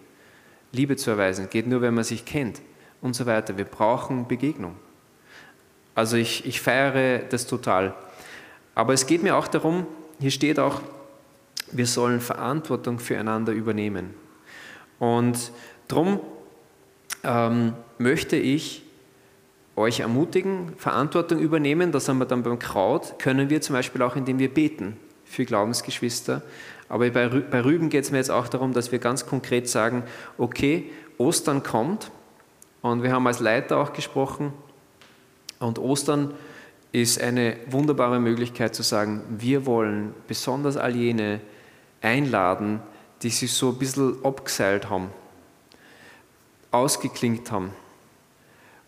Liebe 0.73 0.97
zu 0.97 1.11
erweisen 1.11 1.49
geht 1.51 1.67
nur, 1.67 1.81
wenn 1.81 1.95
man 1.95 2.05
sich 2.05 2.25
kennt 2.25 2.61
und 3.01 3.15
so 3.15 3.27
weiter. 3.27 3.57
Wir 3.57 3.65
brauchen 3.65 4.29
Begegnung. 4.29 4.77
Also 5.95 6.17
ich, 6.17 6.47
ich 6.47 6.61
feiere 6.61 7.21
das 7.21 7.47
total. 7.47 7.95
Aber 8.75 8.93
es 8.93 9.07
geht 9.07 9.23
mir 9.23 9.37
auch 9.37 9.49
darum, 9.49 9.87
hier 10.21 10.31
steht 10.31 10.59
auch, 10.59 10.81
wir 11.73 11.87
sollen 11.87 12.21
Verantwortung 12.21 12.99
füreinander 12.99 13.53
übernehmen. 13.53 14.15
Und 14.99 15.53
darum 15.89 16.21
ähm, 17.25 17.75
möchte 17.99 18.37
ich 18.37 18.83
euch 19.77 20.01
ermutigen, 20.01 20.73
Verantwortung 20.77 21.39
übernehmen. 21.39 21.93
Das 21.93 22.09
haben 22.09 22.19
wir 22.19 22.27
dann 22.27 22.43
beim 22.43 22.59
Kraut, 22.59 23.19
können 23.19 23.51
wir 23.51 23.61
zum 23.61 23.75
Beispiel 23.75 24.03
auch, 24.03 24.17
indem 24.17 24.39
wir 24.39 24.53
beten 24.53 24.97
für 25.25 25.45
Glaubensgeschwister. 25.45 26.43
Aber 26.89 27.09
bei, 27.11 27.29
bei 27.29 27.65
Rüben 27.65 27.89
geht 27.89 28.05
es 28.05 28.11
mir 28.11 28.19
jetzt 28.19 28.31
auch 28.31 28.49
darum, 28.49 28.73
dass 28.73 28.91
wir 28.93 28.99
ganz 28.99 29.27
konkret 29.27 29.69
sagen, 29.69 30.03
okay, 30.39 30.91
Ostern 31.19 31.63
kommt 31.63 32.11
und 32.83 33.03
wir 33.03 33.13
haben 33.13 33.27
als 33.27 33.41
Leiter 33.41 33.79
auch 33.79 33.93
gesprochen 33.93 34.53
und 35.61 35.79
Ostern 35.79 36.35
ist 36.93 37.21
eine 37.21 37.57
wunderbare 37.69 38.19
Möglichkeit 38.19 38.75
zu 38.75 38.83
sagen, 38.83 39.23
wir 39.29 39.67
wollen 39.67 40.15
besonders 40.27 40.77
all 40.77 40.97
jene 40.97 41.41
einladen, 42.01 42.81
die 43.23 43.31
sich 43.31 43.53
so 43.53 43.69
ein 43.69 43.79
bisschen 43.79 44.25
abgeseilt 44.25 44.91
haben, 44.91 45.11
ausgeklingt 46.73 47.53
haben, 47.53 47.71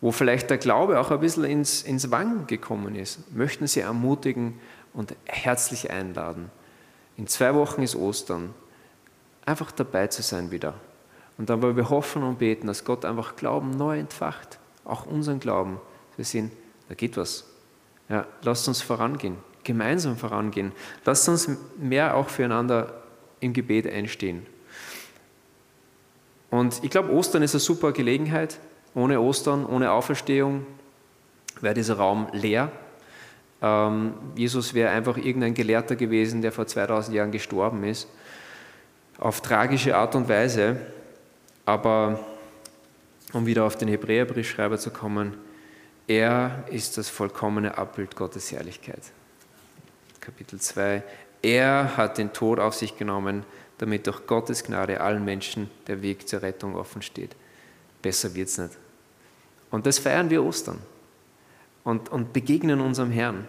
wo 0.03 0.11
vielleicht 0.11 0.51
der 0.51 0.59
Glaube 0.59 1.01
auch 1.01 1.11
ein 1.13 1.21
bisschen 1.21 1.45
ins, 1.45 1.83
ins 1.83 2.11
Wangen 2.11 2.47
gekommen 2.49 2.97
ist, 2.97 3.33
möchten 3.35 3.67
Sie 3.69 3.81
ermutigen 3.81 4.59
und 4.93 5.15
herzlich 5.25 5.91
einladen. 5.91 6.51
In 7.17 7.29
zwei 7.29 7.55
Wochen 7.55 7.83
ist 7.83 7.95
Ostern. 7.95 8.53
Einfach 9.47 9.71
dabei 9.71 10.09
zu 10.09 10.23
sein 10.23 10.51
wieder. 10.51 10.75
Und 11.39 11.51
dann 11.51 11.63
wollen 11.63 11.77
wir 11.77 11.89
hoffen 11.89 12.25
und 12.25 12.41
beten, 12.41 12.67
dass 12.67 12.85
Gott 12.85 13.05
einfach 13.05 13.37
Glauben 13.37 13.71
neu 13.71 13.99
entfacht. 13.99 14.59
Auch 14.85 15.07
unseren 15.07 15.39
Glauben. 15.39 15.81
Wir 16.17 16.25
sehen, 16.25 16.51
da 16.89 16.95
geht 16.95 17.17
was. 17.17 17.45
Ja, 18.09 18.27
lasst 18.43 18.67
uns 18.67 18.83
vorangehen, 18.83 19.37
gemeinsam 19.63 20.17
vorangehen. 20.17 20.73
Lasst 21.05 21.29
uns 21.29 21.49
mehr 21.79 22.17
auch 22.17 22.29
füreinander 22.29 23.03
im 23.39 23.53
Gebet 23.53 23.87
einstehen. 23.87 24.47
Und 26.51 26.83
ich 26.83 26.91
glaube, 26.91 27.13
Ostern 27.13 27.43
ist 27.43 27.55
eine 27.55 27.61
super 27.61 27.93
Gelegenheit, 27.93 28.59
ohne 28.95 29.21
Ostern, 29.21 29.65
ohne 29.67 29.91
Auferstehung 29.93 30.67
wäre 31.61 31.75
dieser 31.75 31.97
Raum 31.97 32.29
leer. 32.33 32.71
Ähm, 33.63 34.15
Jesus 34.35 34.75
wäre 34.75 34.91
einfach 34.91 35.17
irgendein 35.17 35.55
Gelehrter 35.55 35.97
gewesen, 35.97 36.43
der 36.43 36.53
vor 36.53 36.67
2000 36.67 37.17
Jahren 37.17 37.31
gestorben 37.31 37.85
ist. 37.85 38.09
Auf 39.19 39.41
tragische 39.41 39.97
Art 39.97 40.15
und 40.15 40.29
Weise. 40.29 40.77
Aber 41.65 42.19
um 43.33 43.47
wieder 43.47 43.65
auf 43.65 43.77
den 43.77 43.89
Hebräerbriefschreiber 43.89 44.79
zu 44.79 44.91
kommen, 44.91 45.37
er 46.09 46.65
ist 46.71 46.99
das 46.99 47.09
vollkommene 47.09 47.79
Abbild 47.79 48.17
Gottes 48.17 48.51
Herrlichkeit. 48.51 49.03
Kapitel 50.21 50.61
2. 50.61 51.03
Er 51.43 51.97
hat 51.97 52.19
den 52.19 52.33
Tod 52.33 52.59
auf 52.59 52.75
sich 52.75 52.97
genommen, 52.97 53.45
damit 53.79 54.07
durch 54.07 54.27
Gottes 54.27 54.65
Gnade 54.65 55.01
allen 55.01 55.25
Menschen 55.25 55.71
der 55.87 56.03
Weg 56.03 56.29
zur 56.29 56.43
Rettung 56.43 56.77
offen 56.77 57.03
steht. 57.03 57.35
Besser 58.03 58.35
wird 58.35 58.49
es 58.49 58.59
nicht. 58.59 58.82
Und 59.73 59.87
das 59.87 59.99
feiern 59.99 60.31
wir 60.31 60.45
Ostern 60.45 60.79
und, 61.83 62.11
und 62.11 62.33
begegnen 62.33 62.81
unserem 62.81 63.11
Herrn 63.11 63.49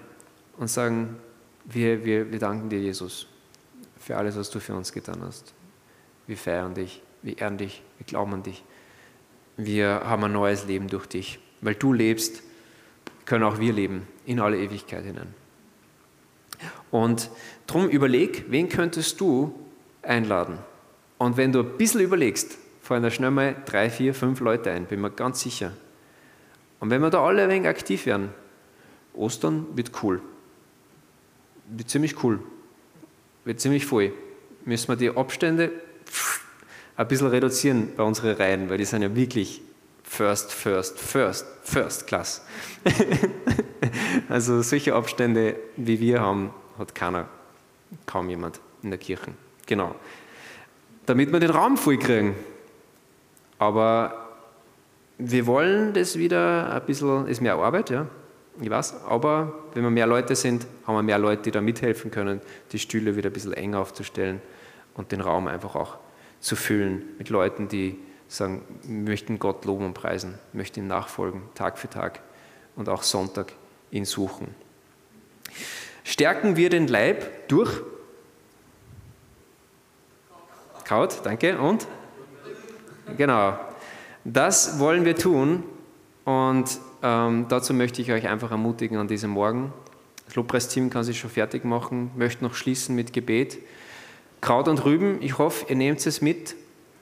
und 0.57 0.69
sagen, 0.69 1.17
wir, 1.65 2.03
wir, 2.05 2.31
wir 2.31 2.39
danken 2.39 2.69
dir, 2.69 2.79
Jesus, 2.79 3.27
für 3.99 4.17
alles, 4.17 4.35
was 4.37 4.49
du 4.49 4.59
für 4.59 4.73
uns 4.73 4.91
getan 4.91 5.21
hast. 5.21 5.53
Wir 6.25 6.37
feiern 6.37 6.73
dich, 6.73 7.01
wir 7.21 7.37
ehren 7.37 7.57
dich, 7.57 7.83
wir 7.97 8.05
glauben 8.05 8.33
an 8.33 8.43
dich. 8.43 8.63
Wir 9.57 10.01
haben 10.05 10.23
ein 10.23 10.31
neues 10.31 10.65
Leben 10.65 10.87
durch 10.87 11.05
dich. 11.05 11.39
Weil 11.61 11.75
du 11.75 11.93
lebst, 11.93 12.41
können 13.25 13.43
auch 13.43 13.59
wir 13.59 13.73
leben 13.73 14.07
in 14.25 14.39
alle 14.39 14.57
Ewigkeit 14.57 15.03
hinein. 15.03 15.33
Und 16.89 17.29
darum 17.67 17.89
überleg, 17.89 18.45
wen 18.49 18.69
könntest 18.69 19.19
du 19.19 19.53
einladen? 20.01 20.57
Und 21.17 21.35
wenn 21.35 21.51
du 21.51 21.59
ein 21.59 21.77
bisschen 21.77 22.01
überlegst, 22.01 22.57
fallen 22.81 23.03
da 23.03 23.11
schnell 23.11 23.31
mal 23.31 23.55
drei, 23.65 23.89
vier, 23.89 24.13
fünf 24.13 24.39
Leute 24.39 24.71
ein, 24.71 24.85
bin 24.85 25.01
mir 25.01 25.11
ganz 25.11 25.41
sicher. 25.41 25.73
Und 26.83 26.89
wenn 26.89 27.01
wir 27.01 27.09
da 27.09 27.23
alle 27.23 27.43
ein 27.43 27.49
wenig 27.49 27.69
aktiv 27.69 28.05
werden, 28.05 28.33
Ostern 29.13 29.67
wird 29.73 30.03
cool. 30.03 30.21
Wird 31.69 31.89
ziemlich 31.89 32.21
cool. 32.25 32.41
Wird 33.45 33.61
ziemlich 33.61 33.85
voll. 33.85 34.11
Müssen 34.65 34.89
wir 34.89 34.97
die 34.97 35.09
Abstände 35.09 35.71
ein 36.97 37.07
bisschen 37.07 37.27
reduzieren 37.27 37.95
bei 37.95 38.03
unseren 38.03 38.35
Reihen, 38.35 38.69
weil 38.69 38.79
die 38.79 38.83
sind 38.83 39.01
ja 39.01 39.15
wirklich 39.15 39.61
first, 40.03 40.51
first, 40.51 40.99
first, 40.99 41.45
first 41.63 42.05
class. 42.05 42.45
also 44.27 44.61
solche 44.61 44.93
Abstände 44.93 45.55
wie 45.77 46.01
wir 46.01 46.19
haben, 46.19 46.53
hat 46.77 46.93
keiner, 46.93 47.29
kaum 48.05 48.27
jemand 48.29 48.59
in 48.81 48.89
der 48.89 48.99
Kirche. 48.99 49.31
Genau. 49.67 49.95
Damit 51.05 51.31
wir 51.31 51.39
den 51.39 51.51
Raum 51.51 51.77
voll 51.77 51.97
kriegen. 51.97 52.35
Aber 53.57 54.22
wir 55.25 55.47
wollen 55.47 55.93
das 55.93 56.17
wieder 56.17 56.73
ein 56.73 56.85
bisschen, 56.85 57.27
ist 57.27 57.41
mehr 57.41 57.55
Arbeit, 57.55 57.89
ja, 57.89 58.07
ich 58.61 58.69
weiß, 58.69 59.05
aber 59.07 59.63
wenn 59.73 59.83
wir 59.83 59.89
mehr 59.89 60.05
Leute 60.05 60.35
sind, 60.35 60.67
haben 60.85 60.95
wir 60.95 61.03
mehr 61.03 61.17
Leute, 61.17 61.43
die 61.43 61.51
da 61.51 61.61
mithelfen 61.61 62.11
können, 62.11 62.41
die 62.71 62.79
Stühle 62.79 63.15
wieder 63.15 63.29
ein 63.29 63.33
bisschen 63.33 63.53
enger 63.53 63.79
aufzustellen 63.79 64.41
und 64.95 65.11
den 65.11 65.21
Raum 65.21 65.47
einfach 65.47 65.75
auch 65.75 65.97
zu 66.39 66.55
füllen 66.55 67.03
mit 67.17 67.29
Leuten, 67.29 67.67
die 67.67 67.97
sagen, 68.27 68.63
möchten 68.85 69.39
Gott 69.39 69.65
loben 69.65 69.85
und 69.85 69.93
preisen, 69.93 70.37
möchten 70.51 70.81
ihm 70.81 70.87
nachfolgen, 70.87 71.41
Tag 71.55 71.77
für 71.77 71.89
Tag 71.89 72.19
und 72.75 72.89
auch 72.89 73.03
Sonntag 73.03 73.53
ihn 73.91 74.05
suchen. 74.05 74.53
Stärken 76.03 76.57
wir 76.57 76.69
den 76.69 76.87
Leib 76.87 77.47
durch 77.47 77.71
Kaut, 80.85 81.21
danke, 81.23 81.57
und? 81.57 81.87
Genau, 83.17 83.57
das 84.23 84.79
wollen 84.79 85.05
wir 85.05 85.15
tun, 85.15 85.63
Und 86.25 86.79
ähm, 87.01 87.47
dazu 87.49 87.73
möchte 87.73 88.01
ich 88.01 88.11
euch 88.11 88.27
einfach 88.27 88.51
ermutigen 88.51 88.97
an 88.97 89.07
diesem 89.07 89.31
Morgen. 89.31 89.73
Das 90.25 90.35
Lobpreisteam 90.35 90.89
kann 90.89 91.03
sich 91.03 91.19
schon 91.19 91.29
fertig 91.29 91.65
machen, 91.65 92.11
möchte 92.15 92.43
noch 92.43 92.55
schließen 92.55 92.95
mit 92.95 93.11
Gebet. 93.11 93.57
Kraut 94.39 94.67
und 94.67 94.85
Rüben, 94.85 95.21
ich 95.21 95.37
hoffe, 95.37 95.65
ihr 95.69 95.75
nehmt 95.75 96.05
es 96.05 96.21
mit, 96.21 96.55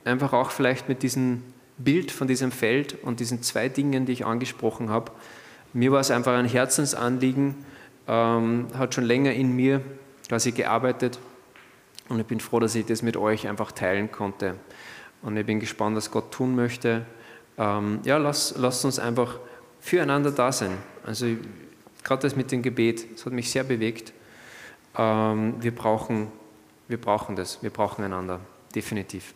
einfach 0.05 0.33
auch 0.33 0.51
vielleicht 0.51 0.89
mit 0.89 1.03
diesem 1.03 1.43
Bild 1.77 2.11
von 2.11 2.27
diesem 2.27 2.51
Feld 2.51 2.97
und 3.03 3.19
diesen 3.19 3.41
zwei 3.43 3.69
Dingen, 3.69 4.05
die 4.05 4.13
ich 4.13 4.25
angesprochen 4.25 4.89
habe. 4.89 5.11
Mir 5.73 5.91
war 5.91 5.99
es 5.99 6.11
einfach 6.11 6.33
ein 6.33 6.45
Herzensanliegen, 6.45 7.55
ähm, 8.07 8.67
hat 8.77 8.93
schon 8.95 9.03
länger 9.03 9.33
in 9.33 9.55
mir 9.55 9.81
quasi 10.27 10.51
gearbeitet 10.51 11.19
und 12.09 12.19
ich 12.19 12.25
bin 12.25 12.39
froh, 12.39 12.59
dass 12.59 12.75
ich 12.75 12.85
das 12.85 13.01
mit 13.03 13.17
euch 13.17 13.47
einfach 13.47 13.71
teilen 13.71 14.11
konnte. 14.11 14.55
Und 15.21 15.37
ich 15.37 15.45
bin 15.45 15.59
gespannt, 15.59 15.95
was 15.95 16.09
Gott 16.09 16.31
tun 16.31 16.55
möchte. 16.55 17.05
Ähm, 17.57 17.99
ja, 18.03 18.17
lasst 18.17 18.57
lass 18.57 18.83
uns 18.85 18.99
einfach 18.99 19.37
füreinander 19.79 20.31
da 20.31 20.51
sein. 20.51 20.77
Also 21.05 21.27
gerade 22.03 22.23
das 22.23 22.35
mit 22.35 22.51
dem 22.51 22.61
Gebet, 22.61 23.13
das 23.13 23.25
hat 23.25 23.33
mich 23.33 23.51
sehr 23.51 23.63
bewegt. 23.63 24.13
Ähm, 24.97 25.55
wir, 25.59 25.73
brauchen, 25.73 26.27
wir 26.87 26.99
brauchen 26.99 27.35
das, 27.35 27.61
wir 27.61 27.69
brauchen 27.69 28.03
einander, 28.03 28.39
definitiv. 28.73 29.33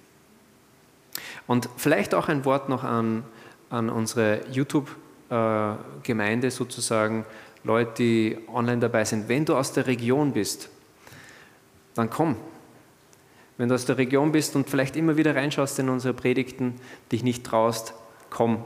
Und 1.47 1.69
vielleicht 1.77 2.13
auch 2.13 2.27
ein 2.27 2.45
Wort 2.45 2.69
noch 2.69 2.83
an, 2.83 3.23
an 3.69 3.89
unsere 3.89 4.41
YouTube-Gemeinde 4.51 6.51
sozusagen, 6.51 7.25
Leute, 7.63 7.93
die 7.97 8.37
online 8.53 8.79
dabei 8.79 9.05
sind. 9.05 9.27
Wenn 9.27 9.45
du 9.45 9.55
aus 9.55 9.73
der 9.73 9.87
Region 9.87 10.33
bist, 10.33 10.69
dann 11.95 12.09
komm. 12.09 12.35
Wenn 13.57 13.69
du 13.69 13.75
aus 13.75 13.85
der 13.85 13.97
Region 13.97 14.31
bist 14.31 14.55
und 14.55 14.69
vielleicht 14.69 14.95
immer 14.95 15.17
wieder 15.17 15.35
reinschaust 15.35 15.79
in 15.79 15.89
unsere 15.89 16.13
Predigten, 16.13 16.75
dich 17.11 17.23
nicht 17.23 17.43
traust, 17.45 17.93
komm. 18.29 18.63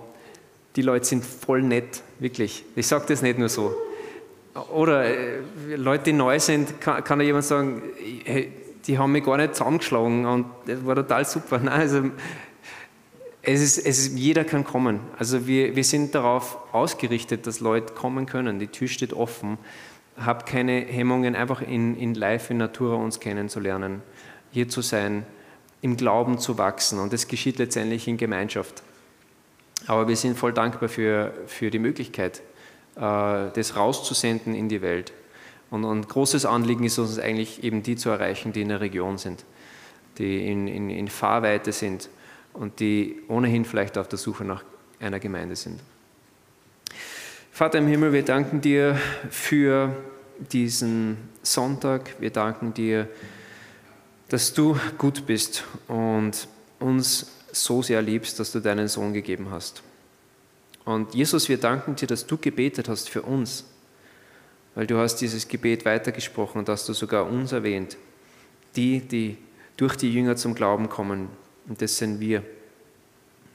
Die 0.75 0.81
Leute 0.81 1.05
sind 1.05 1.25
voll 1.25 1.61
nett, 1.61 2.01
wirklich. 2.19 2.63
Ich 2.75 2.87
sage 2.87 3.05
das 3.07 3.21
nicht 3.21 3.37
nur 3.37 3.49
so. 3.49 3.75
Oder 4.73 5.05
äh, 5.05 5.39
Leute, 5.75 6.05
die 6.05 6.13
neu 6.13 6.39
sind, 6.39 6.81
kann, 6.81 7.03
kann 7.03 7.19
da 7.19 7.25
jemand 7.25 7.45
sagen, 7.45 7.81
hey, 8.25 8.51
die 8.87 8.97
haben 8.97 9.11
mich 9.11 9.23
gar 9.23 9.37
nicht 9.37 9.55
zusammengeschlagen 9.55 10.25
und 10.25 10.45
das 10.65 10.85
war 10.85 10.95
total 10.95 11.25
super. 11.25 11.59
Nein, 11.63 11.79
also 11.79 12.03
es 13.41 13.61
ist, 13.61 13.77
es 13.77 13.99
ist, 13.99 14.17
jeder 14.17 14.43
kann 14.43 14.63
kommen. 14.63 14.99
Also 15.17 15.47
wir, 15.47 15.75
wir 15.75 15.83
sind 15.83 16.13
darauf 16.13 16.57
ausgerichtet, 16.73 17.47
dass 17.47 17.59
Leute 17.59 17.93
kommen 17.93 18.25
können. 18.25 18.59
Die 18.59 18.67
Tür 18.67 18.87
steht 18.87 19.13
offen. 19.13 19.57
Habt 20.17 20.47
keine 20.47 20.81
Hemmungen, 20.81 21.35
einfach 21.35 21.61
in, 21.61 21.95
in 21.97 22.13
Live, 22.13 22.49
in 22.49 22.57
Natura 22.57 22.95
uns 22.95 23.19
kennenzulernen, 23.19 24.01
hier 24.51 24.69
zu 24.69 24.81
sein, 24.81 25.25
im 25.81 25.97
Glauben 25.97 26.39
zu 26.39 26.57
wachsen. 26.57 26.99
Und 26.99 27.13
das 27.13 27.27
geschieht 27.27 27.57
letztendlich 27.57 28.07
in 28.07 28.17
Gemeinschaft. 28.17 28.83
Aber 29.87 30.07
wir 30.07 30.15
sind 30.15 30.37
voll 30.37 30.53
dankbar 30.53 30.89
für, 30.89 31.33
für 31.47 31.71
die 31.71 31.79
Möglichkeit, 31.79 32.41
äh, 32.95 32.99
das 32.99 33.75
rauszusenden 33.75 34.53
in 34.53 34.69
die 34.69 34.81
Welt. 34.81 35.13
Und 35.71 35.85
ein 35.85 36.01
großes 36.01 36.45
Anliegen 36.45 36.83
ist 36.83 36.97
uns 36.97 37.19
eigentlich 37.19 37.63
eben 37.63 37.83
die 37.83 37.95
zu 37.95 38.09
erreichen, 38.09 38.51
die 38.53 38.61
in 38.61 38.69
der 38.69 38.81
Region 38.81 39.17
sind, 39.17 39.45
die 40.17 40.47
in, 40.47 40.67
in, 40.67 40.89
in 40.89 41.07
Fahrweite 41.07 41.71
sind 41.71 42.09
und 42.53 42.79
die 42.79 43.21
ohnehin 43.27 43.65
vielleicht 43.65 43.97
auf 43.97 44.07
der 44.07 44.17
Suche 44.17 44.43
nach 44.43 44.63
einer 44.99 45.19
Gemeinde 45.19 45.55
sind. 45.55 45.79
Vater 47.51 47.77
im 47.77 47.87
Himmel, 47.87 48.13
wir 48.13 48.23
danken 48.23 48.61
dir 48.61 48.97
für 49.29 49.95
diesen 50.51 51.17
Sonntag. 51.43 52.15
Wir 52.19 52.31
danken 52.31 52.73
dir, 52.73 53.07
dass 54.29 54.53
du 54.53 54.77
gut 54.97 55.25
bist 55.25 55.63
und 55.87 56.47
uns 56.79 57.31
so 57.51 57.81
sehr 57.81 58.01
liebst, 58.01 58.39
dass 58.39 58.51
du 58.51 58.59
deinen 58.59 58.87
Sohn 58.87 59.13
gegeben 59.13 59.49
hast. 59.51 59.83
Und 60.85 61.13
Jesus, 61.13 61.49
wir 61.49 61.57
danken 61.57 61.95
dir, 61.95 62.07
dass 62.07 62.25
du 62.25 62.37
gebetet 62.37 62.89
hast 62.89 63.09
für 63.09 63.23
uns, 63.23 63.65
weil 64.75 64.87
du 64.87 64.97
hast 64.97 65.17
dieses 65.17 65.47
Gebet 65.47 65.83
weitergesprochen 65.85 66.59
und 66.59 66.69
hast 66.69 66.87
du 66.87 66.93
sogar 66.93 67.25
uns 67.25 67.51
erwähnt, 67.51 67.97
die, 68.75 69.01
die 69.01 69.37
durch 69.77 69.95
die 69.95 70.13
Jünger 70.13 70.35
zum 70.35 70.55
Glauben 70.55 70.89
kommen, 70.89 71.29
und 71.67 71.81
das 71.81 71.97
sind 71.97 72.19
wir. 72.19 72.43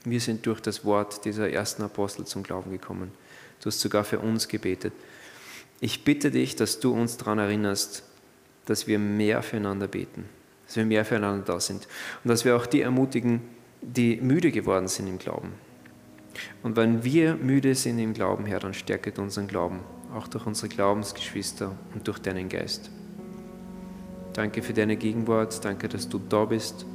Wir 0.05 0.21
sind 0.21 0.45
durch 0.47 0.61
das 0.61 0.85
Wort 0.85 1.25
dieser 1.25 1.51
ersten 1.51 1.83
Apostel 1.83 2.27
zum 2.27 2.43
Glauben 2.43 2.71
gekommen. 2.71 3.11
Du 3.61 3.67
hast 3.67 3.81
sogar 3.81 4.05
für 4.05 4.19
uns 4.19 4.49
gebetet. 4.49 4.93
Ich 5.81 6.05
bitte 6.05 6.31
dich, 6.31 6.57
dass 6.57 6.81
du 6.81 6.93
uns 6.93 7.17
daran 7.17 7.39
erinnerst, 7.39 8.03
dass 8.67 8.87
wir 8.87 8.99
mehr 8.99 9.43
füreinander 9.43 9.89
beten, 9.89 10.29
dass 10.67 10.77
wir 10.77 10.85
mehr 10.85 11.05
füreinander 11.05 11.45
da 11.45 11.61
sind 11.61 11.87
und 12.23 12.29
dass 12.29 12.45
wir 12.45 12.57
auch 12.57 12.67
die 12.67 12.81
ermutigen, 12.81 13.41
die 13.83 14.17
müde 14.17 14.51
geworden 14.51 14.89
sind 14.89 15.07
im 15.09 15.19
Glauben. 15.19 15.53
Und 16.63 16.77
wenn 16.77 17.05
wir 17.05 17.35
müde 17.35 17.75
sind 17.75 17.99
im 17.99 18.13
Glauben, 18.13 18.47
Herr, 18.47 18.61
dann 18.61 18.75
stärket 18.75 19.19
unseren 19.19 19.47
Glauben, 19.47 19.81
auch 20.15 20.27
durch 20.27 20.47
unsere 20.47 20.69
Glaubensgeschwister 20.69 21.73
und 21.95 22.09
durch 22.09 22.19
deinen 22.19 22.49
Geist. 22.49 22.91
Danke 24.33 24.63
für 24.63 24.73
deine 24.73 24.97
Gegenwart, 24.97 25.65
danke, 25.65 25.89
dass 25.89 26.09
du 26.09 26.21
da 26.29 26.45
bist 26.45 26.87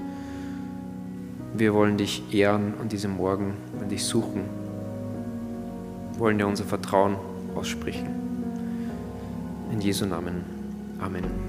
wir 1.53 1.73
wollen 1.73 1.97
dich 1.97 2.33
ehren 2.33 2.73
an 2.79 2.89
diesem 2.89 3.17
Morgen, 3.17 3.55
wollen 3.77 3.89
dich 3.89 4.05
suchen, 4.05 4.43
wollen 6.17 6.37
dir 6.37 6.47
unser 6.47 6.65
Vertrauen 6.65 7.15
aussprechen. 7.55 8.09
In 9.71 9.81
Jesu 9.81 10.05
Namen. 10.05 10.43
Amen. 10.99 11.48